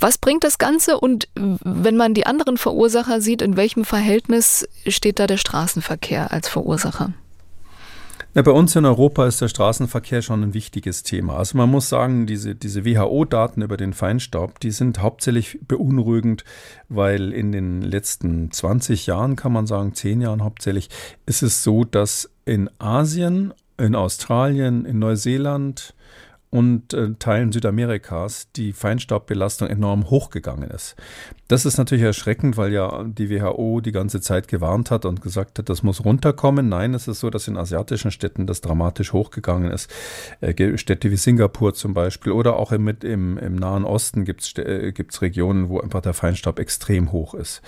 Was 0.00 0.18
bringt 0.18 0.44
das 0.44 0.58
Ganze 0.58 0.98
und 0.98 1.28
wenn 1.34 1.96
man 1.96 2.14
die 2.14 2.26
anderen 2.26 2.58
Verursacher 2.58 3.20
sieht, 3.20 3.42
in 3.42 3.56
welchem 3.56 3.84
Verhältnis 3.84 4.68
steht 4.86 5.18
da 5.18 5.26
der 5.26 5.38
Straßenverkehr 5.38 6.32
als 6.32 6.48
Verursacher? 6.48 7.12
Ja, 8.36 8.42
bei 8.42 8.50
uns 8.50 8.74
in 8.74 8.84
Europa 8.84 9.28
ist 9.28 9.40
der 9.40 9.46
Straßenverkehr 9.46 10.20
schon 10.20 10.42
ein 10.42 10.54
wichtiges 10.54 11.04
Thema. 11.04 11.36
Also 11.36 11.56
man 11.56 11.70
muss 11.70 11.88
sagen, 11.88 12.26
diese, 12.26 12.56
diese 12.56 12.84
WHO-Daten 12.84 13.62
über 13.62 13.76
den 13.76 13.92
Feinstaub, 13.92 14.58
die 14.58 14.72
sind 14.72 15.00
hauptsächlich 15.00 15.60
beunruhigend, 15.68 16.44
weil 16.88 17.32
in 17.32 17.52
den 17.52 17.80
letzten 17.80 18.50
20 18.50 19.06
Jahren, 19.06 19.36
kann 19.36 19.52
man 19.52 19.68
sagen, 19.68 19.94
10 19.94 20.20
Jahren 20.20 20.42
hauptsächlich, 20.42 20.90
ist 21.26 21.44
es 21.44 21.62
so, 21.62 21.84
dass 21.84 22.28
in 22.44 22.68
Asien, 22.80 23.54
in 23.78 23.94
Australien, 23.94 24.84
in 24.84 24.98
Neuseeland 24.98 25.94
und 26.54 26.94
äh, 26.94 27.14
Teilen 27.18 27.50
Südamerikas 27.50 28.46
die 28.52 28.72
Feinstaubbelastung 28.72 29.66
enorm 29.66 30.08
hochgegangen 30.08 30.70
ist. 30.70 30.94
Das 31.48 31.66
ist 31.66 31.78
natürlich 31.78 32.04
erschreckend, 32.04 32.56
weil 32.56 32.72
ja 32.72 33.02
die 33.02 33.28
WHO 33.28 33.80
die 33.80 33.90
ganze 33.90 34.20
Zeit 34.20 34.46
gewarnt 34.46 34.92
hat 34.92 35.04
und 35.04 35.20
gesagt 35.20 35.58
hat, 35.58 35.68
das 35.68 35.82
muss 35.82 36.04
runterkommen. 36.04 36.68
Nein, 36.68 36.94
es 36.94 37.08
ist 37.08 37.18
so, 37.18 37.28
dass 37.28 37.48
in 37.48 37.56
asiatischen 37.56 38.12
Städten 38.12 38.46
das 38.46 38.60
dramatisch 38.60 39.12
hochgegangen 39.12 39.72
ist. 39.72 39.90
Äh, 40.40 40.78
Städte 40.78 41.10
wie 41.10 41.16
Singapur 41.16 41.74
zum 41.74 41.92
Beispiel 41.92 42.30
oder 42.30 42.56
auch 42.56 42.70
im, 42.70 42.86
im, 42.86 43.36
im 43.36 43.56
Nahen 43.56 43.84
Osten 43.84 44.24
gibt 44.24 44.42
es 44.42 44.52
äh, 44.56 44.92
Regionen, 45.20 45.68
wo 45.68 45.80
einfach 45.80 46.02
der 46.02 46.14
Feinstaub 46.14 46.60
extrem 46.60 47.10
hoch 47.10 47.34
ist. 47.34 47.62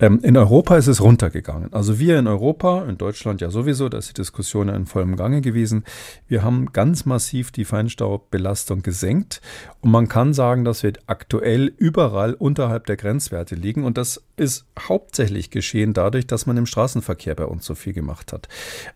Ähm, 0.00 0.18
in 0.22 0.36
Europa 0.36 0.76
ist 0.76 0.88
es 0.88 1.00
runtergegangen. 1.00 1.72
Also 1.72 1.98
wir 1.98 2.18
in 2.18 2.26
Europa, 2.26 2.84
in 2.84 2.98
Deutschland 2.98 3.40
ja 3.40 3.50
sowieso, 3.50 3.88
da 3.88 3.98
ist 3.98 4.08
die 4.08 4.14
Diskussion 4.14 4.68
in 4.68 4.86
vollem 4.86 5.16
Gange 5.16 5.40
gewesen. 5.40 5.84
Wir 6.26 6.42
haben 6.42 6.72
ganz 6.72 7.04
massiv 7.04 7.52
die 7.52 7.64
Feinstaubbelastung 7.64 8.82
gesenkt 8.82 9.40
und 9.80 9.92
man 9.92 10.08
kann 10.08 10.34
sagen, 10.34 10.64
dass 10.64 10.82
wir 10.82 10.94
aktuell 11.06 11.72
überall 11.76 12.34
unterhalb 12.34 12.86
der 12.86 12.96
Grenzwerte 12.96 13.54
liegen 13.54 13.84
und 13.84 13.96
das 13.96 14.23
ist 14.36 14.66
hauptsächlich 14.78 15.50
geschehen 15.50 15.92
dadurch, 15.92 16.26
dass 16.26 16.46
man 16.46 16.56
im 16.56 16.66
Straßenverkehr 16.66 17.34
bei 17.34 17.44
uns 17.44 17.64
so 17.64 17.74
viel 17.74 17.92
gemacht 17.92 18.32
hat. 18.32 18.48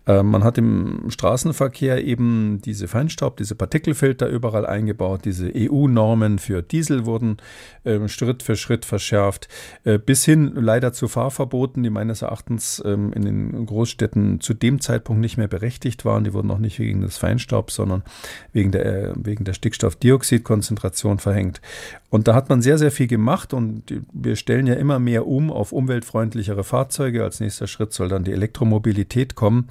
Äh, 0.05 0.23
man 0.23 0.43
hat 0.43 0.57
im 0.57 1.09
Straßenverkehr 1.09 2.03
eben 2.03 2.61
diese 2.63 2.87
Feinstaub, 2.87 3.37
diese 3.37 3.55
Partikelfilter 3.55 4.27
überall 4.27 4.65
eingebaut, 4.65 5.21
diese 5.25 5.51
EU-Normen 5.55 6.39
für 6.39 6.61
Diesel 6.61 7.05
wurden 7.05 7.37
äh, 7.83 8.07
Schritt 8.07 8.43
für 8.43 8.55
Schritt 8.55 8.85
verschärft, 8.85 9.47
äh, 9.83 9.97
bis 9.97 10.25
hin 10.25 10.51
leider 10.55 10.93
zu 10.93 11.07
Fahrverboten, 11.07 11.83
die 11.83 11.89
meines 11.89 12.21
Erachtens 12.21 12.81
ähm, 12.85 13.13
in 13.13 13.23
den 13.23 13.65
Großstädten 13.65 14.41
zu 14.41 14.53
dem 14.53 14.81
Zeitpunkt 14.81 15.21
nicht 15.21 15.37
mehr 15.37 15.47
berechtigt 15.47 16.05
waren. 16.05 16.23
Die 16.23 16.33
wurden 16.33 16.51
auch 16.51 16.59
nicht 16.59 16.79
wegen 16.79 17.01
des 17.01 17.17
Feinstaubs, 17.17 17.75
sondern 17.75 18.03
wegen 18.51 18.71
der, 18.71 18.85
äh, 18.85 19.13
wegen 19.15 19.45
der 19.45 19.53
Stickstoffdioxidkonzentration 19.53 21.19
verhängt. 21.19 21.61
Und 22.09 22.27
da 22.27 22.33
hat 22.33 22.49
man 22.49 22.61
sehr, 22.61 22.77
sehr 22.77 22.91
viel 22.91 23.07
gemacht 23.07 23.53
und 23.53 23.83
wir 24.11 24.35
stellen 24.35 24.65
ja 24.65 24.73
immer 24.73 24.99
mehr 24.99 25.27
um 25.29 25.51
auf 25.51 25.71
umweltfreundlichere 25.71 26.63
Fahrzeuge. 26.63 27.23
Als 27.23 27.39
nächster 27.39 27.67
Schritt 27.67 27.93
soll 27.93 28.09
dann 28.09 28.23
die 28.23 28.33
Elektromobilität 28.33 29.35
kommen. 29.35 29.67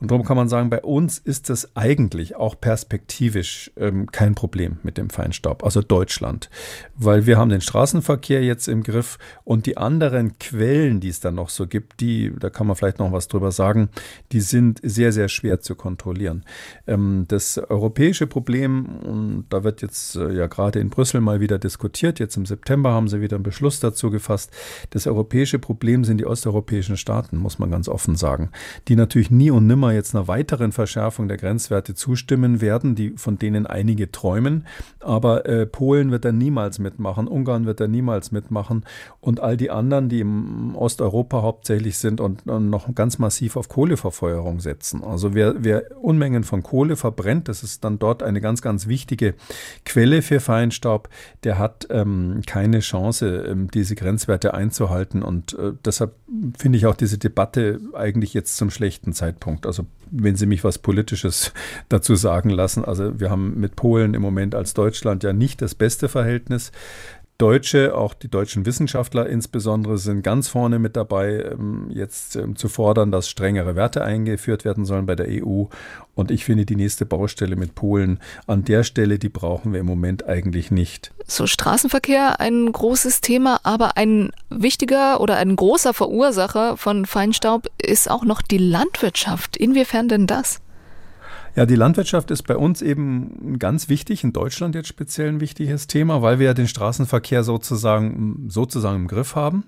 Und 0.00 0.10
darum 0.10 0.24
kann 0.24 0.36
man 0.36 0.48
sagen, 0.48 0.70
bei 0.70 0.82
uns 0.82 1.18
ist 1.18 1.50
das 1.50 1.74
eigentlich 1.76 2.36
auch 2.36 2.60
perspektivisch 2.60 3.70
ähm, 3.76 4.06
kein 4.12 4.34
Problem 4.34 4.78
mit 4.82 4.98
dem 4.98 5.10
Feinstaub, 5.10 5.64
also 5.64 5.82
Deutschland, 5.82 6.50
weil 6.94 7.26
wir 7.26 7.38
haben 7.38 7.48
den 7.48 7.60
Straßenverkehr 7.60 8.42
jetzt 8.42 8.68
im 8.68 8.82
Griff 8.82 9.18
und 9.44 9.66
die 9.66 9.76
anderen 9.76 10.38
Quellen, 10.38 11.00
die 11.00 11.08
es 11.08 11.20
dann 11.20 11.34
noch 11.34 11.48
so 11.48 11.66
gibt, 11.66 12.00
die, 12.00 12.32
da 12.38 12.50
kann 12.50 12.66
man 12.66 12.76
vielleicht 12.76 12.98
noch 12.98 13.10
was 13.12 13.28
drüber 13.28 13.50
sagen, 13.50 13.88
die 14.32 14.40
sind 14.40 14.80
sehr, 14.82 15.12
sehr 15.12 15.28
schwer 15.28 15.60
zu 15.60 15.74
kontrollieren. 15.74 16.44
Ähm, 16.86 17.24
das 17.28 17.58
europäische 17.58 18.26
Problem, 18.26 18.86
und 18.86 19.46
da 19.48 19.64
wird 19.64 19.82
jetzt 19.82 20.16
äh, 20.16 20.32
ja 20.32 20.46
gerade 20.46 20.78
in 20.78 20.90
Brüssel 20.90 21.20
mal 21.20 21.40
wieder 21.40 21.58
diskutiert, 21.58 21.78
diskutiert. 21.78 22.18
Jetzt 22.18 22.36
im 22.36 22.46
September 22.46 22.92
haben 22.92 23.08
sie 23.08 23.20
wieder 23.20 23.36
einen 23.36 23.42
Beschluss 23.42 23.80
dazu 23.80 24.10
gefasst. 24.10 24.50
Das 24.98 25.06
europäische 25.06 25.60
Problem 25.60 26.02
sind 26.02 26.18
die 26.18 26.26
osteuropäischen 26.26 26.96
Staaten, 26.96 27.36
muss 27.36 27.60
man 27.60 27.70
ganz 27.70 27.88
offen 27.88 28.16
sagen, 28.16 28.50
die 28.88 28.96
natürlich 28.96 29.30
nie 29.30 29.52
und 29.52 29.68
nimmer 29.68 29.92
jetzt 29.92 30.12
einer 30.12 30.26
weiteren 30.26 30.72
Verschärfung 30.72 31.28
der 31.28 31.36
Grenzwerte 31.36 31.94
zustimmen 31.94 32.60
werden, 32.60 32.96
die 32.96 33.10
von 33.16 33.38
denen 33.38 33.64
einige 33.64 34.10
träumen. 34.10 34.66
Aber 34.98 35.46
äh, 35.46 35.66
Polen 35.66 36.10
wird 36.10 36.24
da 36.24 36.32
niemals 36.32 36.80
mitmachen, 36.80 37.28
Ungarn 37.28 37.64
wird 37.64 37.78
da 37.78 37.86
niemals 37.86 38.32
mitmachen 38.32 38.84
und 39.20 39.38
all 39.38 39.56
die 39.56 39.70
anderen, 39.70 40.08
die 40.08 40.18
im 40.18 40.74
Osteuropa 40.74 41.42
hauptsächlich 41.42 41.96
sind 41.96 42.20
und, 42.20 42.48
und 42.48 42.68
noch 42.68 42.92
ganz 42.92 43.20
massiv 43.20 43.54
auf 43.54 43.68
Kohleverfeuerung 43.68 44.58
setzen. 44.58 45.04
Also 45.04 45.32
wer, 45.32 45.54
wer 45.62 45.96
Unmengen 46.02 46.42
von 46.42 46.64
Kohle 46.64 46.96
verbrennt, 46.96 47.46
das 47.46 47.62
ist 47.62 47.84
dann 47.84 48.00
dort 48.00 48.24
eine 48.24 48.40
ganz, 48.40 48.62
ganz 48.62 48.88
wichtige 48.88 49.34
Quelle 49.84 50.22
für 50.22 50.40
Feinstaub, 50.40 51.08
der 51.44 51.56
hat 51.56 51.86
ähm, 51.88 52.42
keine 52.48 52.80
Chance, 52.80 53.44
ähm, 53.48 53.70
diese 53.70 53.94
Grenzwerte 53.94 54.54
einzuhalten. 54.54 54.87
Und 55.22 55.54
äh, 55.54 55.72
deshalb 55.84 56.14
finde 56.56 56.78
ich 56.78 56.86
auch 56.86 56.96
diese 56.96 57.18
Debatte 57.18 57.80
eigentlich 57.94 58.34
jetzt 58.34 58.56
zum 58.56 58.70
schlechten 58.70 59.12
Zeitpunkt. 59.12 59.66
Also 59.66 59.86
wenn 60.10 60.36
Sie 60.36 60.46
mich 60.46 60.64
was 60.64 60.78
Politisches 60.78 61.52
dazu 61.88 62.14
sagen 62.16 62.50
lassen. 62.50 62.84
Also 62.84 63.20
wir 63.20 63.30
haben 63.30 63.58
mit 63.58 63.76
Polen 63.76 64.14
im 64.14 64.22
Moment 64.22 64.54
als 64.54 64.74
Deutschland 64.74 65.22
ja 65.24 65.32
nicht 65.32 65.62
das 65.62 65.74
beste 65.74 66.08
Verhältnis. 66.08 66.72
Deutsche, 67.38 67.96
auch 67.96 68.14
die 68.14 68.28
deutschen 68.28 68.66
Wissenschaftler 68.66 69.28
insbesondere, 69.28 69.96
sind 69.96 70.22
ganz 70.22 70.48
vorne 70.48 70.80
mit 70.80 70.96
dabei, 70.96 71.44
ähm, 71.52 71.86
jetzt 71.88 72.34
ähm, 72.34 72.56
zu 72.56 72.68
fordern, 72.68 73.12
dass 73.12 73.28
strengere 73.28 73.76
Werte 73.76 74.02
eingeführt 74.02 74.64
werden 74.64 74.84
sollen 74.84 75.06
bei 75.06 75.14
der 75.14 75.28
EU. 75.28 75.66
Und 76.16 76.32
ich 76.32 76.44
finde 76.44 76.66
die 76.66 76.74
nächste 76.74 77.06
Baustelle 77.06 77.54
mit 77.54 77.76
Polen 77.76 78.18
an 78.48 78.64
der 78.64 78.82
Stelle, 78.82 79.20
die 79.20 79.28
brauchen 79.28 79.72
wir 79.72 79.78
im 79.78 79.86
Moment 79.86 80.26
eigentlich 80.26 80.72
nicht. 80.72 81.12
So 81.28 81.46
Straßenverkehr 81.46 82.40
ein 82.40 82.72
großes 82.72 83.20
Thema, 83.20 83.60
aber 83.62 83.96
ein 83.96 84.32
wichtiger 84.50 85.20
oder 85.20 85.36
ein 85.36 85.54
großer 85.54 85.94
Verursacher 85.94 86.76
von 86.76 87.06
Feinstaub 87.06 87.68
ist 87.80 88.10
auch 88.10 88.24
noch 88.24 88.42
die 88.42 88.58
Landwirtschaft. 88.58 89.56
Inwiefern 89.56 90.08
denn 90.08 90.26
das? 90.26 90.60
Ja, 91.58 91.66
die 91.66 91.74
Landwirtschaft 91.74 92.30
ist 92.30 92.44
bei 92.44 92.56
uns 92.56 92.82
eben 92.82 93.58
ganz 93.58 93.88
wichtig, 93.88 94.22
in 94.22 94.32
Deutschland 94.32 94.76
jetzt 94.76 94.86
speziell 94.86 95.26
ein 95.26 95.40
wichtiges 95.40 95.88
Thema, 95.88 96.22
weil 96.22 96.38
wir 96.38 96.46
ja 96.46 96.54
den 96.54 96.68
Straßenverkehr 96.68 97.42
sozusagen, 97.42 98.46
sozusagen 98.48 98.94
im 98.94 99.08
Griff 99.08 99.34
haben 99.34 99.64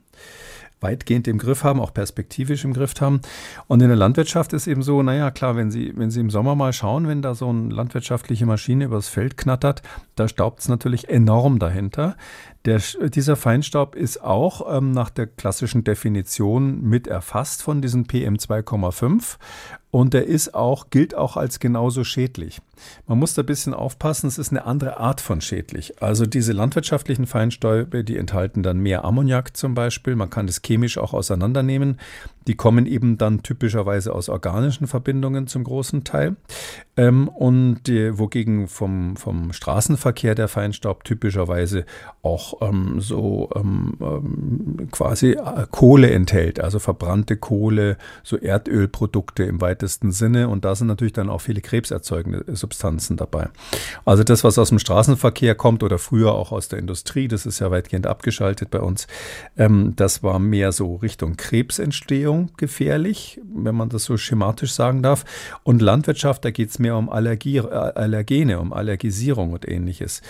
weitgehend 0.80 1.28
im 1.28 1.38
Griff 1.38 1.62
haben, 1.62 1.80
auch 1.80 1.92
perspektivisch 1.92 2.64
im 2.64 2.72
Griff 2.72 2.94
haben. 3.00 3.20
Und 3.66 3.82
in 3.82 3.88
der 3.88 3.96
Landwirtschaft 3.96 4.52
ist 4.52 4.66
eben 4.66 4.82
so, 4.82 5.02
naja, 5.02 5.30
klar, 5.30 5.56
wenn 5.56 5.70
Sie, 5.70 5.92
wenn 5.96 6.10
Sie 6.10 6.20
im 6.20 6.30
Sommer 6.30 6.54
mal 6.54 6.72
schauen, 6.72 7.06
wenn 7.06 7.22
da 7.22 7.34
so 7.34 7.48
eine 7.48 7.72
landwirtschaftliche 7.72 8.46
Maschine 8.46 8.86
übers 8.86 9.08
Feld 9.08 9.36
knattert, 9.36 9.82
da 10.16 10.28
staubt 10.28 10.60
es 10.60 10.68
natürlich 10.68 11.08
enorm 11.08 11.58
dahinter. 11.58 12.16
Der, 12.64 12.80
dieser 13.08 13.36
Feinstaub 13.36 13.94
ist 13.94 14.22
auch 14.22 14.76
ähm, 14.76 14.92
nach 14.92 15.10
der 15.10 15.26
klassischen 15.26 15.84
Definition 15.84 16.82
mit 16.82 17.06
erfasst 17.06 17.62
von 17.62 17.80
diesen 17.80 18.06
PM2,5 18.06 19.36
und 19.90 20.14
der 20.14 20.26
ist 20.26 20.54
auch, 20.54 20.90
gilt 20.90 21.14
auch 21.14 21.36
als 21.36 21.58
genauso 21.58 22.04
schädlich. 22.04 22.60
Man 23.06 23.18
muss 23.18 23.34
da 23.34 23.42
ein 23.42 23.46
bisschen 23.46 23.74
aufpassen, 23.74 24.26
es 24.28 24.38
ist 24.38 24.50
eine 24.50 24.64
andere 24.64 24.98
Art 24.98 25.20
von 25.20 25.40
schädlich. 25.40 26.00
Also 26.02 26.26
diese 26.26 26.52
landwirtschaftlichen 26.52 27.26
Feinstäube, 27.26 28.04
die 28.04 28.16
enthalten 28.16 28.62
dann 28.62 28.78
mehr 28.78 29.04
Ammoniak 29.04 29.56
zum 29.56 29.74
Beispiel. 29.74 30.16
Man 30.16 30.30
kann 30.30 30.46
das 30.46 30.62
chemisch 30.62 30.96
auch 30.96 31.12
auseinandernehmen. 31.12 31.98
Die 32.46 32.54
kommen 32.54 32.86
eben 32.86 33.18
dann 33.18 33.42
typischerweise 33.42 34.14
aus 34.14 34.28
organischen 34.28 34.86
Verbindungen 34.86 35.46
zum 35.46 35.64
großen 35.64 36.04
Teil. 36.04 36.36
Ähm, 36.96 37.28
und 37.28 37.88
wogegen 37.88 38.68
vom, 38.68 39.16
vom 39.16 39.52
Straßenverkehr 39.52 40.34
der 40.34 40.48
Feinstaub 40.48 41.04
typischerweise 41.04 41.84
auch 42.22 42.62
ähm, 42.62 43.00
so 43.00 43.50
ähm, 43.54 44.88
quasi 44.90 45.32
äh, 45.32 45.66
Kohle 45.70 46.10
enthält, 46.10 46.60
also 46.60 46.78
verbrannte 46.78 47.36
Kohle, 47.36 47.98
so 48.22 48.36
Erdölprodukte 48.36 49.44
im 49.44 49.60
weitesten 49.60 49.79
Sinne. 49.88 50.48
Und 50.48 50.64
da 50.64 50.74
sind 50.74 50.86
natürlich 50.86 51.12
dann 51.12 51.28
auch 51.28 51.40
viele 51.40 51.60
krebserzeugende 51.60 52.44
Substanzen 52.54 53.16
dabei. 53.16 53.48
Also 54.04 54.24
das, 54.24 54.44
was 54.44 54.58
aus 54.58 54.70
dem 54.70 54.78
Straßenverkehr 54.78 55.54
kommt 55.54 55.82
oder 55.82 55.98
früher 55.98 56.32
auch 56.32 56.52
aus 56.52 56.68
der 56.68 56.78
Industrie, 56.78 57.28
das 57.28 57.46
ist 57.46 57.58
ja 57.58 57.70
weitgehend 57.70 58.06
abgeschaltet 58.06 58.70
bei 58.70 58.80
uns, 58.80 59.06
ähm, 59.56 59.94
das 59.96 60.22
war 60.22 60.38
mehr 60.38 60.72
so 60.72 60.96
Richtung 60.96 61.36
Krebsentstehung 61.36 62.50
gefährlich, 62.56 63.40
wenn 63.54 63.74
man 63.74 63.88
das 63.88 64.04
so 64.04 64.16
schematisch 64.16 64.72
sagen 64.72 65.02
darf. 65.02 65.24
Und 65.62 65.82
Landwirtschaft, 65.82 66.44
da 66.44 66.50
geht 66.50 66.70
es 66.70 66.78
mehr 66.78 66.96
um 66.96 67.08
Allergie, 67.08 67.58
äh, 67.58 67.62
Allergene, 67.70 68.60
um 68.60 68.72
Allergisierung 68.72 69.52
und 69.52 69.68
ähnliches. 69.68 70.22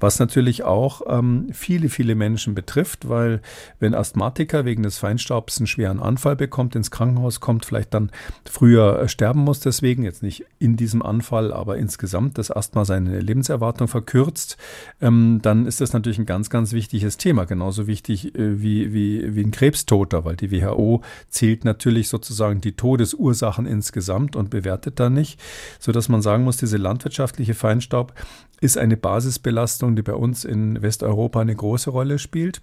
Was 0.00 0.18
natürlich 0.18 0.64
auch 0.64 1.02
ähm, 1.08 1.48
viele, 1.52 1.88
viele 1.88 2.14
Menschen 2.14 2.54
betrifft, 2.54 3.08
weil 3.08 3.40
wenn 3.80 3.94
Asthmatiker 3.94 4.64
wegen 4.64 4.82
des 4.82 4.98
Feinstaubs 4.98 5.58
einen 5.58 5.66
schweren 5.66 6.00
Anfall 6.00 6.36
bekommt, 6.36 6.76
ins 6.76 6.90
Krankenhaus 6.90 7.40
kommt, 7.40 7.64
vielleicht 7.64 7.94
dann 7.94 8.10
früher 8.48 8.97
äh, 9.00 9.08
sterben 9.08 9.40
muss 9.40 9.60
deswegen, 9.60 10.02
jetzt 10.02 10.22
nicht 10.22 10.44
in 10.58 10.76
diesem 10.76 11.02
Anfall, 11.02 11.52
aber 11.52 11.76
insgesamt 11.76 12.38
das 12.38 12.50
Asthma 12.50 12.84
seine 12.84 13.20
Lebenserwartung 13.20 13.88
verkürzt, 13.88 14.56
ähm, 15.00 15.40
dann 15.42 15.66
ist 15.66 15.80
das 15.80 15.92
natürlich 15.92 16.18
ein 16.18 16.26
ganz, 16.26 16.50
ganz 16.50 16.72
wichtiges 16.72 17.16
Thema. 17.16 17.44
Genauso 17.44 17.86
wichtig 17.86 18.34
äh, 18.34 18.60
wie, 18.60 18.92
wie, 18.92 19.34
wie 19.34 19.42
ein 19.42 19.50
Krebstoter, 19.50 20.24
weil 20.24 20.36
die 20.36 20.50
WHO 20.50 21.02
zählt 21.28 21.64
natürlich 21.64 22.08
sozusagen 22.08 22.60
die 22.60 22.72
Todesursachen 22.72 23.66
insgesamt 23.66 24.36
und 24.36 24.50
bewertet 24.50 25.00
da 25.00 25.10
nicht, 25.10 25.40
sodass 25.78 26.08
man 26.08 26.22
sagen 26.22 26.44
muss, 26.44 26.56
diese 26.56 26.76
landwirtschaftliche 26.76 27.54
Feinstaub 27.54 28.14
ist 28.60 28.78
eine 28.78 28.96
Basisbelastung, 28.96 29.96
die 29.96 30.02
bei 30.02 30.14
uns 30.14 30.44
in 30.44 30.82
Westeuropa 30.82 31.40
eine 31.40 31.54
große 31.54 31.90
Rolle 31.90 32.18
spielt. 32.18 32.60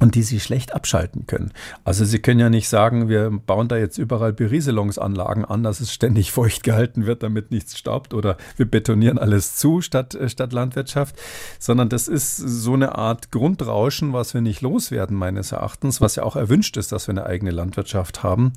Und 0.00 0.14
die 0.14 0.22
sie 0.22 0.40
schlecht 0.40 0.74
abschalten 0.74 1.26
können. 1.26 1.52
Also 1.84 2.04
sie 2.04 2.18
können 2.18 2.40
ja 2.40 2.50
nicht 2.50 2.68
sagen, 2.68 3.08
wir 3.08 3.30
bauen 3.30 3.68
da 3.68 3.76
jetzt 3.76 3.98
überall 3.98 4.32
Berieselungsanlagen 4.32 5.44
an, 5.44 5.62
dass 5.62 5.80
es 5.80 5.92
ständig 5.92 6.32
feucht 6.32 6.62
gehalten 6.62 7.06
wird, 7.06 7.22
damit 7.22 7.50
nichts 7.50 7.78
staubt 7.78 8.14
oder 8.14 8.36
wir 8.56 8.66
betonieren 8.66 9.18
alles 9.18 9.56
zu 9.56 9.80
statt, 9.80 10.14
äh, 10.14 10.28
statt 10.28 10.52
Landwirtschaft, 10.52 11.16
sondern 11.58 11.88
das 11.88 12.08
ist 12.08 12.36
so 12.36 12.74
eine 12.74 12.96
Art 12.96 13.30
Grundrauschen, 13.30 14.12
was 14.12 14.34
wir 14.34 14.40
nicht 14.40 14.60
loswerden 14.60 15.16
meines 15.16 15.52
Erachtens, 15.52 16.00
was 16.00 16.16
ja 16.16 16.22
auch 16.22 16.36
erwünscht 16.36 16.76
ist, 16.76 16.92
dass 16.92 17.06
wir 17.06 17.12
eine 17.12 17.26
eigene 17.26 17.50
Landwirtschaft 17.50 18.22
haben. 18.22 18.52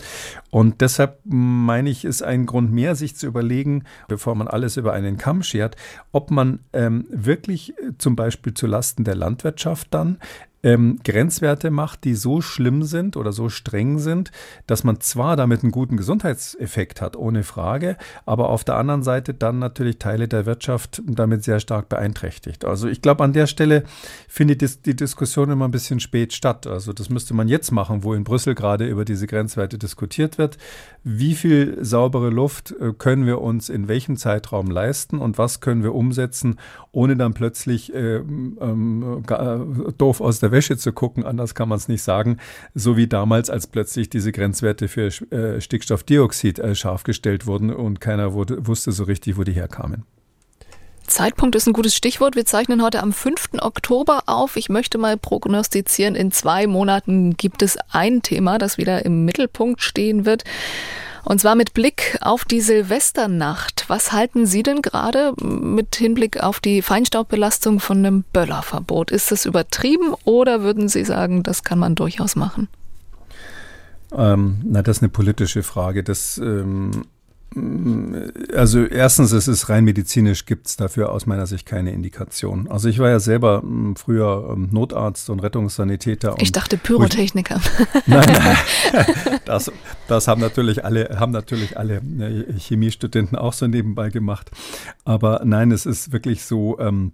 Und 0.50 0.82
deshalb 0.82 1.20
meine 1.26 1.90
ich, 1.90 2.06
ist 2.06 2.24
ein 2.24 2.46
Grund 2.46 2.72
mehr, 2.72 2.96
sich 2.96 3.16
zu 3.16 3.28
überlegen, 3.28 3.84
bevor 4.08 4.36
man 4.36 4.48
alles 4.48 4.78
über 4.78 4.94
einen 4.94 5.18
Kamm 5.18 5.44
schert, 5.44 5.76
ob 6.12 6.32
man 6.32 6.60
ähm, 6.74 7.06
wirklich 7.10 7.78
äh, 7.78 7.98
zum 7.98 8.16
Beispiel 8.16 8.54
zu 8.54 8.68
Lasten 8.68 9.04
der 9.04 9.16
Landwirtschaft 9.16 9.88
dann 9.92 10.18
ähm, 10.68 11.00
Grenzwerte 11.02 11.72
macht, 11.72 12.04
die 12.04 12.14
so 12.14 12.42
schlimm 12.42 12.84
sind 12.84 13.16
oder 13.16 13.32
so 13.32 13.48
streng 13.48 14.00
sind, 14.00 14.32
dass 14.68 14.84
man 14.84 15.00
zwar 15.00 15.38
damit 15.38 15.64
einen 15.64 15.72
guten 15.72 15.96
Gesundheitseffekt 15.96 17.00
hat, 17.00 17.16
ohne 17.16 17.44
Frage, 17.44 17.96
aber 18.26 18.50
auf 18.50 18.66
der 18.66 18.76
anderen 18.76 19.02
Seite 19.02 19.34
dann 19.34 19.60
natürlich 19.60 19.98
Teile 19.98 20.28
der 20.28 20.46
Wirtschaft 20.46 21.02
damit 21.08 21.46
sehr 21.46 21.62
stark 21.62 21.88
beeinträchtigt. 21.88 22.66
Also 22.66 22.90
ich 22.90 23.02
glaube, 23.02 23.24
an 23.24 23.32
der 23.32 23.48
Stelle 23.48 23.84
findet 24.28 24.86
die 24.86 24.96
Diskussion 24.96 25.50
immer 25.52 25.70
ein 25.70 25.72
bisschen 25.72 26.02
spät 26.02 26.34
statt. 26.34 26.68
Also 26.68 26.92
das 26.92 27.10
müsste 27.10 27.34
man 27.34 27.48
jetzt 27.48 27.72
machen, 27.72 28.04
wo 28.04 28.14
in 28.14 28.26
Brüssel 28.26 28.54
gerade 28.54 28.88
über 28.88 29.06
diese 29.06 29.26
Grenzwerte 29.26 29.78
diskutiert 29.78 30.38
wird. 30.38 30.58
Wie 31.06 31.36
viel 31.36 31.78
saubere 31.80 32.30
Luft 32.30 32.76
äh, 32.82 32.92
können 32.92 33.26
wir 33.26 33.40
uns 33.40 33.70
in 33.70 33.88
welchem 33.88 34.18
Zeitraum 34.18 34.70
leisten 34.70 35.20
und 35.20 35.38
was 35.38 35.62
können 35.62 35.84
wir 35.84 35.96
umsetzen, 35.96 36.60
ohne 36.92 37.16
dann 37.16 37.34
plötzlich 37.34 37.94
äh, 37.94 38.18
ähm, 38.18 39.24
äh, 39.30 39.92
doof 39.98 40.20
aus 40.20 40.42
der 40.42 40.52
Welt 40.52 40.57
Wäsche 40.58 40.76
zu 40.76 40.92
gucken, 40.92 41.24
anders 41.24 41.54
kann 41.54 41.70
man 41.70 41.78
es 41.78 41.88
nicht 41.88 42.02
sagen, 42.02 42.38
so 42.74 42.98
wie 42.98 43.06
damals, 43.06 43.52
als 43.52 43.68
plötzlich 43.68 44.10
diese 44.10 44.32
Grenzwerte 44.32 44.88
für 44.88 45.06
äh, 45.32 45.62
Stickstoffdioxid 45.62 46.58
äh, 46.58 46.74
scharf 46.74 47.04
gestellt 47.04 47.46
wurden 47.46 47.72
und 47.72 48.02
keiner 48.02 48.34
wurde, 48.34 48.66
wusste 48.66 48.92
so 48.92 49.04
richtig, 49.04 49.38
wo 49.38 49.44
die 49.44 49.52
herkamen. 49.52 50.04
Zeitpunkt 51.06 51.56
ist 51.56 51.68
ein 51.68 51.74
gutes 51.74 51.96
Stichwort. 51.96 52.36
Wir 52.36 52.46
zeichnen 52.46 52.82
heute 52.82 53.04
am 53.04 53.14
5. 53.14 53.50
Oktober 53.60 54.24
auf. 54.26 54.58
Ich 54.58 54.68
möchte 54.68 54.98
mal 54.98 55.16
prognostizieren, 55.16 56.16
in 56.16 56.32
zwei 56.32 56.66
Monaten 56.66 57.38
gibt 57.38 57.62
es 57.62 57.78
ein 57.92 58.24
Thema, 58.24 58.58
das 58.58 58.80
wieder 58.80 59.06
im 59.06 59.26
Mittelpunkt 59.26 59.82
stehen 59.84 60.26
wird. 60.26 60.44
Und 61.28 61.42
zwar 61.42 61.56
mit 61.56 61.74
Blick 61.74 62.18
auf 62.22 62.46
die 62.46 62.62
Silvesternacht. 62.62 63.84
Was 63.90 64.14
halten 64.14 64.46
Sie 64.46 64.64
denn 64.64 64.82
gerade 64.82 65.34
mit 65.44 65.98
Hinblick 65.98 66.42
auf 66.42 66.62
die 66.62 66.82
Feinstaubbelastung 66.82 67.82
von 67.82 67.98
einem 67.98 68.24
Böllerverbot? 68.32 69.12
Ist 69.12 69.30
das 69.30 69.46
übertrieben 69.46 70.14
oder 70.24 70.62
würden 70.62 70.88
Sie 70.88 71.04
sagen, 71.04 71.44
das 71.44 71.66
kann 71.66 71.80
man 71.80 71.96
durchaus 71.96 72.38
machen? 72.38 72.70
Ähm, 74.14 74.62
na, 74.64 74.82
das 74.82 74.98
ist 74.98 75.04
eine 75.04 75.10
politische 75.10 75.64
Frage. 75.64 76.02
Das 76.02 76.38
ähm, 76.38 77.04
also 77.56 78.84
erstens, 78.84 79.32
es 79.32 79.48
ist 79.48 79.70
rein 79.70 79.86
medizinisch, 79.86 80.46
gibt 80.46 80.68
es 80.68 80.76
dafür 80.76 81.12
aus 81.12 81.26
meiner 81.26 81.48
Sicht 81.48 81.66
keine 81.66 81.92
Indikation. 81.92 82.68
Also 82.68 82.90
ich 82.90 83.00
war 83.00 83.10
ja 83.10 83.20
selber 83.20 83.62
hm, 83.62 83.96
früher 83.96 84.50
ähm, 84.52 84.70
Notarzt 84.72 85.30
und 85.30 85.40
Rettungssanitäter. 85.40 86.36
Ich 86.40 86.52
dachte 86.52 86.78
Pyrotechniker. 86.78 87.60
Ich, 87.60 88.08
nein, 88.08 88.26
nein. 88.28 88.58
Das, 89.46 89.72
das 90.08 90.28
haben 90.28 90.42
natürlich 90.42 90.84
alle, 90.84 91.18
haben 91.20 91.32
natürlich 91.32 91.78
alle 91.78 92.02
ne, 92.04 92.46
Chemiestudenten 92.58 93.38
auch 93.38 93.54
so 93.54 93.66
nebenbei 93.68 94.10
gemacht. 94.10 94.52
Aber 95.06 95.42
nein, 95.46 95.72
es 95.72 95.86
ist 95.86 96.12
wirklich 96.12 96.44
so, 96.44 96.78
ähm, 96.80 97.14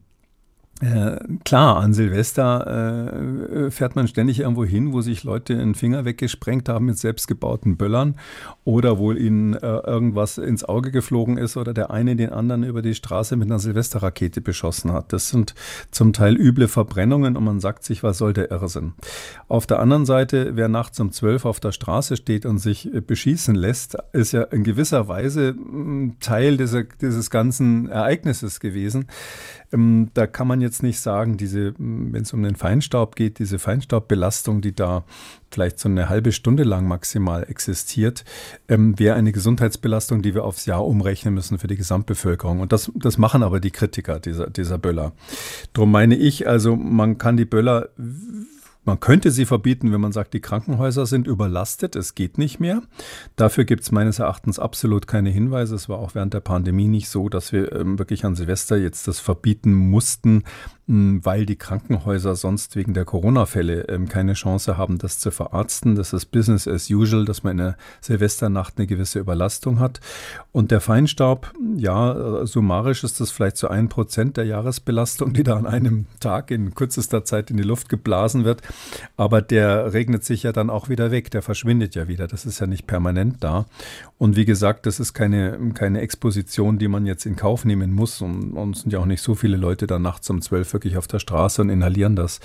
äh, 0.83 1.17
klar, 1.45 1.77
an 1.77 1.93
Silvester 1.93 3.13
äh, 3.65 3.71
fährt 3.71 3.95
man 3.95 4.09
ständig 4.09 4.41
irgendwo 4.41 4.65
hin, 4.65 4.91
wo 4.91 4.99
sich 4.99 5.23
Leute 5.23 5.57
einen 5.57 5.75
Finger 5.75 6.03
weggesprengt 6.03 6.67
haben 6.67 6.87
mit 6.87 6.97
selbstgebauten 6.97 7.77
Böllern 7.77 8.15
oder 8.65 8.97
wo 8.97 9.13
ihnen 9.13 9.53
äh, 9.53 9.59
irgendwas 9.59 10.37
ins 10.37 10.65
Auge 10.65 10.91
geflogen 10.91 11.37
ist 11.37 11.55
oder 11.55 11.73
der 11.73 11.91
eine 11.91 12.17
den 12.17 12.31
anderen 12.31 12.63
über 12.63 12.81
die 12.81 12.95
Straße 12.95 13.37
mit 13.37 13.49
einer 13.49 13.59
Silvesterrakete 13.59 14.41
beschossen 14.41 14.91
hat. 14.91 15.13
Das 15.13 15.29
sind 15.29 15.55
zum 15.91 16.11
Teil 16.11 16.35
üble 16.35 16.67
Verbrennungen 16.67 17.37
und 17.37 17.45
man 17.45 17.61
sagt 17.61 17.85
sich, 17.85 18.03
was 18.03 18.17
soll 18.17 18.33
der 18.33 18.51
Irrsinn? 18.51 18.93
Auf 19.47 19.65
der 19.65 19.79
anderen 19.79 20.05
Seite, 20.05 20.57
wer 20.57 20.67
nachts 20.67 20.99
um 20.99 21.13
zwölf 21.13 21.45
auf 21.45 21.61
der 21.61 21.71
Straße 21.71 22.17
steht 22.17 22.45
und 22.45 22.57
sich 22.57 22.93
äh, 22.93 22.99
beschießen 22.99 23.55
lässt, 23.55 23.95
ist 24.11 24.33
ja 24.33 24.43
in 24.43 24.65
gewisser 24.65 25.07
Weise 25.07 25.53
mm, 25.53 26.17
Teil 26.19 26.57
dieser, 26.57 26.83
dieses 26.83 27.29
ganzen 27.29 27.87
Ereignisses 27.87 28.59
gewesen. 28.59 29.05
Ähm, 29.71 30.11
da 30.13 30.27
kann 30.27 30.47
man 30.47 30.61
jetzt 30.61 30.72
nicht 30.81 30.99
sagen, 30.99 31.37
diese, 31.37 31.73
wenn 31.77 32.21
es 32.21 32.33
um 32.33 32.41
den 32.41 32.55
Feinstaub 32.55 33.15
geht, 33.15 33.39
diese 33.39 33.59
Feinstaubbelastung, 33.59 34.61
die 34.61 34.73
da 34.73 35.03
vielleicht 35.51 35.79
so 35.79 35.87
eine 35.87 36.09
halbe 36.09 36.31
Stunde 36.31 36.63
lang 36.63 36.87
maximal 36.87 37.43
existiert, 37.43 38.25
ähm, 38.67 38.97
wäre 38.97 39.15
eine 39.15 39.31
Gesundheitsbelastung, 39.31 40.21
die 40.21 40.33
wir 40.33 40.45
aufs 40.45 40.65
Jahr 40.65 40.85
umrechnen 40.85 41.33
müssen 41.33 41.59
für 41.59 41.67
die 41.67 41.75
Gesamtbevölkerung. 41.75 42.59
Und 42.59 42.71
das, 42.71 42.91
das 42.95 43.17
machen 43.17 43.43
aber 43.43 43.59
die 43.59 43.71
Kritiker 43.71 44.19
dieser, 44.19 44.49
dieser 44.49 44.77
Böller. 44.79 45.11
Darum 45.73 45.91
meine 45.91 46.15
ich, 46.15 46.47
also 46.47 46.75
man 46.75 47.17
kann 47.17 47.37
die 47.37 47.45
Böller 47.45 47.89
man 48.85 48.99
könnte 48.99 49.31
sie 49.31 49.45
verbieten, 49.45 49.91
wenn 49.91 50.01
man 50.01 50.11
sagt, 50.11 50.33
die 50.33 50.41
Krankenhäuser 50.41 51.05
sind 51.05 51.27
überlastet, 51.27 51.95
es 51.95 52.15
geht 52.15 52.37
nicht 52.37 52.59
mehr. 52.59 52.81
Dafür 53.35 53.63
gibt 53.63 53.83
es 53.83 53.91
meines 53.91 54.19
Erachtens 54.19 54.59
absolut 54.59 55.07
keine 55.07 55.29
Hinweise. 55.29 55.75
Es 55.75 55.89
war 55.89 55.99
auch 55.99 56.15
während 56.15 56.33
der 56.33 56.41
Pandemie 56.41 56.87
nicht 56.87 57.09
so, 57.09 57.29
dass 57.29 57.51
wir 57.51 57.71
ähm, 57.73 57.97
wirklich 57.99 58.25
an 58.25 58.35
Silvester 58.35 58.77
jetzt 58.77 59.07
das 59.07 59.19
verbieten 59.19 59.73
mussten, 59.73 60.43
weil 60.85 61.45
die 61.45 61.55
Krankenhäuser 61.55 62.35
sonst 62.35 62.75
wegen 62.75 62.93
der 62.93 63.05
Corona-Fälle 63.05 63.87
ähm, 63.87 64.09
keine 64.09 64.33
Chance 64.33 64.77
haben, 64.77 64.97
das 64.97 65.17
zu 65.17 65.31
verarzten. 65.31 65.95
Das 65.95 66.11
ist 66.11 66.25
Business 66.25 66.67
as 66.67 66.89
usual, 66.89 67.23
dass 67.23 67.43
man 67.43 67.51
in 67.51 67.57
der 67.59 67.77
Silvesternacht 68.01 68.77
eine 68.77 68.87
gewisse 68.87 69.19
Überlastung 69.19 69.79
hat. 69.79 70.01
Und 70.51 70.71
der 70.71 70.81
Feinstaub, 70.81 71.53
ja, 71.77 72.41
äh, 72.41 72.45
summarisch 72.45 73.05
ist 73.05 73.21
das 73.21 73.31
vielleicht 73.31 73.55
so 73.55 73.69
ein 73.69 73.87
Prozent 73.87 74.35
der 74.35 74.43
Jahresbelastung, 74.43 75.31
die 75.33 75.43
da 75.43 75.55
an 75.55 75.65
einem 75.65 76.05
Tag 76.19 76.51
in 76.51 76.75
kürzester 76.75 77.23
Zeit 77.23 77.49
in 77.49 77.55
die 77.55 77.63
Luft 77.63 77.87
geblasen 77.87 78.43
wird. 78.43 78.61
Aber 79.15 79.41
der 79.41 79.93
regnet 79.93 80.25
sich 80.25 80.43
ja 80.43 80.51
dann 80.51 80.69
auch 80.69 80.89
wieder 80.89 81.11
weg, 81.11 81.31
der 81.31 81.41
verschwindet 81.41 81.95
ja 81.95 82.09
wieder. 82.09 82.27
Das 82.27 82.45
ist 82.45 82.59
ja 82.59 82.67
nicht 82.67 82.87
permanent 82.87 83.37
da. 83.41 83.67
Und 84.17 84.35
wie 84.35 84.45
gesagt, 84.45 84.85
das 84.85 84.99
ist 84.99 85.13
keine, 85.13 85.57
keine 85.73 86.01
Exposition, 86.01 86.77
die 86.77 86.89
man 86.89 87.05
jetzt 87.05 87.25
in 87.25 87.37
Kauf 87.37 87.63
nehmen 87.63 87.93
muss. 87.93 88.21
Und, 88.21 88.51
und 88.51 88.75
es 88.75 88.81
sind 88.81 88.91
ja 88.91 88.99
auch 88.99 89.05
nicht 89.05 89.21
so 89.21 89.33
viele 89.33 89.55
Leute 89.55 89.87
da 89.87 89.97
nachts 89.97 90.29
um 90.29 90.41
zwölf 90.41 90.72
wirklich 90.73 90.97
auf 90.97 91.07
der 91.07 91.19
Straße 91.19 91.61
und 91.61 91.69
inhalieren 91.69 92.15
das. 92.15 92.39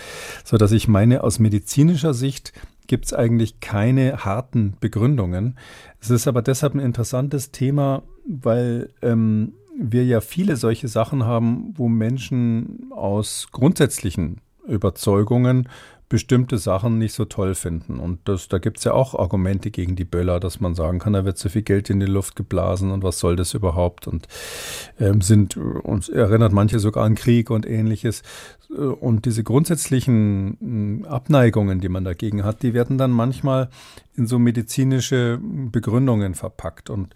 So 0.44 0.56
dass 0.56 0.72
ich 0.72 0.88
meine, 0.88 1.22
aus 1.24 1.38
medizinischer 1.38 2.14
Sicht 2.14 2.52
gibt 2.86 3.06
es 3.06 3.12
eigentlich 3.12 3.60
keine 3.60 4.24
harten 4.24 4.74
Begründungen. 4.80 5.58
Es 6.00 6.10
ist 6.10 6.26
aber 6.26 6.42
deshalb 6.42 6.74
ein 6.74 6.80
interessantes 6.80 7.52
Thema, 7.52 8.02
weil 8.26 8.90
ähm, 9.02 9.52
wir 9.78 10.04
ja 10.04 10.20
viele 10.20 10.56
solche 10.56 10.88
Sachen 10.88 11.24
haben, 11.24 11.74
wo 11.76 11.88
Menschen 11.88 12.90
aus 12.90 13.48
grundsätzlichen 13.52 14.40
Überzeugungen 14.66 15.68
bestimmte 16.08 16.56
Sachen 16.56 16.98
nicht 16.98 17.12
so 17.12 17.26
toll 17.26 17.54
finden. 17.54 17.98
Und 17.98 18.20
das, 18.24 18.48
da 18.48 18.58
gibt 18.58 18.78
es 18.78 18.84
ja 18.84 18.92
auch 18.92 19.14
Argumente 19.14 19.70
gegen 19.70 19.94
die 19.94 20.04
Böller, 20.04 20.40
dass 20.40 20.58
man 20.58 20.74
sagen 20.74 20.98
kann, 20.98 21.12
da 21.12 21.24
wird 21.24 21.36
zu 21.36 21.50
viel 21.50 21.62
Geld 21.62 21.90
in 21.90 22.00
die 22.00 22.06
Luft 22.06 22.34
geblasen 22.34 22.90
und 22.90 23.02
was 23.02 23.18
soll 23.18 23.36
das 23.36 23.52
überhaupt? 23.52 24.06
Und 24.06 24.26
ähm, 24.98 25.20
sind 25.20 25.56
uns 25.56 26.08
erinnert 26.08 26.52
manche 26.52 26.78
sogar 26.78 27.04
an 27.04 27.14
Krieg 27.14 27.50
und 27.50 27.66
ähnliches. 27.66 28.22
Und 28.68 29.26
diese 29.26 29.44
grundsätzlichen 29.44 30.56
hm, 30.60 31.04
Abneigungen, 31.06 31.80
die 31.80 31.88
man 31.88 32.04
dagegen 32.04 32.44
hat, 32.44 32.62
die 32.62 32.74
werden 32.74 32.96
dann 32.96 33.10
manchmal 33.10 33.68
in 34.14 34.26
so 34.26 34.38
medizinische 34.38 35.38
Begründungen 35.42 36.34
verpackt. 36.34 36.90
Und 36.90 37.14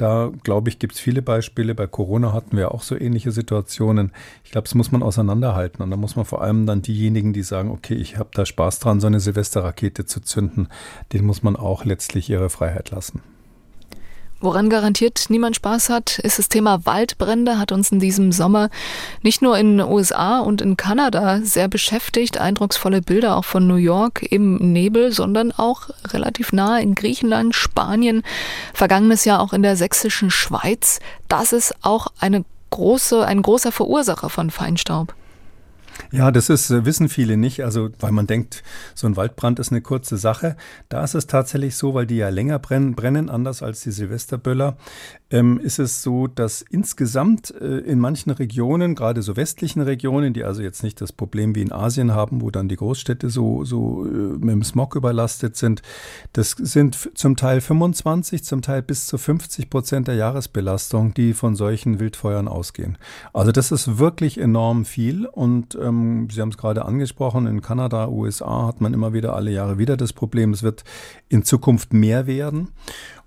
da, 0.00 0.32
glaube 0.44 0.70
ich, 0.70 0.78
gibt 0.78 0.94
es 0.94 1.00
viele 1.00 1.20
Beispiele. 1.20 1.74
Bei 1.74 1.86
Corona 1.86 2.32
hatten 2.32 2.56
wir 2.56 2.72
auch 2.72 2.82
so 2.82 2.98
ähnliche 2.98 3.32
Situationen. 3.32 4.12
Ich 4.44 4.50
glaube, 4.50 4.64
das 4.64 4.74
muss 4.74 4.92
man 4.92 5.02
auseinanderhalten. 5.02 5.82
Und 5.82 5.90
da 5.90 5.96
muss 5.96 6.16
man 6.16 6.24
vor 6.24 6.40
allem 6.42 6.64
dann 6.64 6.80
diejenigen, 6.80 7.32
die 7.32 7.42
sagen, 7.42 7.70
okay, 7.70 7.94
ich 7.94 8.16
habe 8.16 8.30
da 8.32 8.46
Spaß 8.46 8.78
dran, 8.78 9.00
so 9.00 9.06
eine 9.06 9.20
Silvesterrakete 9.20 10.06
zu 10.06 10.20
zünden, 10.20 10.68
denen 11.12 11.26
muss 11.26 11.42
man 11.42 11.56
auch 11.56 11.84
letztlich 11.84 12.30
ihre 12.30 12.48
Freiheit 12.48 12.90
lassen. 12.90 13.20
Woran 14.42 14.70
garantiert 14.70 15.26
niemand 15.28 15.56
Spaß 15.56 15.90
hat, 15.90 16.18
ist 16.18 16.38
das 16.38 16.48
Thema 16.48 16.86
Waldbrände, 16.86 17.58
hat 17.58 17.72
uns 17.72 17.92
in 17.92 18.00
diesem 18.00 18.32
Sommer 18.32 18.70
nicht 19.22 19.42
nur 19.42 19.58
in 19.58 19.76
den 19.76 19.86
USA 19.86 20.40
und 20.40 20.62
in 20.62 20.78
Kanada 20.78 21.40
sehr 21.42 21.68
beschäftigt. 21.68 22.40
Eindrucksvolle 22.40 23.02
Bilder 23.02 23.36
auch 23.36 23.44
von 23.44 23.66
New 23.66 23.76
York 23.76 24.22
im 24.22 24.56
Nebel, 24.72 25.12
sondern 25.12 25.52
auch 25.52 25.90
relativ 26.06 26.54
nahe 26.54 26.80
in 26.80 26.94
Griechenland, 26.94 27.54
Spanien, 27.54 28.22
vergangenes 28.72 29.26
Jahr 29.26 29.40
auch 29.40 29.52
in 29.52 29.62
der 29.62 29.76
sächsischen 29.76 30.30
Schweiz. 30.30 31.00
Das 31.28 31.52
ist 31.52 31.74
auch 31.82 32.06
eine 32.18 32.46
große, 32.70 33.26
ein 33.26 33.42
großer 33.42 33.72
Verursacher 33.72 34.30
von 34.30 34.50
Feinstaub. 34.50 35.14
Ja, 36.12 36.30
das 36.30 36.48
ist, 36.48 36.70
äh, 36.70 36.84
wissen 36.84 37.08
viele 37.08 37.36
nicht. 37.36 37.64
Also, 37.64 37.90
weil 38.00 38.12
man 38.12 38.26
denkt, 38.26 38.62
so 38.94 39.06
ein 39.06 39.16
Waldbrand 39.16 39.58
ist 39.58 39.70
eine 39.70 39.80
kurze 39.80 40.16
Sache. 40.16 40.56
Da 40.88 41.04
ist 41.04 41.14
es 41.14 41.26
tatsächlich 41.26 41.76
so, 41.76 41.94
weil 41.94 42.06
die 42.06 42.16
ja 42.16 42.28
länger 42.28 42.58
brennen, 42.58 42.94
brennen 42.94 43.30
anders 43.30 43.62
als 43.62 43.82
die 43.82 43.90
Silvesterböller, 43.90 44.76
ähm, 45.30 45.60
ist 45.60 45.78
es 45.78 46.02
so, 46.02 46.26
dass 46.26 46.62
insgesamt 46.62 47.54
äh, 47.60 47.78
in 47.78 48.00
manchen 48.00 48.30
Regionen, 48.30 48.94
gerade 48.94 49.22
so 49.22 49.36
westlichen 49.36 49.80
Regionen, 49.80 50.34
die 50.34 50.44
also 50.44 50.62
jetzt 50.62 50.82
nicht 50.82 51.00
das 51.00 51.12
Problem 51.12 51.54
wie 51.54 51.62
in 51.62 51.72
Asien 51.72 52.12
haben, 52.12 52.40
wo 52.40 52.50
dann 52.50 52.68
die 52.68 52.76
Großstädte 52.76 53.30
so, 53.30 53.64
so 53.64 54.04
äh, 54.04 54.08
mit 54.08 54.50
dem 54.50 54.64
Smog 54.64 54.96
überlastet 54.96 55.56
sind, 55.56 55.82
das 56.32 56.50
sind 56.50 57.10
zum 57.14 57.36
Teil 57.36 57.60
25, 57.60 58.42
zum 58.44 58.60
Teil 58.60 58.82
bis 58.82 59.06
zu 59.06 59.18
50 59.18 59.70
Prozent 59.70 60.08
der 60.08 60.16
Jahresbelastung, 60.16 61.14
die 61.14 61.32
von 61.32 61.54
solchen 61.54 62.00
Wildfeuern 62.00 62.48
ausgehen. 62.48 62.98
Also 63.32 63.52
das 63.52 63.70
ist 63.70 63.98
wirklich 63.98 64.38
enorm 64.38 64.84
viel 64.84 65.26
und 65.26 65.76
ähm, 65.80 66.28
Sie 66.30 66.40
haben 66.40 66.50
es 66.50 66.58
gerade 66.58 66.84
angesprochen, 66.84 67.46
in 67.46 67.60
Kanada, 67.60 68.08
USA 68.08 68.66
hat 68.66 68.80
man 68.80 68.94
immer 68.94 69.12
wieder 69.12 69.34
alle 69.34 69.52
Jahre 69.52 69.78
wieder 69.78 69.96
das 69.96 70.12
Problem, 70.12 70.52
es 70.52 70.64
wird 70.64 70.82
in 71.28 71.44
Zukunft 71.44 71.92
mehr 71.92 72.26
werden. 72.26 72.68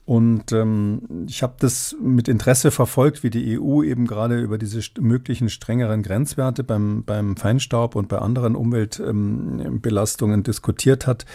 Und 0.05 0.51
ähm, 0.51 1.25
ich 1.27 1.43
habe 1.43 1.53
das 1.59 1.95
mit 2.01 2.27
Interesse 2.27 2.71
verfolgt, 2.71 3.23
wie 3.23 3.29
die 3.29 3.57
EU 3.57 3.83
eben 3.83 4.05
gerade 4.05 4.41
über 4.41 4.57
diese 4.57 4.81
möglichen 4.99 5.49
strengeren 5.49 6.03
Grenzwerte 6.03 6.63
beim, 6.63 7.03
beim 7.05 7.37
Feinstaub 7.37 7.95
und 7.95 8.09
bei 8.09 8.17
anderen 8.17 8.55
Umweltbelastungen 8.55 10.39
ähm, 10.39 10.43
diskutiert 10.43 11.07
hat. 11.07 11.25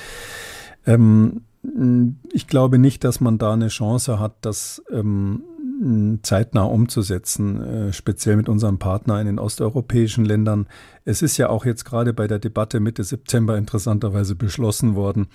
Ähm, 0.86 1.42
ich 2.32 2.46
glaube 2.46 2.78
nicht, 2.78 3.04
dass 3.04 3.20
man 3.20 3.38
da 3.38 3.52
eine 3.52 3.68
Chance 3.68 4.20
hat, 4.20 4.36
das 4.42 4.82
ähm, 4.90 5.42
zeitnah 6.22 6.64
umzusetzen, 6.64 7.62
äh, 7.62 7.92
speziell 7.92 8.36
mit 8.36 8.48
unserem 8.48 8.78
Partner 8.78 9.20
in 9.20 9.26
den 9.26 9.38
osteuropäischen 9.38 10.24
Ländern. 10.24 10.66
Es 11.04 11.22
ist 11.22 11.36
ja 11.36 11.48
auch 11.48 11.64
jetzt 11.64 11.84
gerade 11.84 12.12
bei 12.12 12.26
der 12.26 12.38
Debatte 12.38 12.80
Mitte 12.80 13.04
September 13.04 13.56
interessanterweise 13.56 14.34
beschlossen 14.34 14.94
worden, 14.96 15.28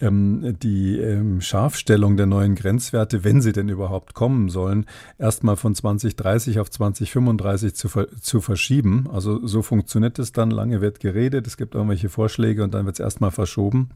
ähm, 0.00 0.56
die 0.62 0.98
ähm, 0.98 1.40
Scharfstellung 1.40 2.16
der 2.16 2.26
neuen 2.26 2.54
Grenzwerte, 2.54 3.24
wenn 3.24 3.42
sie 3.42 3.52
denn 3.52 3.68
überhaupt 3.68 4.14
kommen 4.14 4.48
sollen, 4.50 4.86
erstmal 5.18 5.56
von 5.56 5.74
2030 5.74 6.60
auf 6.60 6.70
2035 6.70 7.74
zu, 7.74 7.88
zu 8.20 8.40
verschieben. 8.40 9.06
Also 9.12 9.44
so 9.46 9.62
funktioniert 9.62 10.18
es 10.18 10.32
dann. 10.32 10.52
Lange 10.52 10.80
wird 10.80 11.00
geredet, 11.00 11.46
es 11.46 11.56
gibt 11.56 11.74
irgendwelche 11.74 12.08
Vorschläge 12.08 12.62
und 12.62 12.72
dann 12.72 12.86
wird 12.86 12.96
es 12.96 13.00
erstmal 13.00 13.32
verschoben. 13.32 13.88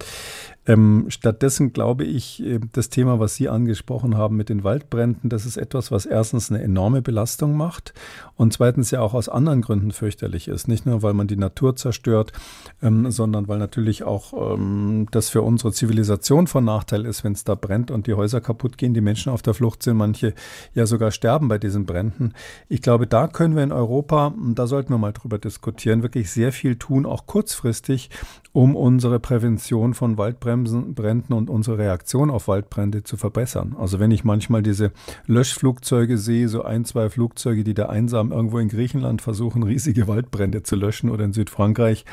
Ähm, 0.67 1.07
stattdessen 1.09 1.73
glaube 1.73 2.05
ich, 2.05 2.43
äh, 2.43 2.59
das 2.73 2.89
Thema, 2.89 3.21
was 3.21 3.37
Sie 3.37 3.49
angesprochen 3.49 4.17
haben 4.17 4.37
mit 4.37 4.49
den 4.49 4.65
Waldbränden, 4.65 5.31
das 5.31 5.47
ist 5.47 5.57
etwas, 5.57 5.92
was 5.93 6.07
erstens 6.07 6.51
eine 6.51 6.63
enorme 6.63 7.03
Belastung 7.03 7.57
macht 7.57 7.95
und 8.43 8.53
zweitens 8.53 8.91
ja 8.91 9.01
auch 9.01 9.15
aus 9.15 9.29
anderen 9.29 9.63
Gründen 9.63 9.93
fürchterlich 9.93 10.49
ist. 10.49 10.67
Nicht 10.67 10.85
nur, 10.85 11.03
weil 11.05 11.15
man 11.15 11.29
die 11.29 11.37
Natur 11.37 11.77
zerstört, 11.77 12.33
ähm, 12.83 13.09
sondern 13.13 13.47
weil 13.47 13.61
natürlich 13.61 14.03
auch 14.03 14.57
ähm, 14.57 15.07
das 15.13 15.29
für 15.29 15.43
unsere 15.43 15.73
Zivilisation 15.73 16.49
von 16.49 16.65
Nachteil 16.65 17.07
ist, 17.07 17.23
wenn 17.23 17.35
es 17.35 17.45
da 17.45 17.55
brennt 17.55 17.93
und 17.93 18.09
die 18.09 18.15
Häuser 18.15 18.41
kaputt 18.41 18.79
gehen, 18.79 18.95
die 18.95 19.01
Menschen 19.01 19.31
auf 19.31 19.43
der 19.43 19.55
Flucht 19.55 19.85
sind, 19.85 19.97
manche 19.97 20.35
ja 20.75 20.87
sogar 20.87 21.13
sterben 21.13 21.47
bei 21.47 21.59
diesen 21.59 21.87
Bränden. 21.87 22.33
Ich 22.69 22.83
glaube, 22.83 23.07
da 23.07 23.29
können 23.29 23.55
wir 23.55 23.63
in 23.63 23.71
Europa, 23.71 24.35
da 24.57 24.67
sollten 24.67 24.93
wir 24.93 24.99
mal 24.99 25.13
drüber 25.13 25.39
diskutieren, 25.39 26.03
wirklich 26.03 26.33
sehr 26.33 26.51
viel 26.51 26.75
tun, 26.75 27.07
auch 27.07 27.27
kurzfristig, 27.27 28.11
um 28.51 28.75
unsere 28.75 29.21
Prävention 29.21 29.95
von 29.95 30.19
Waldbränden 30.19 31.33
und 31.33 31.49
unsere 31.49 31.79
Reaktion 31.79 32.29
auf 32.29 32.49
Waldbrände 32.49 33.05
zu 33.05 33.17
verbessern. 33.17 33.77
Also 33.79 34.01
wenn 34.01 34.11
ich 34.11 34.25
manchmal 34.25 34.65
diese 34.65 34.91
Löschflugzeuge 35.27 36.19
sehe, 36.19 36.49
so 36.49 36.63
ein, 36.63 36.85
zwei 36.85 37.09
Flugzeuge, 37.09 37.63
die 37.63 37.75
da 37.75 37.87
einsam 37.87 38.32
irgendwo 38.33 38.59
in 38.59 38.69
Griechenland 38.69 39.23
versuchen, 39.23 39.63
riesige 39.63 40.09
Waldbrände 40.09 40.63
zu 40.63 40.77
löschen 40.77 41.11
oder 41.11 41.25
in 41.25 41.33
Südfrankreich, 41.33 42.05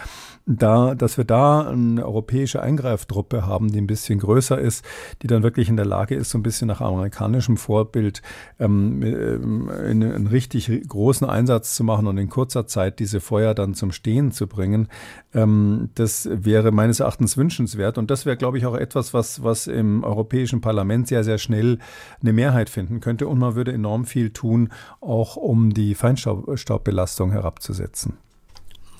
da, 0.50 0.95
dass 0.95 1.18
wir 1.18 1.26
da 1.26 1.70
eine 1.70 2.04
europäische 2.04 2.62
Eingreiftruppe 2.62 3.45
haben, 3.45 3.72
die 3.72 3.80
ein 3.80 3.86
bisschen 3.86 4.18
größer 4.18 4.60
ist, 4.60 4.84
die 5.22 5.28
dann 5.28 5.43
wirklich 5.43 5.70
in 5.70 5.76
der 5.76 5.86
Lage 5.86 6.16
ist, 6.16 6.32
so 6.32 6.39
ein 6.39 6.43
bisschen 6.43 6.68
nach 6.68 6.82
amerikanischem 6.82 7.56
Vorbild 7.56 8.24
ähm, 8.60 9.04
ähm 9.04 9.70
einen 9.70 10.28
richtig 10.28 10.72
großen 10.88 11.30
Einsatz 11.30 11.76
zu 11.76 11.84
machen 11.84 12.08
und 12.08 12.18
in 12.18 12.30
kurzer 12.30 12.66
Zeit 12.66 13.00
diese 13.00 13.20
Feuer 13.20 13.54
dann 13.54 13.76
zum 13.76 13.91
Stehen 13.91 14.32
zu 14.32 14.47
bringen. 14.47 14.88
Ähm, 15.34 15.89
das 15.93 16.28
wäre 16.32 16.72
meines 16.72 17.00
Erachtens 17.00 17.38
wünschenswert. 17.38 18.00
Und 18.00 18.10
das 18.10 18.26
wäre, 18.26 18.38
glaube 18.38 18.58
ich, 18.58 18.66
auch 18.66 18.76
etwas, 18.76 19.14
was, 19.14 19.43
was 19.43 19.68
im 19.68 20.04
Europäischen 20.04 20.62
Parlament 20.62 21.08
sehr, 21.08 21.24
sehr 21.24 21.38
schnell 21.38 21.78
eine 22.22 22.34
Mehrheit 22.34 22.70
finden 22.70 23.02
könnte. 23.02 23.28
Und 23.28 23.38
man 23.38 23.54
würde 23.54 23.72
enorm 23.72 24.06
viel 24.06 24.32
tun, 24.32 24.70
auch 25.00 25.36
um 25.36 25.74
die 25.74 25.93
Feinstaubbelastung 25.93 27.32
herabzusetzen. 27.32 28.18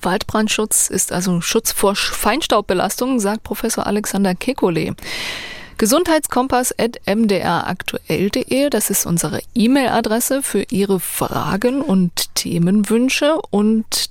Waldbrandschutz 0.02 0.88
ist 0.88 1.12
also 1.12 1.40
Schutz 1.40 1.72
vor 1.72 1.96
Feinstaubbelastung, 1.96 3.18
sagt 3.20 3.42
Professor 3.42 3.86
Alexander 3.86 4.32
Kekulé. 4.32 4.94
Gesundheitskompass.mdraktuell.de, 5.78 8.68
das 8.68 8.90
ist 8.90 9.06
unsere 9.06 9.40
E-Mail-Adresse 9.54 10.42
für 10.42 10.64
Ihre 10.70 11.00
Fragen 11.00 11.80
und 11.80 12.34
Themenwünsche. 12.34 13.38
Und 13.50 14.10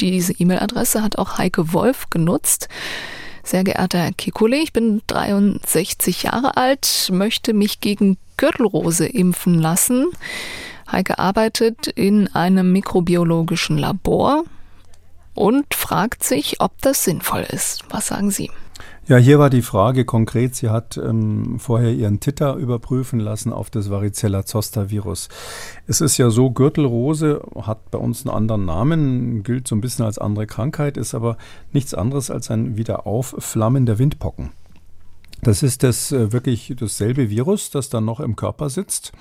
diese 0.00 0.32
E-Mail-Adresse 0.32 1.02
hat 1.02 1.18
auch 1.18 1.36
Heike 1.36 1.74
Wolf 1.74 2.08
genutzt. 2.08 2.70
Sehr 3.42 3.64
geehrter 3.64 3.98
Herr 3.98 4.12
Kikule, 4.12 4.56
ich 4.56 4.72
bin 4.72 5.02
63 5.08 6.22
Jahre 6.22 6.56
alt, 6.56 7.10
möchte 7.12 7.52
mich 7.52 7.80
gegen 7.80 8.16
Gürtelrose 8.38 9.04
impfen 9.06 9.58
lassen. 9.58 10.06
Heike 10.90 11.18
arbeitet 11.18 11.86
in 11.86 12.34
einem 12.34 12.72
mikrobiologischen 12.72 13.76
Labor 13.76 14.44
und 15.40 15.72
fragt 15.74 16.22
sich, 16.22 16.60
ob 16.60 16.72
das 16.82 17.02
sinnvoll 17.02 17.46
ist. 17.50 17.84
Was 17.88 18.08
sagen 18.08 18.30
Sie? 18.30 18.50
Ja, 19.08 19.16
hier 19.16 19.38
war 19.38 19.48
die 19.48 19.62
Frage 19.62 20.04
konkret, 20.04 20.54
sie 20.54 20.68
hat 20.68 20.98
ähm, 20.98 21.58
vorher 21.58 21.92
ihren 21.92 22.20
Titter 22.20 22.56
überprüfen 22.56 23.18
lassen 23.18 23.50
auf 23.52 23.70
das 23.70 23.90
Varicella 23.90 24.44
Zoster 24.44 24.90
Virus. 24.90 25.30
Es 25.86 26.02
ist 26.02 26.18
ja 26.18 26.28
so, 26.28 26.50
Gürtelrose 26.50 27.42
hat 27.62 27.90
bei 27.90 27.98
uns 27.98 28.24
einen 28.24 28.36
anderen 28.36 28.66
Namen, 28.66 29.42
gilt 29.42 29.66
so 29.66 29.74
ein 29.74 29.80
bisschen 29.80 30.04
als 30.04 30.18
andere 30.18 30.46
Krankheit, 30.46 30.98
ist 30.98 31.14
aber 31.14 31.38
nichts 31.72 31.94
anderes 31.94 32.30
als 32.30 32.50
ein 32.50 32.76
Wiederaufflammen 32.76 33.86
der 33.86 33.98
Windpocken. 33.98 34.50
Das 35.42 35.62
ist 35.62 35.82
das 35.82 36.12
äh, 36.12 36.32
wirklich 36.32 36.74
dasselbe 36.78 37.30
Virus, 37.30 37.70
das 37.70 37.88
dann 37.88 38.04
noch 38.04 38.20
im 38.20 38.36
Körper 38.36 38.68
sitzt. 38.68 39.12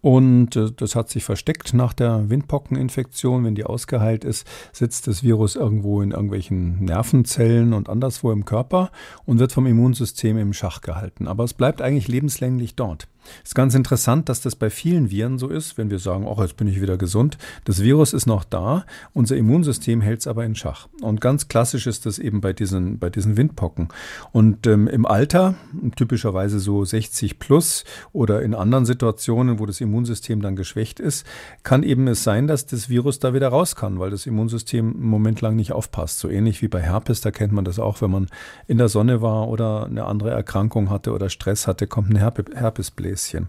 Und 0.00 0.56
äh, 0.56 0.70
das 0.76 0.94
hat 0.94 1.08
sich 1.08 1.24
versteckt 1.24 1.72
nach 1.72 1.92
der 1.92 2.28
Windpockeninfektion. 2.28 3.44
Wenn 3.44 3.54
die 3.54 3.64
ausgeheilt 3.64 4.24
ist, 4.24 4.46
sitzt 4.72 5.06
das 5.06 5.22
Virus 5.22 5.56
irgendwo 5.56 6.02
in 6.02 6.10
irgendwelchen 6.10 6.84
Nervenzellen 6.84 7.72
und 7.72 7.88
anderswo 7.88 8.32
im 8.32 8.44
Körper 8.44 8.90
und 9.24 9.38
wird 9.38 9.52
vom 9.52 9.66
Immunsystem 9.66 10.36
im 10.36 10.52
Schach 10.52 10.82
gehalten. 10.82 11.26
Aber 11.26 11.44
es 11.44 11.54
bleibt 11.54 11.80
eigentlich 11.80 12.08
lebenslänglich 12.08 12.74
dort. 12.74 13.08
Ist 13.44 13.54
ganz 13.54 13.74
interessant, 13.74 14.28
dass 14.28 14.40
das 14.40 14.56
bei 14.56 14.70
vielen 14.70 15.10
Viren 15.10 15.38
so 15.38 15.48
ist, 15.48 15.78
wenn 15.78 15.90
wir 15.90 15.98
sagen, 15.98 16.26
ach, 16.28 16.40
jetzt 16.40 16.56
bin 16.56 16.68
ich 16.68 16.80
wieder 16.80 16.96
gesund. 16.96 17.38
Das 17.64 17.82
Virus 17.82 18.12
ist 18.12 18.26
noch 18.26 18.44
da, 18.44 18.84
unser 19.12 19.36
Immunsystem 19.36 20.00
hält 20.00 20.20
es 20.20 20.26
aber 20.26 20.44
in 20.44 20.54
Schach. 20.54 20.88
Und 21.00 21.20
ganz 21.20 21.48
klassisch 21.48 21.86
ist 21.86 22.06
das 22.06 22.18
eben 22.18 22.40
bei 22.40 22.52
diesen, 22.52 22.98
bei 22.98 23.10
diesen 23.10 23.36
Windpocken. 23.36 23.88
Und 24.32 24.66
ähm, 24.66 24.88
im 24.88 25.06
Alter, 25.06 25.54
typischerweise 25.96 26.58
so 26.58 26.84
60 26.84 27.38
plus 27.38 27.84
oder 28.12 28.42
in 28.42 28.54
anderen 28.54 28.86
Situationen, 28.86 29.58
wo 29.58 29.66
das 29.66 29.80
Immunsystem 29.80 30.42
dann 30.42 30.56
geschwächt 30.56 31.00
ist, 31.00 31.26
kann 31.62 31.82
eben 31.82 32.08
es 32.08 32.24
sein, 32.24 32.46
dass 32.46 32.66
das 32.66 32.88
Virus 32.88 33.18
da 33.18 33.34
wieder 33.34 33.48
raus 33.48 33.76
kann, 33.76 33.98
weil 33.98 34.10
das 34.10 34.26
Immunsystem 34.26 34.94
einen 34.94 35.06
Moment 35.06 35.40
lang 35.40 35.56
nicht 35.56 35.72
aufpasst. 35.72 36.18
So 36.18 36.28
ähnlich 36.28 36.62
wie 36.62 36.68
bei 36.68 36.80
Herpes, 36.80 37.20
da 37.20 37.30
kennt 37.30 37.52
man 37.52 37.64
das 37.64 37.78
auch, 37.78 38.00
wenn 38.02 38.10
man 38.10 38.28
in 38.66 38.78
der 38.78 38.88
Sonne 38.88 39.22
war 39.22 39.48
oder 39.48 39.86
eine 39.86 40.04
andere 40.04 40.30
Erkrankung 40.30 40.90
hatte 40.90 41.12
oder 41.12 41.28
Stress 41.28 41.66
hatte, 41.66 41.86
kommt 41.86 42.10
ein 42.10 42.16
Herpesbläschen. 42.16 43.11
Bläschen. 43.12 43.48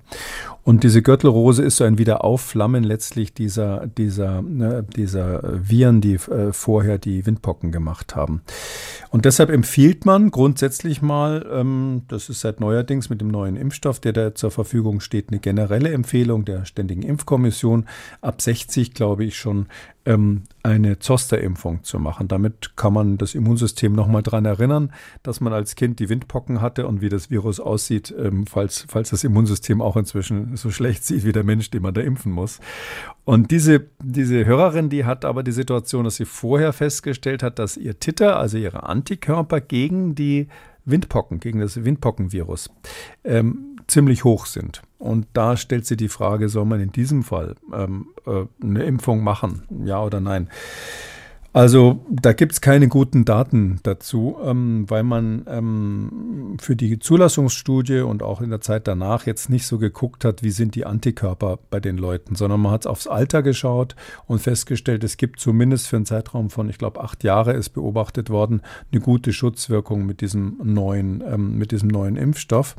Und 0.66 0.84
diese 0.84 1.02
Gürtelrose 1.02 1.62
ist 1.62 1.76
so 1.76 1.84
ein 1.84 1.98
Wiederaufflammen 1.98 2.86
letztlich 2.86 3.34
dieser, 3.34 3.86
dieser, 3.86 4.42
ne, 4.42 4.86
dieser 4.96 5.42
Viren, 5.44 6.00
die 6.00 6.14
äh, 6.14 6.54
vorher 6.54 6.98
die 6.98 7.26
Windpocken 7.26 7.74
gemacht 7.74 8.16
haben. 8.16 8.44
Und 9.10 9.26
deshalb 9.26 9.50
empfiehlt 9.50 10.06
man 10.06 10.32
grundsätzlich 10.32 11.02
mal, 11.02 11.46
ähm, 11.52 12.04
das 12.08 12.30
ist 12.30 12.40
seit 12.40 12.62
neuerdings 12.62 13.10
mit 13.10 13.20
dem 13.20 13.28
neuen 13.28 13.58
Impfstoff, 13.58 14.00
der 14.00 14.14
da 14.14 14.36
zur 14.36 14.52
Verfügung 14.52 15.02
steht, 15.02 15.30
eine 15.30 15.40
generelle 15.40 15.92
Empfehlung 15.92 16.46
der 16.46 16.64
Ständigen 16.64 17.04
Impfkommission, 17.04 17.86
ab 18.22 18.42
60 18.42 18.94
glaube 18.94 19.26
ich 19.26 19.38
schon 19.38 19.68
ähm, 20.06 20.44
eine 20.64 21.00
Zosterimpfung 21.00 21.84
zu 21.84 22.00
machen. 22.00 22.28
Damit 22.28 22.76
kann 22.76 22.94
man 22.94 23.18
das 23.18 23.36
Immunsystem 23.36 23.94
nochmal 23.94 24.22
daran 24.24 24.46
erinnern, 24.46 24.92
dass 25.24 25.42
man 25.42 25.54
als 25.54 25.76
Kind 25.76 26.00
die 26.00 26.10
Windpocken 26.10 26.62
hatte 26.62 26.88
und 26.88 27.02
wie 27.02 27.10
das 27.10 27.30
Virus 27.30 27.60
aussieht, 27.60 28.14
ähm, 28.18 28.46
falls, 28.46 28.86
falls 28.88 29.12
das 29.12 29.24
Immunsystem 29.24 29.82
auch 29.82 29.98
inzwischen 29.98 30.56
so 30.58 30.72
schlecht 30.72 31.04
sieht 31.06 31.26
wie 31.26 31.32
der 31.32 31.44
Mensch, 31.44 31.70
den 31.72 31.84
man 31.84 31.94
da 31.94 32.02
impfen 32.02 32.32
muss. 32.32 32.60
Und 33.26 33.52
diese, 33.52 33.88
diese 34.02 34.46
Hörerin, 34.46 34.90
die 34.90 35.06
hat 35.06 35.26
aber 35.26 35.44
die 35.44 35.52
Situation, 35.52 36.04
dass 36.04 36.18
sie 36.18 36.26
vorher 36.26 36.74
festgestellt 36.74 37.44
hat, 37.44 37.60
dass 37.60 37.78
ihr 37.78 38.00
Titter, 38.00 38.38
also 38.38 38.58
ihre 38.58 38.84
Antikörper 38.84 39.62
gegen 39.62 40.16
die 40.16 40.48
Windpocken, 40.86 41.40
gegen 41.40 41.60
das 41.60 41.84
Windpockenvirus, 41.84 42.70
ähm, 43.24 43.78
ziemlich 43.88 44.24
hoch 44.24 44.46
sind. 44.46 44.82
Und 45.04 45.28
da 45.34 45.58
stellt 45.58 45.86
sie 45.86 45.98
die 45.98 46.08
Frage, 46.08 46.48
soll 46.48 46.64
man 46.64 46.80
in 46.80 46.94
diesem 46.94 47.24
Fall 47.24 47.56
ähm, 47.74 48.14
äh, 48.26 48.46
eine 48.64 48.84
Impfung 48.86 49.22
machen, 49.22 49.64
ja 49.84 50.02
oder 50.02 50.22
nein? 50.22 50.48
Also 51.54 52.04
da 52.10 52.34
gibt 52.34 52.54
es 52.54 52.62
keine 52.62 52.88
guten 52.88 53.26
Daten 53.26 53.80
dazu, 53.84 54.38
ähm, 54.44 54.86
weil 54.90 55.04
man 55.04 55.46
ähm, 55.48 56.58
für 56.60 56.76
die 56.76 56.98
Zulassungsstudie 56.98 58.00
und 58.00 58.24
auch 58.24 58.42
in 58.42 58.50
der 58.50 58.60
Zeit 58.60 58.88
danach 58.88 59.28
jetzt 59.28 59.52
nicht 59.52 59.68
so 59.68 59.78
geguckt 59.78 60.26
hat, 60.26 60.42
wie 60.42 60.50
sind 60.50 60.74
die 60.74 60.88
Antikörper 60.88 61.60
bei 61.70 61.80
den 61.80 62.00
Leuten, 62.00 62.34
sondern 62.34 62.60
man 62.60 62.72
hat 62.72 62.88
aufs 62.88 63.06
Alter 63.06 63.44
geschaut 63.44 63.96
und 64.26 64.40
festgestellt, 64.40 65.04
es 65.04 65.16
gibt 65.18 65.40
zumindest 65.40 65.88
für 65.88 65.98
einen 65.98 66.08
Zeitraum 66.08 66.50
von, 66.50 66.70
ich 66.70 66.80
glaube, 66.80 67.02
acht 67.02 67.24
Jahre 67.24 67.54
ist 67.54 67.70
beobachtet 67.70 68.32
worden, 68.32 68.64
eine 68.92 69.02
gute 69.02 69.32
Schutzwirkung 69.32 70.08
mit 70.08 70.22
diesem 70.22 70.58
neuen, 70.64 71.24
ähm, 71.26 71.60
mit 71.60 71.72
diesem 71.72 71.90
neuen 71.90 72.16
Impfstoff. 72.16 72.76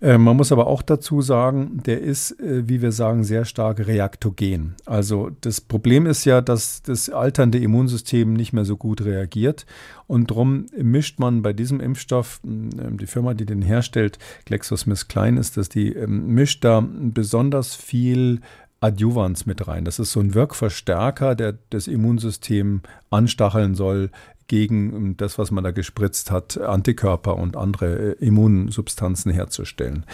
Äh, 0.00 0.16
man 0.18 0.36
muss 0.36 0.52
aber 0.52 0.66
auch 0.68 0.82
dazu 0.82 1.22
sagen, 1.22 1.82
der 1.84 2.00
ist, 2.00 2.38
äh, 2.40 2.68
wie 2.68 2.82
wir 2.82 2.92
sagen, 2.92 3.24
sehr 3.24 3.44
stark 3.44 3.86
reaktogen. 3.86 4.76
Also 4.86 5.30
das 5.40 5.60
Problem 5.60 6.06
ist 6.06 6.24
ja, 6.24 6.40
dass 6.40 6.82
das 6.82 7.10
alternde 7.10 7.58
Immunsystem 7.58 7.97
nicht 8.32 8.52
mehr 8.52 8.64
so 8.64 8.76
gut 8.76 9.02
reagiert. 9.02 9.66
Und 10.06 10.30
darum 10.30 10.66
mischt 10.76 11.18
man 11.18 11.42
bei 11.42 11.52
diesem 11.52 11.80
Impfstoff, 11.80 12.40
äh, 12.44 12.96
die 12.96 13.06
Firma, 13.06 13.34
die 13.34 13.46
den 13.46 13.62
herstellt, 13.62 14.18
GlaxoSmithKline 14.44 15.38
ist 15.38 15.56
das, 15.56 15.68
die 15.68 15.92
ähm, 15.92 16.34
mischt 16.34 16.64
da 16.64 16.86
besonders 16.86 17.74
viel 17.74 18.40
Adjuvans 18.80 19.46
mit 19.46 19.66
rein. 19.66 19.84
Das 19.84 19.98
ist 19.98 20.12
so 20.12 20.20
ein 20.20 20.34
Wirkverstärker, 20.34 21.34
der 21.34 21.58
das 21.70 21.88
Immunsystem 21.88 22.82
anstacheln 23.10 23.74
soll, 23.74 24.10
gegen 24.48 24.92
ähm, 24.92 25.16
das, 25.16 25.38
was 25.38 25.50
man 25.50 25.62
da 25.62 25.70
gespritzt 25.70 26.30
hat, 26.30 26.58
Antikörper 26.58 27.36
und 27.36 27.56
andere 27.56 28.16
äh, 28.20 28.24
Immunsubstanzen 28.24 29.30
herzustellen. 29.30 30.04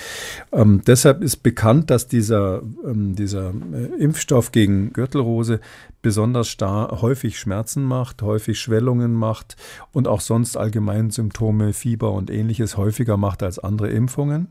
Ähm, 0.53 0.83
deshalb 0.87 1.23
ist 1.23 1.39
bekannt, 1.39 1.91
dass 1.91 2.07
dieser, 2.07 2.63
ähm, 2.85 3.15
dieser 3.15 3.51
äh, 3.51 4.03
Impfstoff 4.03 4.53
gegen 4.53 4.93
Gürtelrose 4.93 5.61
besonders 6.03 6.49
starr 6.49 7.01
häufig 7.01 7.39
Schmerzen 7.39 7.85
macht, 7.85 8.21
häufig 8.21 8.61
Schwellungen 8.61 9.15
macht 9.15 9.57
und 9.93 10.07
auch 10.07 10.21
sonst 10.21 10.57
allgemein 10.57 11.11
Symptome, 11.11 11.73
Fieber 11.73 12.13
und 12.13 12.31
ähnliches 12.31 12.77
häufiger 12.77 13.17
macht 13.17 13.43
als 13.43 13.59
andere 13.59 13.89
Impfungen. 13.89 14.49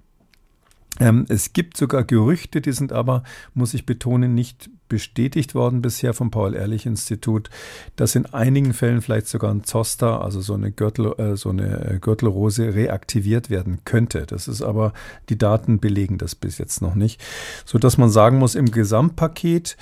Ähm, 0.99 1.25
es 1.27 1.53
gibt 1.53 1.77
sogar 1.77 2.03
Gerüchte, 2.03 2.61
die 2.61 2.71
sind 2.71 2.91
aber, 2.91 3.23
muss 3.53 3.73
ich 3.73 3.85
betonen, 3.85 4.33
nicht 4.33 4.69
bestätigt 4.89 5.55
worden 5.55 5.81
bisher 5.81 6.13
vom 6.13 6.31
Paul-Ehrlich-Institut, 6.31 7.49
dass 7.95 8.15
in 8.15 8.25
einigen 8.27 8.73
Fällen 8.73 9.01
vielleicht 9.01 9.27
sogar 9.27 9.51
ein 9.51 9.63
Zoster, 9.63 10.21
also 10.21 10.41
so 10.41 10.53
eine, 10.53 10.71
Gürtel, 10.71 11.13
äh, 11.17 11.35
so 11.35 11.49
eine 11.49 11.99
Gürtelrose, 12.01 12.73
reaktiviert 12.73 13.49
werden 13.49 13.79
könnte. 13.85 14.25
Das 14.25 14.47
ist 14.47 14.61
aber, 14.61 14.93
die 15.29 15.37
Daten 15.37 15.79
belegen 15.79 16.17
das 16.17 16.35
bis 16.35 16.57
jetzt 16.57 16.81
noch 16.81 16.95
nicht. 16.95 17.21
Sodass 17.65 17.97
man 17.97 18.09
sagen 18.09 18.37
muss, 18.37 18.55
im 18.55 18.71
Gesamtpaket 18.71 19.77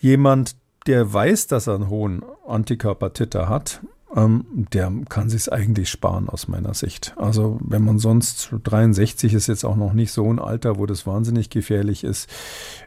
jemand, 0.00 0.56
der 0.86 1.12
weiß, 1.12 1.46
dass 1.46 1.66
er 1.66 1.76
einen 1.76 1.88
hohen 1.88 2.22
Antikörpertitter 2.46 3.48
hat, 3.48 3.80
ähm, 4.14 4.44
der 4.72 4.92
kann 5.08 5.28
sich 5.28 5.52
eigentlich 5.52 5.88
sparen 5.88 6.28
aus 6.28 6.48
meiner 6.48 6.74
Sicht. 6.74 7.14
Also 7.16 7.58
wenn 7.62 7.84
man 7.84 7.98
sonst 7.98 8.50
63 8.62 9.34
ist 9.34 9.46
jetzt 9.48 9.64
auch 9.64 9.76
noch 9.76 9.92
nicht 9.92 10.12
so 10.12 10.30
ein 10.30 10.38
Alter, 10.38 10.78
wo 10.78 10.86
das 10.86 11.06
wahnsinnig 11.06 11.50
gefährlich 11.50 12.04
ist. 12.04 12.28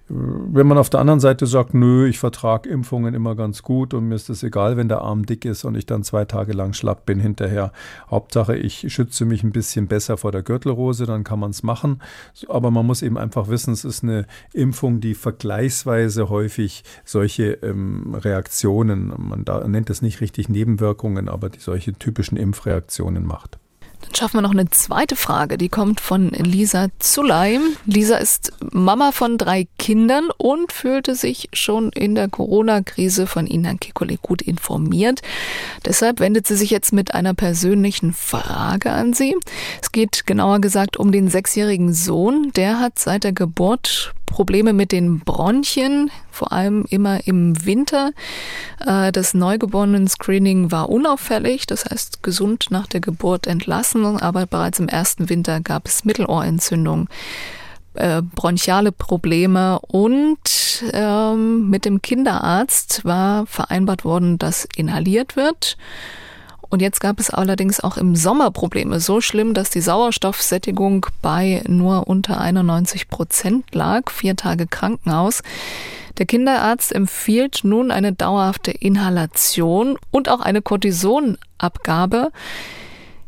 Wenn 0.10 0.68
man 0.68 0.78
auf 0.78 0.90
der 0.90 1.02
anderen 1.02 1.20
Seite 1.20 1.46
sagt, 1.48 1.74
nö, 1.74 2.08
ich 2.08 2.18
vertrage 2.18 2.70
Impfungen 2.70 3.14
immer 3.14 3.36
ganz 3.36 3.62
gut 3.62 3.94
und 3.94 4.08
mir 4.08 4.16
ist 4.16 4.30
es 4.30 4.42
egal, 4.42 4.78
wenn 4.78 4.88
der 4.88 5.02
Arm 5.02 5.26
dick 5.26 5.44
ist 5.44 5.66
und 5.66 5.76
ich 5.76 5.86
dann 5.86 6.04
zwei 6.04 6.24
Tage 6.24 6.54
lang 6.54 6.72
schlapp 6.72 7.06
bin 7.06 7.20
hinterher. 7.20 7.74
Hauptsache, 8.10 8.56
ich 8.56 8.86
schütze 8.94 9.26
mich 9.26 9.44
ein 9.44 9.52
bisschen 9.52 9.88
besser 9.88 10.16
vor 10.16 10.32
der 10.32 10.44
Gürtelrose, 10.44 11.06
dann 11.06 11.26
kann 11.26 11.40
man 11.40 11.52
es 11.52 11.62
machen. 11.62 12.02
Aber 12.48 12.72
man 12.72 12.86
muss 12.86 13.02
eben 13.02 13.18
einfach 13.18 13.50
wissen, 13.50 13.74
es 13.74 13.84
ist 13.84 14.02
eine 14.02 14.28
Impfung, 14.54 15.02
die 15.02 15.14
vergleichsweise 15.14 16.30
häufig 16.30 16.86
solche 17.04 17.54
ähm, 17.62 18.16
Reaktionen, 18.16 19.14
man 19.18 19.44
da, 19.44 19.68
nennt 19.68 19.90
es 19.90 20.02
nicht 20.02 20.22
richtig 20.22 20.48
Nebenwirkungen, 20.48 21.28
aber 21.28 21.50
die 21.50 21.60
solche 21.60 21.92
typischen 21.92 22.38
Impfreaktionen 22.38 23.26
macht. 23.26 23.60
Dann 24.02 24.16
schaffen 24.16 24.38
wir 24.38 24.42
noch 24.42 24.52
eine 24.52 24.70
zweite 24.70 25.16
Frage, 25.16 25.58
die 25.58 25.70
kommt 25.70 26.00
von 26.00 26.30
Lisa 26.30 26.88
Zulay. 27.00 27.60
Lisa 27.86 28.18
ist 28.18 28.54
Mama 28.72 29.12
von 29.12 29.38
drei 29.38 29.68
Kindern 29.78 30.30
und 30.38 30.72
fühlte 30.72 31.16
sich 31.16 31.50
schon 31.54 31.92
in 31.92 32.16
der 32.16 32.30
Corona-Krise 32.30 33.28
von 33.28 33.48
Ihnen, 33.48 33.80
Kekulé, 33.80 34.18
gut 34.22 34.42
informiert. 34.42 35.22
Deshalb 35.86 36.20
wendet 36.20 36.48
sie 36.48 36.56
sich 36.56 36.70
jetzt 36.70 36.94
mit 36.94 37.14
einer 37.14 37.34
persönlichen 37.34 38.14
Frage 38.14 38.92
an 38.92 39.14
Sie. 39.14 39.36
Es 39.82 39.92
geht 39.92 40.26
genauer 40.26 40.60
gesagt 40.62 40.98
um 40.98 41.12
den 41.12 41.30
sechsjährigen 41.30 41.94
Sohn. 41.94 42.52
Der 42.56 42.80
hat 42.80 43.00
seit 43.00 43.24
der 43.24 43.34
Geburt 43.34 44.14
Probleme 44.28 44.74
mit 44.74 44.92
den 44.92 45.22
Bronchien, 45.22 46.12
vor 46.30 46.52
allem 46.52 46.86
immer 46.90 47.26
im 47.26 47.66
Winter. 47.66 48.12
Äh, 48.86 49.12
das 49.12 49.34
Neugeborenen-Screening 49.34 50.72
war 50.72 50.90
unauffällig, 50.90 51.66
das 51.66 51.86
heißt 51.86 52.22
gesund 52.22 52.68
nach 52.70 52.86
der 52.86 53.02
Geburt 53.02 53.48
entlassen, 53.48 54.06
aber 54.22 54.46
bereits 54.46 54.78
im 54.78 54.88
ersten 54.88 55.30
Winter 55.30 55.60
gab 55.62 55.88
es 55.88 56.06
Mittelohrentzündung. 56.06 57.10
Äh, 57.96 58.22
bronchiale 58.22 58.92
Probleme 58.92 59.80
und 59.80 60.84
ähm, 60.94 61.70
mit 61.72 61.86
dem 61.86 62.04
Kinderarzt 62.04 63.06
war 63.06 63.48
vereinbart 63.48 64.06
worden, 64.06 64.38
dass 64.38 64.68
inhaliert 64.76 65.36
wird. 65.36 65.78
Und 66.70 66.82
jetzt 66.82 67.00
gab 67.00 67.20
es 67.20 67.30
allerdings 67.30 67.80
auch 67.80 67.98
im 67.98 68.16
Sommer 68.16 68.52
Probleme. 68.52 69.00
So 69.00 69.22
schlimm, 69.22 69.54
dass 69.54 69.70
die 69.70 69.82
Sauerstoffsättigung 69.82 71.06
bei 71.22 71.64
nur 71.68 72.08
unter 72.08 72.42
91 72.42 73.08
Prozent 73.08 73.74
lag. 73.74 74.12
Vier 74.12 74.36
Tage 74.36 74.68
Krankenhaus. 74.68 75.44
Der 76.18 76.26
Kinderarzt 76.26 76.94
empfiehlt 76.94 77.62
nun 77.64 77.92
eine 77.92 78.12
dauerhafte 78.12 78.72
Inhalation 78.72 79.98
und 80.12 80.30
auch 80.30 80.42
eine 80.42 80.62
Cortisonabgabe. 80.62 82.32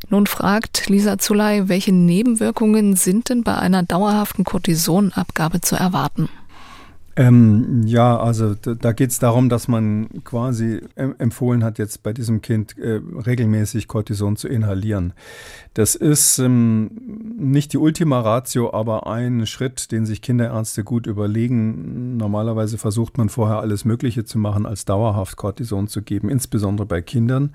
Nun 0.10 0.26
fragt 0.26 0.90
Lisa 0.90 1.20
Zulay, 1.20 1.68
welche 1.68 1.92
Nebenwirkungen 1.92 2.96
sind 2.96 3.30
denn 3.30 3.44
bei 3.44 3.56
einer 3.56 3.84
dauerhaften 3.84 4.44
Cortisonabgabe 4.44 5.62
zu 5.62 5.76
erwarten? 5.76 6.30
Ähm, 7.20 7.84
ja, 7.86 8.18
also 8.18 8.56
da, 8.56 8.76
da 8.76 8.94
geht 8.94 9.10
es 9.10 9.20
darum, 9.20 9.50
dass 9.50 9.68
man 9.68 10.08
quasi 10.24 10.80
empfohlen 10.96 11.66
hat, 11.66 11.78
jetzt 11.78 12.02
bei 12.02 12.14
diesem 12.14 12.42
Kind 12.42 12.78
äh, 12.78 13.02
regelmäßig 13.14 13.90
Cortison 13.90 14.38
zu 14.38 14.48
inhalieren. 14.48 15.12
Das 15.74 15.96
ist 15.96 16.40
ähm, 16.40 16.90
nicht 17.38 17.74
die 17.74 17.78
Ultima 17.78 18.22
Ratio, 18.22 18.74
aber 18.74 19.06
ein 19.08 19.46
Schritt, 19.48 19.92
den 19.92 20.06
sich 20.06 20.22
Kinderärzte 20.22 20.86
gut 20.86 21.08
überlegen. 21.08 22.16
Normalerweise 22.16 22.78
versucht 22.78 23.18
man 23.18 23.28
vorher 23.28 23.60
alles 23.60 23.84
Mögliche 23.84 24.24
zu 24.24 24.40
machen, 24.40 24.66
als 24.66 24.86
dauerhaft 24.86 25.36
Cortison 25.36 25.90
zu 25.90 26.02
geben, 26.02 26.30
insbesondere 26.30 26.88
bei 26.88 27.02
Kindern. 27.02 27.54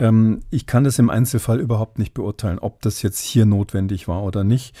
Ähm, 0.00 0.40
ich 0.50 0.66
kann 0.66 0.84
das 0.84 0.98
im 0.98 1.10
Einzelfall 1.10 1.60
überhaupt 1.60 1.98
nicht 1.98 2.14
beurteilen, 2.14 2.58
ob 2.58 2.80
das 2.82 3.02
jetzt 3.02 3.20
hier 3.20 3.46
notwendig 3.46 4.08
war 4.08 4.22
oder 4.22 4.44
nicht. 4.44 4.76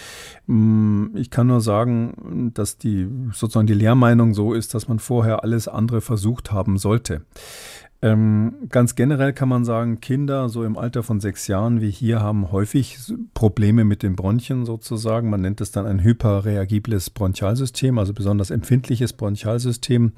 Mm, 0.46 1.14
ich 1.14 1.30
kann 1.30 1.46
nur 1.46 1.60
sagen, 1.60 2.50
dass 2.54 2.78
die 2.78 3.08
sozusagen 3.32 3.66
die 3.66 3.74
Lehrmeinung 3.74 4.34
so 4.34 4.54
ist, 4.54 4.74
dass 4.74 4.88
man 4.88 4.98
vorher 4.98 5.42
alles 5.42 5.68
andere 5.68 6.00
versucht 6.00 6.52
haben 6.52 6.78
sollte. 6.78 7.22
Ähm, 8.04 8.54
ganz 8.68 8.96
generell 8.96 9.32
kann 9.32 9.48
man 9.48 9.64
sagen, 9.64 10.00
Kinder 10.00 10.48
so 10.48 10.64
im 10.64 10.76
Alter 10.76 11.04
von 11.04 11.20
sechs 11.20 11.46
Jahren 11.46 11.80
wie 11.80 11.90
hier 11.90 12.20
haben 12.20 12.50
häufig 12.50 12.98
Probleme 13.32 13.84
mit 13.84 14.02
den 14.02 14.16
Bronchien 14.16 14.66
sozusagen. 14.66 15.30
Man 15.30 15.40
nennt 15.40 15.60
es 15.60 15.70
dann 15.70 15.86
ein 15.86 16.02
hyperreagibles 16.02 17.10
Bronchialsystem, 17.10 17.96
also 17.98 18.12
besonders 18.12 18.50
empfindliches 18.50 19.12
Bronchialsystem. 19.12 20.12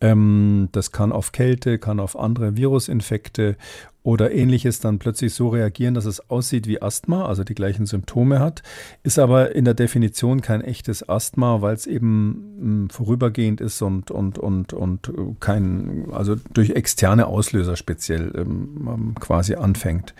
Ähm, 0.00 0.68
das 0.72 0.92
kann 0.92 1.12
auf 1.12 1.32
Kälte, 1.32 1.78
kann 1.78 2.00
auf 2.00 2.18
andere 2.18 2.56
Virusinfekte 2.56 3.56
oder 4.04 4.32
ähnliches 4.32 4.80
dann 4.80 4.98
plötzlich 4.98 5.32
so 5.32 5.48
reagieren, 5.48 5.94
dass 5.94 6.04
es 6.04 6.28
aussieht 6.28 6.66
wie 6.66 6.82
Asthma, 6.82 7.24
also 7.26 7.42
die 7.42 7.54
gleichen 7.54 7.86
Symptome 7.86 8.38
hat, 8.38 8.62
ist 9.02 9.18
aber 9.18 9.54
in 9.54 9.64
der 9.64 9.72
Definition 9.72 10.42
kein 10.42 10.60
echtes 10.60 11.08
Asthma, 11.08 11.62
weil 11.62 11.74
es 11.74 11.86
eben 11.86 12.84
mh, 12.84 12.92
vorübergehend 12.92 13.62
ist 13.62 13.80
und, 13.80 14.10
und, 14.10 14.38
und, 14.38 14.74
und 14.74 15.10
kein, 15.40 16.08
also 16.12 16.36
durch 16.52 16.70
externe 16.70 17.26
Auslöser 17.26 17.76
speziell 17.76 18.30
ähm, 18.36 19.14
quasi 19.18 19.54
anfängt 19.54 20.14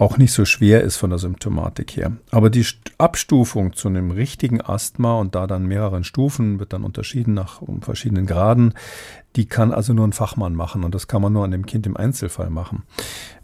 auch 0.00 0.16
nicht 0.16 0.32
so 0.32 0.46
schwer 0.46 0.80
ist 0.80 0.96
von 0.96 1.10
der 1.10 1.18
Symptomatik 1.18 1.94
her. 1.94 2.12
Aber 2.30 2.48
die 2.48 2.64
Abstufung 2.96 3.74
zu 3.74 3.88
einem 3.88 4.10
richtigen 4.10 4.62
Asthma 4.62 5.18
und 5.18 5.34
da 5.34 5.46
dann 5.46 5.66
mehreren 5.66 6.04
Stufen 6.04 6.58
wird 6.58 6.72
dann 6.72 6.84
unterschieden 6.84 7.34
nach 7.34 7.60
um 7.60 7.82
verschiedenen 7.82 8.24
Graden, 8.24 8.72
die 9.36 9.44
kann 9.44 9.72
also 9.72 9.92
nur 9.92 10.06
ein 10.06 10.14
Fachmann 10.14 10.54
machen 10.54 10.84
und 10.84 10.94
das 10.94 11.06
kann 11.06 11.20
man 11.20 11.34
nur 11.34 11.44
an 11.44 11.50
dem 11.50 11.66
Kind 11.66 11.86
im 11.86 11.98
Einzelfall 11.98 12.48
machen. 12.48 12.84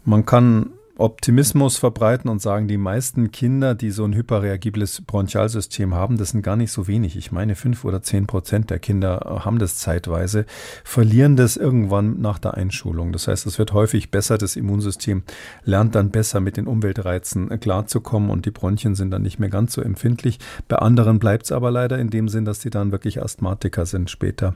Man 0.03 0.25
kann 0.25 0.71
Optimismus 0.99 1.77
verbreiten 1.77 2.29
und 2.29 2.41
sagen, 2.41 2.67
die 2.67 2.77
meisten 2.77 3.31
Kinder, 3.31 3.75
die 3.75 3.91
so 3.91 4.03
ein 4.03 4.15
hyperreagibles 4.15 5.01
Bronchialsystem 5.01 5.93
haben, 5.93 6.17
das 6.17 6.29
sind 6.29 6.41
gar 6.41 6.55
nicht 6.55 6.71
so 6.71 6.87
wenig. 6.87 7.15
Ich 7.15 7.31
meine, 7.31 7.55
fünf 7.55 7.85
oder 7.85 8.01
zehn 8.01 8.25
Prozent 8.25 8.69
der 8.69 8.79
Kinder 8.79 9.41
haben 9.45 9.59
das 9.59 9.77
zeitweise, 9.77 10.45
verlieren 10.83 11.35
das 11.35 11.55
irgendwann 11.55 12.19
nach 12.19 12.39
der 12.39 12.55
Einschulung. 12.55 13.11
Das 13.11 13.27
heißt, 13.27 13.45
es 13.45 13.59
wird 13.59 13.73
häufig 13.73 14.09
besser, 14.09 14.37
das 14.37 14.55
Immunsystem 14.55 15.23
lernt 15.63 15.93
dann 15.93 16.09
besser 16.09 16.39
mit 16.39 16.57
den 16.57 16.67
Umweltreizen 16.67 17.59
klarzukommen 17.59 18.31
und 18.31 18.45
die 18.45 18.51
Bronchien 18.51 18.95
sind 18.95 19.11
dann 19.11 19.21
nicht 19.21 19.39
mehr 19.39 19.49
ganz 19.49 19.73
so 19.73 19.81
empfindlich. 19.81 20.39
Bei 20.67 20.77
anderen 20.77 21.19
bleibt 21.19 21.45
es 21.45 21.51
aber 21.51 21.69
leider 21.69 21.99
in 21.99 22.09
dem 22.09 22.27
Sinn, 22.27 22.45
dass 22.45 22.59
die 22.59 22.69
dann 22.71 22.91
wirklich 22.91 23.21
Asthmatiker 23.21 23.85
sind 23.85 24.09
später. 24.09 24.55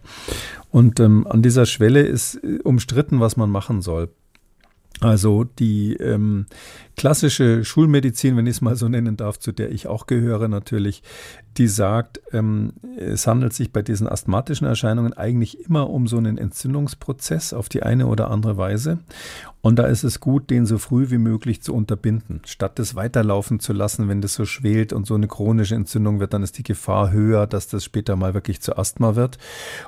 Und 0.72 1.00
ähm, 1.00 1.28
an 1.28 1.42
dieser 1.42 1.66
Schwelle 1.66 2.02
ist 2.02 2.36
äh, 2.44 2.60
umstritten, 2.64 3.20
was 3.20 3.38
man 3.38 3.50
machen 3.50 3.82
soll. 3.82 4.10
Also 5.02 5.44
die 5.44 5.96
ähm, 5.96 6.46
klassische 6.96 7.66
Schulmedizin, 7.66 8.38
wenn 8.38 8.46
ich 8.46 8.58
es 8.58 8.62
mal 8.62 8.76
so 8.76 8.88
nennen 8.88 9.18
darf, 9.18 9.40
zu 9.40 9.52
der 9.52 9.72
ich 9.72 9.88
auch 9.88 10.06
gehöre 10.06 10.48
natürlich, 10.48 11.02
die 11.58 11.68
sagt, 11.68 12.22
ähm, 12.32 12.74
es 12.98 13.28
handelt 13.28 13.54
sich 13.54 13.72
bei 13.72 13.82
diesen 13.82 14.08
asthmatischen 14.08 14.68
Erscheinungen 14.68 15.14
eigentlich 15.14 15.66
immer 15.66 15.90
um 15.90 16.08
so 16.08 16.18
einen 16.18 16.38
Entzündungsprozess 16.38 17.54
auf 17.54 17.68
die 17.68 17.84
eine 17.84 18.08
oder 18.08 18.32
andere 18.32 18.58
Weise. 18.58 19.00
Und 19.62 19.78
da 19.78 19.84
ist 19.84 20.04
es 20.04 20.20
gut, 20.20 20.50
den 20.50 20.66
so 20.66 20.80
früh 20.80 21.12
wie 21.12 21.20
möglich 21.20 21.62
zu 21.62 21.76
unterbinden, 21.76 22.42
statt 22.46 22.80
es 22.80 22.96
weiterlaufen 22.96 23.60
zu 23.60 23.74
lassen, 23.74 24.10
wenn 24.10 24.20
das 24.20 24.34
so 24.34 24.46
schwelt 24.46 24.92
und 24.92 25.06
so 25.06 25.14
eine 25.14 25.28
chronische 25.28 25.76
Entzündung 25.76 26.20
wird, 26.20 26.34
dann 26.34 26.42
ist 26.42 26.58
die 26.58 26.64
Gefahr 26.64 27.12
höher, 27.12 27.46
dass 27.46 27.68
das 27.68 27.84
später 27.84 28.16
mal 28.16 28.34
wirklich 28.34 28.62
zu 28.62 28.76
Asthma 28.76 29.16
wird. 29.16 29.38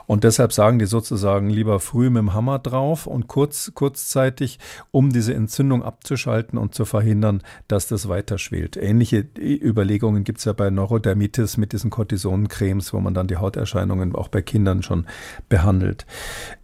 Und 0.05 0.23
deshalb 0.23 0.53
sagen 0.53 0.77
die 0.77 0.85
sozusagen 0.85 1.49
lieber 1.49 1.79
früh 1.79 2.11
mit 2.11 2.19
dem 2.19 2.33
Hammer 2.35 2.59
drauf 2.59 3.07
und 3.07 3.27
kurz, 3.27 3.71
kurzzeitig, 3.73 4.59
um 4.91 5.11
diese 5.11 5.33
Entzündung 5.33 5.81
abzuschalten 5.81 6.59
und 6.59 6.75
zu 6.75 6.85
verhindern, 6.85 7.41
dass 7.67 7.87
das 7.87 8.07
weiter 8.07 8.37
schwelt. 8.37 8.77
Ähnliche 8.77 9.25
Überlegungen 9.39 10.23
gibt 10.23 10.37
es 10.37 10.45
ja 10.45 10.53
bei 10.53 10.69
Neurodermitis 10.69 11.52
mit 11.57 11.73
diesen 11.73 11.89
Cortisoncremes, 11.89 12.93
wo 12.93 12.99
man 12.99 13.13
dann 13.13 13.27
die 13.27 13.37
Hauterscheinungen 13.37 14.15
auch 14.15 14.27
bei 14.27 14.41
Kindern 14.41 14.83
schon 14.83 15.05
behandelt. 15.49 16.05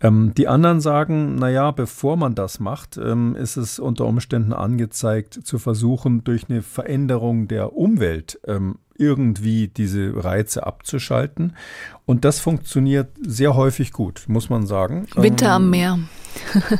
Ähm, 0.01 0.33
die 0.35 0.47
anderen 0.47 0.81
sagen, 0.81 1.35
naja, 1.35 1.71
bevor 1.71 2.17
man 2.17 2.35
das 2.35 2.59
macht, 2.59 2.97
ähm, 2.97 3.35
ist 3.35 3.57
es 3.57 3.79
unter 3.79 4.05
Umständen 4.05 4.53
angezeigt, 4.53 5.33
zu 5.33 5.59
versuchen, 5.59 6.23
durch 6.23 6.49
eine 6.49 6.61
Veränderung 6.61 7.47
der 7.47 7.73
Umwelt 7.73 8.39
ähm, 8.45 8.75
irgendwie 8.99 9.69
diese 9.69 10.11
Reize 10.23 10.65
abzuschalten. 10.65 11.55
Und 12.09 12.25
das 12.25 12.39
funktioniert 12.39 13.11
sehr 13.21 13.53
häufig 13.53 13.93
gut, 13.93 14.23
muss 14.27 14.49
man 14.49 14.65
sagen. 14.65 15.05
Winter 15.15 15.51
am 15.51 15.65
ähm, 15.65 15.69
Meer. 15.69 15.99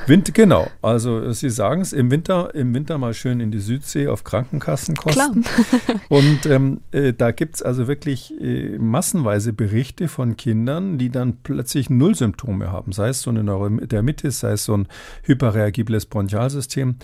Winter, 0.07 0.31
genau. 0.31 0.67
Also 0.81 1.31
Sie 1.31 1.49
sagen 1.49 1.81
es, 1.81 1.93
im 1.93 2.11
Winter, 2.11 2.53
im 2.55 2.73
Winter 2.73 2.97
mal 2.97 3.13
schön 3.13 3.39
in 3.39 3.51
die 3.51 3.59
Südsee 3.59 4.07
auf 4.07 4.23
Krankenkassenkosten. 4.23 5.43
Klar. 5.43 5.99
Und 6.09 6.45
ähm, 6.45 6.81
äh, 6.91 7.13
da 7.13 7.31
gibt 7.31 7.55
es 7.55 7.61
also 7.61 7.87
wirklich 7.87 8.33
äh, 8.41 8.77
massenweise 8.77 9.53
Berichte 9.53 10.07
von 10.07 10.37
Kindern, 10.37 10.97
die 10.97 11.09
dann 11.09 11.37
plötzlich 11.43 11.89
Nullsymptome 11.89 12.71
haben. 12.71 12.91
Sei 12.91 13.09
es 13.09 13.21
so 13.21 13.29
eine 13.29 13.43
Neurodermitis, 13.43 14.39
sei 14.39 14.53
es 14.53 14.65
so 14.65 14.75
ein 14.75 14.87
hyperreagibles 15.23 16.05
Bronchialsystem, 16.07 16.95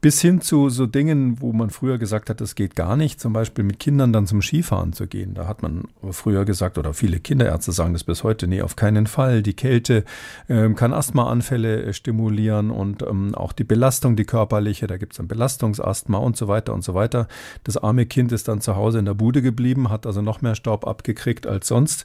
bis 0.00 0.20
hin 0.20 0.40
zu 0.40 0.68
so 0.68 0.86
Dingen, 0.86 1.40
wo 1.40 1.52
man 1.52 1.70
früher 1.70 1.98
gesagt 1.98 2.30
hat, 2.30 2.40
das 2.40 2.54
geht 2.54 2.76
gar 2.76 2.96
nicht, 2.96 3.20
zum 3.20 3.32
Beispiel 3.32 3.64
mit 3.64 3.78
Kindern 3.78 4.12
dann 4.12 4.26
zum 4.26 4.42
Skifahren 4.42 4.92
zu 4.92 5.06
gehen. 5.06 5.34
Da 5.34 5.46
hat 5.46 5.62
man 5.62 5.84
früher 6.10 6.44
gesagt, 6.44 6.78
oder 6.78 6.94
viele 6.94 7.20
Kinderärzte 7.20 7.71
sagen 7.72 7.92
das 7.92 8.04
bis 8.04 8.24
heute, 8.24 8.46
nee, 8.46 8.62
auf 8.62 8.76
keinen 8.76 9.06
Fall. 9.06 9.42
Die 9.42 9.54
Kälte 9.54 10.04
äh, 10.48 10.68
kann 10.70 10.92
Asthmaanfälle 10.92 11.82
äh, 11.82 11.92
stimulieren 11.92 12.70
und 12.70 13.02
ähm, 13.02 13.34
auch 13.34 13.52
die 13.52 13.64
Belastung, 13.64 14.16
die 14.16 14.24
körperliche, 14.24 14.86
da 14.86 14.96
gibt 14.96 15.14
es 15.14 15.20
ein 15.20 15.28
Belastungsasthma 15.28 16.18
und 16.18 16.36
so 16.36 16.48
weiter 16.48 16.74
und 16.74 16.84
so 16.84 16.94
weiter. 16.94 17.28
Das 17.64 17.76
arme 17.76 18.06
Kind 18.06 18.32
ist 18.32 18.48
dann 18.48 18.60
zu 18.60 18.76
Hause 18.76 18.98
in 18.98 19.04
der 19.04 19.14
Bude 19.14 19.42
geblieben, 19.42 19.90
hat 19.90 20.06
also 20.06 20.22
noch 20.22 20.42
mehr 20.42 20.54
Staub 20.54 20.86
abgekriegt 20.86 21.46
als 21.46 21.68
sonst 21.68 22.04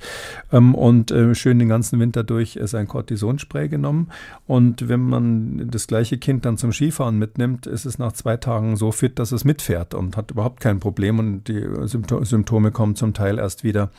ähm, 0.52 0.76
und 0.76 1.12
äh, 1.12 1.36
schön 1.36 1.60
den 1.60 1.70
ganzen 1.70 2.00
Winter 2.00 2.24
durch 2.24 2.60
sein 2.64 2.88
Cortisonspray 2.88 3.70
genommen. 3.70 4.10
Und 4.46 4.88
wenn 4.88 5.02
man 5.02 5.70
das 5.70 5.88
gleiche 5.88 6.18
Kind 6.18 6.46
dann 6.46 6.58
zum 6.58 6.72
Skifahren 6.72 7.18
mitnimmt, 7.18 7.68
ist 7.68 7.86
es 7.86 8.00
nach 8.00 8.14
zwei 8.14 8.38
Tagen 8.38 8.76
so 8.76 8.92
fit, 8.92 9.20
dass 9.20 9.32
es 9.32 9.44
mitfährt 9.44 9.94
und 9.94 10.18
hat 10.18 10.32
überhaupt 10.32 10.60
kein 10.60 10.80
Problem 10.80 11.20
und 11.20 11.48
die 11.48 11.66
Symptome 11.86 12.72
kommen 12.72 12.96
zum 12.96 13.14
Teil 13.14 13.38
erst 13.40 13.64
wieder, 13.64 13.90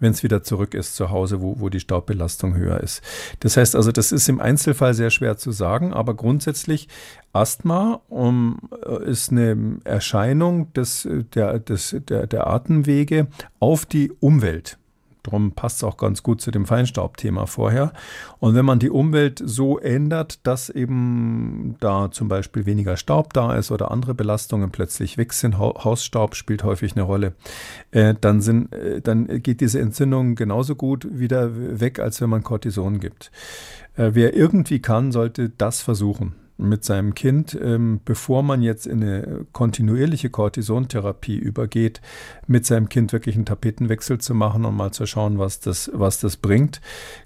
wenn 0.00 0.12
es 0.12 0.22
wieder 0.22 0.42
zurück 0.42 0.74
ist 0.74 0.94
zu 0.94 1.10
Hause, 1.10 1.17
wo, 1.40 1.60
wo 1.60 1.68
die 1.68 1.80
Staubbelastung 1.80 2.56
höher 2.56 2.80
ist. 2.80 3.02
Das 3.40 3.56
heißt 3.56 3.76
also, 3.76 3.92
das 3.92 4.12
ist 4.12 4.28
im 4.28 4.40
Einzelfall 4.40 4.94
sehr 4.94 5.10
schwer 5.10 5.36
zu 5.36 5.52
sagen, 5.52 5.92
aber 5.92 6.14
grundsätzlich 6.14 6.88
Asthma 7.32 8.00
um, 8.08 8.58
äh, 8.84 9.04
ist 9.04 9.30
eine 9.30 9.78
Erscheinung 9.84 10.72
des, 10.72 11.08
der, 11.34 11.58
des, 11.58 11.96
der, 12.08 12.26
der 12.26 12.46
Atemwege 12.46 13.28
auf 13.60 13.86
die 13.86 14.12
Umwelt. 14.20 14.77
Darum 15.28 15.52
passt 15.52 15.78
es 15.78 15.84
auch 15.84 15.98
ganz 15.98 16.22
gut 16.22 16.40
zu 16.40 16.50
dem 16.50 16.64
Feinstaubthema 16.64 17.44
vorher. 17.44 17.92
Und 18.38 18.54
wenn 18.54 18.64
man 18.64 18.78
die 18.78 18.88
Umwelt 18.88 19.42
so 19.44 19.78
ändert, 19.78 20.46
dass 20.46 20.70
eben 20.70 21.76
da 21.80 22.10
zum 22.10 22.28
Beispiel 22.28 22.64
weniger 22.64 22.96
Staub 22.96 23.34
da 23.34 23.54
ist 23.54 23.70
oder 23.70 23.90
andere 23.90 24.14
Belastungen 24.14 24.70
plötzlich 24.70 25.18
weg 25.18 25.34
sind, 25.34 25.58
Hausstaub 25.58 26.34
spielt 26.34 26.64
häufig 26.64 26.96
eine 26.96 27.02
Rolle, 27.02 27.34
äh, 27.90 28.14
dann, 28.18 28.40
sind, 28.40 28.72
äh, 28.72 29.02
dann 29.02 29.42
geht 29.42 29.60
diese 29.60 29.80
Entzündung 29.80 30.34
genauso 30.34 30.74
gut 30.74 31.06
wieder 31.10 31.50
weg, 31.78 31.98
als 31.98 32.22
wenn 32.22 32.30
man 32.30 32.42
Cortison 32.42 32.98
gibt. 32.98 33.30
Äh, 33.96 34.12
wer 34.14 34.34
irgendwie 34.34 34.80
kann, 34.80 35.12
sollte 35.12 35.50
das 35.50 35.82
versuchen 35.82 36.36
mit 36.58 36.84
seinem 36.84 37.14
Kind, 37.14 37.56
ähm, 37.60 38.00
bevor 38.04 38.42
man 38.42 38.62
jetzt 38.62 38.86
in 38.86 39.02
eine 39.02 39.46
kontinuierliche 39.52 40.28
Cortisontherapie 40.28 41.38
übergeht, 41.38 42.00
mit 42.46 42.66
seinem 42.66 42.88
Kind 42.88 43.12
wirklich 43.12 43.36
einen 43.36 43.46
Tapetenwechsel 43.46 44.18
zu 44.18 44.34
machen 44.34 44.64
und 44.64 44.76
mal 44.76 44.90
zu 44.92 45.06
schauen, 45.06 45.38
was 45.38 45.60
das, 45.60 45.90
was 45.94 46.18
das 46.18 46.36
bringt. 46.36 46.80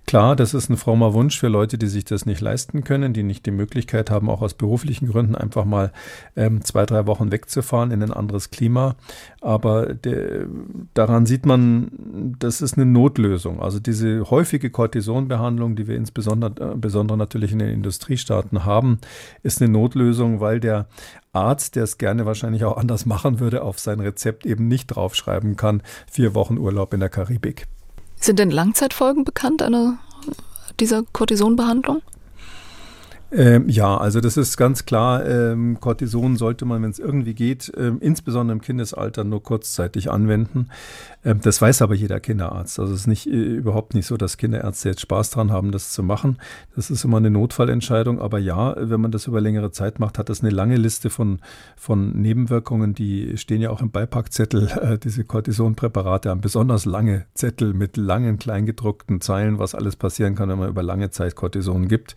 Klar, 0.07 0.37
das 0.37 0.53
ist 0.53 0.69
ein 0.69 0.77
frommer 0.77 1.15
Wunsch 1.15 1.39
für 1.39 1.49
Leute, 1.49 1.79
die 1.79 1.87
sich 1.87 2.05
das 2.05 2.27
nicht 2.27 2.41
leisten 2.41 2.85
können, 2.85 3.15
die 3.15 3.23
nicht 3.23 3.47
die 3.47 3.51
Möglichkeit 3.51 4.11
haben, 4.11 4.29
auch 4.29 4.43
aus 4.43 4.55
beruflichen 4.55 5.09
Gründen 5.09 5.35
einfach 5.35 5.65
mal 5.65 5.93
ähm, 6.37 6.63
zwei, 6.65 6.85
drei 6.87 7.07
Wochen 7.07 7.31
wegzufahren 7.31 7.93
in 7.93 8.03
ein 8.03 8.13
anderes 8.13 8.51
Klima. 8.51 8.97
Aber 9.41 9.95
der, 9.95 10.47
daran 10.93 11.25
sieht 11.25 11.47
man, 11.47 12.37
das 12.39 12.61
ist 12.61 12.77
eine 12.77 12.85
Notlösung. 12.85 13.63
Also 13.63 13.79
diese 13.79 14.29
häufige 14.29 14.71
Cortisonbehandlung, 14.71 15.77
die 15.77 15.87
wir 15.87 15.97
insbesondere 15.97 16.75
äh, 16.75 17.17
natürlich 17.17 17.53
in 17.53 17.61
den 17.61 17.71
Industriestaaten 17.71 18.65
haben, 18.65 18.99
ist 19.43 19.63
eine 19.63 19.73
Notlösung, 19.73 20.41
weil 20.41 20.61
der 20.61 20.89
Arzt, 21.33 21.77
der 21.77 21.85
es 21.85 21.97
gerne 21.97 22.27
wahrscheinlich 22.27 22.65
auch 22.65 22.77
anders 22.77 23.07
machen 23.07 23.41
würde, 23.41 23.63
auf 23.63 23.79
sein 23.79 24.01
Rezept 24.01 24.47
eben 24.47 24.69
nicht 24.69 24.89
draufschreiben 24.89 25.57
kann, 25.57 25.83
vier 26.11 26.35
Wochen 26.35 26.59
Urlaub 26.59 26.93
in 26.93 27.01
der 27.01 27.09
Karibik. 27.09 27.67
Sind 28.23 28.39
denn 28.39 28.53
Langzeitfolgen 28.53 29.25
bekannt 29.25 29.62
einer 29.62 29.99
dieser 30.79 31.03
Cortisonbehandlung? 31.12 32.03
Ähm, 33.33 33.68
ja, 33.68 33.97
also 33.97 34.20
das 34.20 34.37
ist 34.37 34.57
ganz 34.57 34.85
klar, 34.85 35.27
ähm, 35.27 35.81
Cortison 35.81 36.37
sollte 36.37 36.64
man, 36.64 36.85
wenn 36.85 36.91
es 36.91 37.01
irgendwie 37.01 37.35
geht, 37.35 37.73
ähm, 37.77 37.99
insbesondere 38.01 38.55
im 38.55 38.61
Kindesalter 38.61 39.25
nur 39.25 39.43
kurzzeitig 39.43 40.09
anwenden. 40.09 40.68
Ähm, 41.25 41.41
das 41.41 41.61
weiß 41.61 41.83
aber 41.83 41.95
jeder 41.95 42.20
Kinderarzt. 42.20 42.81
Also 42.81 42.93
es 42.93 43.01
ist 43.01 43.07
nicht, 43.07 43.27
äh, 43.27 43.31
überhaupt 43.31 43.95
nicht 43.95 44.07
so, 44.07 44.16
dass 44.16 44.37
Kinderärzte 44.37 44.91
jetzt 44.91 45.01
Spaß 45.03 45.31
dran 45.31 45.53
haben, 45.53 45.73
das 45.73 45.93
zu 45.93 46.03
machen. 46.03 46.39
Das 46.75 46.91
ist 46.91 47.05
immer 47.05 47.18
eine 47.18 47.31
Notfallentscheidung. 47.31 48.20
Aber 48.20 48.39
ja, 48.39 48.75
wenn 48.79 49.01
man 49.01 49.12
das 49.12 49.27
über 49.27 49.41
längere 49.41 49.70
Zeit 49.70 50.01
macht, 50.01 50.18
hat 50.18 50.29
das 50.29 50.41
eine 50.41 50.51
lange 50.51 50.77
Liste 50.77 51.11
von, 51.11 51.41
von 51.77 52.12
Nebenwirkungen. 52.20 52.95
Die 52.95 53.37
stehen 53.39 53.61
ja 53.61 53.70
auch 53.70 53.81
im 53.81 53.91
Beipackzettel, 53.91 54.68
äh, 54.83 54.99
diese 54.99 55.25
Cortisonpräparate 55.25 56.31
haben 56.31 56.41
besonders 56.41 56.85
lange 56.85 57.27
Zettel 57.35 57.73
mit 57.75 57.97
langen, 57.97 58.39
kleingedruckten 58.39 59.20
Zeilen, 59.20 59.59
was 59.59 59.75
alles 59.75 59.97
passieren 59.97 60.35
kann, 60.35 60.49
wenn 60.49 60.59
man 60.59 60.68
über 60.68 60.83
lange 60.83 61.11
Zeit 61.11 61.37
Cortison 61.37 61.89
gibt. 61.89 62.16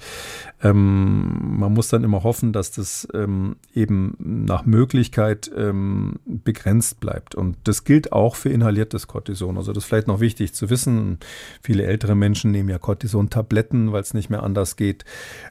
Ähm, 0.64 1.60
man 1.60 1.74
muss 1.74 1.90
dann 1.90 2.04
immer 2.04 2.24
hoffen, 2.24 2.54
dass 2.54 2.72
das 2.72 3.08
ähm, 3.14 3.58
eben 3.74 4.16
nach 4.20 4.66
Möglichkeit 4.66 5.52
ähm, 5.56 6.16
begrenzt 6.26 7.00
bleibt. 7.00 7.36
Und 7.36 7.58
das 7.66 7.84
gilt 7.84 8.12
auch 8.12 8.36
für 8.36 8.50
inhalierte 8.50 8.95
das 8.96 9.08
Cortison. 9.08 9.58
Also 9.58 9.74
das 9.74 9.84
ist 9.84 9.88
vielleicht 9.88 10.08
noch 10.08 10.20
wichtig 10.20 10.54
zu 10.54 10.70
wissen. 10.70 11.20
Viele 11.62 11.84
ältere 11.84 12.16
Menschen 12.16 12.52
nehmen 12.52 12.70
ja 12.70 12.80
Cortison-Tabletten, 12.80 13.92
weil 13.92 14.02
es 14.02 14.14
nicht 14.14 14.30
mehr 14.30 14.44
anders 14.44 14.76
geht. 14.76 15.06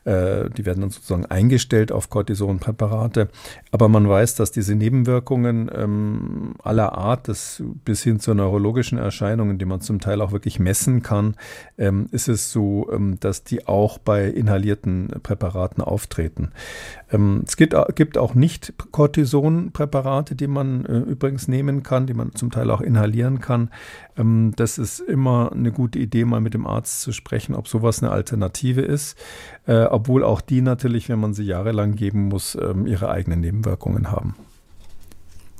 Äh, 0.05 0.51
die 0.51 0.67
werden 0.67 0.81
dann 0.81 0.91
sozusagen 0.91 1.27
eingestellt 1.27 1.93
auf 1.93 2.11
Cortison-Präparate. 2.11 3.29
Aber 3.71 3.89
man 3.89 4.09
weiß, 4.09 4.35
dass 4.35 4.51
diese 4.51 4.75
Nebenwirkungen 4.75 5.71
ähm, 5.75 6.55
aller 6.63 6.97
Art, 6.97 7.29
das 7.29 7.63
bis 7.85 8.03
hin 8.03 8.21
zu 8.21 8.35
neurologischen 8.35 8.99
Erscheinungen, 8.99 9.59
die 9.59 9.65
man 9.65 9.81
zum 9.81 10.01
Teil 10.01 10.21
auch 10.21 10.33
wirklich 10.33 10.59
messen 10.59 11.03
kann, 11.03 11.37
ähm, 11.79 12.09
ist 12.11 12.29
es 12.29 12.51
so, 12.51 12.91
ähm, 12.93 13.19
dass 13.21 13.45
die 13.45 13.67
auch 13.67 13.99
bei 13.99 14.29
inhalierten 14.29 15.09
Präparaten 15.23 15.83
auftreten. 15.83 16.51
Ähm, 17.13 17.43
es 17.47 17.57
gibt, 17.57 17.75
gibt 17.95 18.19
auch 18.19 18.35
Nicht-Cortison-Präparate, 18.35 20.35
die 20.35 20.47
man 20.47 20.85
äh, 20.87 20.99
übrigens 20.99 21.49
nehmen 21.49 21.83
kann, 21.83 22.07
die 22.07 22.15
man 22.15 22.35
zum 22.35 22.51
Teil 22.51 22.71
auch 22.71 22.81
inhalieren 22.81 23.34
kann. 23.41 23.71
Ähm, 24.17 24.53
das 24.57 24.79
ist 24.79 25.01
immer 25.01 25.53
eine 25.53 25.73
gute 25.73 25.99
Idee, 25.99 26.25
mal 26.25 26.41
mit 26.41 26.55
dem 26.55 26.67
Arzt 26.67 27.01
zu 27.01 27.13
sprechen, 27.13 27.55
ob 27.55 27.69
sowas 27.69 28.03
eine 28.03 28.13
Alternative 28.13 28.81
ist. 28.81 29.19
Äh, 29.67 29.85
obwohl 29.85 30.25
auch 30.25 30.41
die 30.41 30.61
natürlich, 30.61 31.09
wenn 31.09 31.21
man 31.21 31.35
sie 31.35 31.45
jahrelang 31.45 31.95
geben 31.95 32.29
muss, 32.29 32.57
ähm, 32.61 32.87
ihre 32.87 33.11
eigenen 33.11 33.41
Nebenwirkungen 33.41 34.11
haben. 34.11 34.35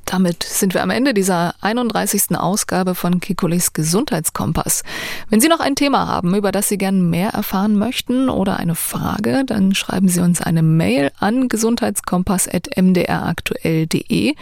Damit 0.05 0.43
sind 0.43 0.73
wir 0.75 0.83
am 0.83 0.91
Ende 0.91 1.15
dieser 1.15 1.55
31. 1.61 2.37
Ausgabe 2.37 2.93
von 2.93 3.19
Kikulis 3.19 3.73
Gesundheitskompass. 3.73 4.83
Wenn 5.29 5.41
Sie 5.41 5.47
noch 5.47 5.59
ein 5.59 5.75
Thema 5.75 6.07
haben, 6.07 6.35
über 6.35 6.51
das 6.51 6.69
Sie 6.69 6.77
gern 6.77 7.09
mehr 7.09 7.29
erfahren 7.29 7.75
möchten 7.75 8.29
oder 8.29 8.57
eine 8.57 8.75
Frage, 8.75 9.41
dann 9.45 9.73
schreiben 9.73 10.07
Sie 10.07 10.19
uns 10.19 10.41
eine 10.41 10.61
Mail 10.61 11.11
an 11.19 11.49
gesundheitskompass.mdraktuell.de. 11.49 14.35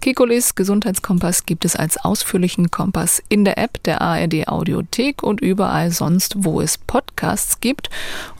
Kikulis 0.00 0.56
Gesundheitskompass 0.56 1.46
gibt 1.46 1.64
es 1.64 1.76
als 1.76 1.96
ausführlichen 1.96 2.72
Kompass 2.72 3.22
in 3.28 3.44
der 3.44 3.56
App 3.56 3.80
der 3.84 4.02
ARD 4.02 4.48
Audiothek 4.48 5.22
und 5.22 5.40
überall 5.40 5.92
sonst, 5.92 6.34
wo 6.38 6.60
es 6.60 6.76
Podcasts 6.76 7.60
gibt. 7.60 7.88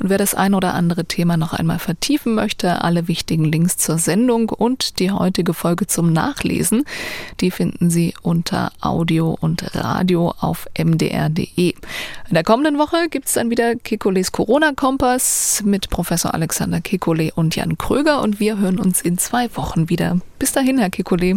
Und 0.00 0.10
wer 0.10 0.18
das 0.18 0.34
ein 0.34 0.54
oder 0.54 0.74
andere 0.74 1.04
Thema 1.04 1.36
noch 1.36 1.52
einmal 1.52 1.78
vertiefen 1.78 2.34
möchte, 2.34 2.82
alle 2.82 3.06
wichtigen 3.06 3.44
Links 3.44 3.76
zur 3.76 3.98
Sendung 3.98 4.48
und 4.48 4.98
die 4.98 5.12
heutige 5.12 5.54
Folge 5.54 5.86
zum 5.86 6.12
Nachlesen 6.12 6.63
lesen. 6.64 6.84
Die 7.40 7.50
finden 7.50 7.90
Sie 7.90 8.14
unter 8.22 8.72
Audio 8.80 9.36
und 9.40 9.74
Radio 9.74 10.34
auf 10.40 10.66
mdr.de. 10.78 11.74
In 12.28 12.34
der 12.34 12.44
kommenden 12.44 12.78
Woche 12.78 13.08
gibt 13.10 13.26
es 13.26 13.34
dann 13.34 13.50
wieder 13.50 13.76
Kekules 13.76 14.32
Corona-Kompass 14.32 15.62
mit 15.64 15.90
Professor 15.90 16.32
Alexander 16.34 16.80
Kekule 16.80 17.30
und 17.34 17.54
Jan 17.56 17.76
Kröger 17.76 18.22
und 18.22 18.40
wir 18.40 18.58
hören 18.58 18.78
uns 18.78 19.02
in 19.02 19.18
zwei 19.18 19.54
Wochen 19.56 19.88
wieder. 19.88 20.18
Bis 20.38 20.52
dahin, 20.52 20.78
Herr 20.78 20.90
Kekule. 20.90 21.36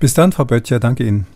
Bis 0.00 0.14
dann, 0.14 0.32
Frau 0.32 0.44
Böttcher. 0.44 0.80
Danke 0.80 1.06
Ihnen. 1.06 1.26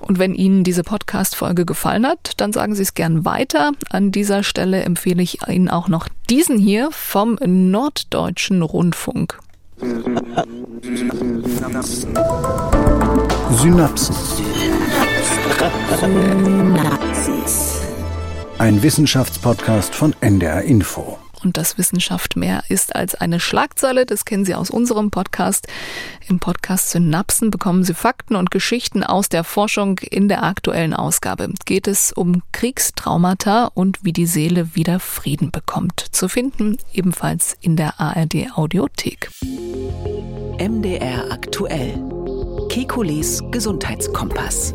Und 0.00 0.20
wenn 0.20 0.34
Ihnen 0.34 0.62
diese 0.62 0.84
Podcast-Folge 0.84 1.64
gefallen 1.64 2.06
hat, 2.06 2.34
dann 2.36 2.52
sagen 2.52 2.74
Sie 2.74 2.82
es 2.82 2.94
gern 2.94 3.24
weiter. 3.24 3.72
An 3.90 4.12
dieser 4.12 4.44
Stelle 4.44 4.82
empfehle 4.82 5.22
ich 5.22 5.48
Ihnen 5.48 5.68
auch 5.68 5.88
noch 5.88 6.08
diesen 6.30 6.56
hier 6.56 6.90
vom 6.92 7.36
Norddeutschen 7.44 8.62
Rundfunk. 8.62 9.40
Synapsen. 9.80 10.18
Synapsen. 13.52 14.16
Ein 18.58 18.82
Wissenschaftspodcast 18.82 19.94
von 19.94 20.14
NDR 20.20 20.62
Info. 20.62 21.18
Und 21.42 21.56
das 21.56 21.78
Wissenschaft 21.78 22.36
mehr 22.36 22.62
ist 22.68 22.94
als 22.96 23.14
eine 23.14 23.40
Schlagzeile, 23.40 24.06
das 24.06 24.24
kennen 24.24 24.44
Sie 24.44 24.54
aus 24.54 24.70
unserem 24.70 25.10
Podcast. 25.10 25.68
Im 26.28 26.40
Podcast 26.40 26.90
Synapsen 26.90 27.50
bekommen 27.50 27.84
Sie 27.84 27.94
Fakten 27.94 28.36
und 28.36 28.50
Geschichten 28.50 29.04
aus 29.04 29.28
der 29.28 29.44
Forschung. 29.44 29.98
In 29.98 30.28
der 30.28 30.42
aktuellen 30.42 30.94
Ausgabe 30.94 31.50
geht 31.64 31.86
es 31.86 32.12
um 32.12 32.42
Kriegstraumata 32.52 33.70
und 33.74 34.04
wie 34.04 34.12
die 34.12 34.26
Seele 34.26 34.74
wieder 34.74 35.00
Frieden 35.00 35.50
bekommt. 35.50 36.04
Zu 36.10 36.28
finden 36.28 36.76
ebenfalls 36.92 37.56
in 37.60 37.76
der 37.76 38.00
ARD 38.00 38.52
Audiothek. 38.54 39.30
MDR 40.58 41.30
aktuell. 41.30 42.02
Kekules 42.68 43.42
Gesundheitskompass. 43.50 44.74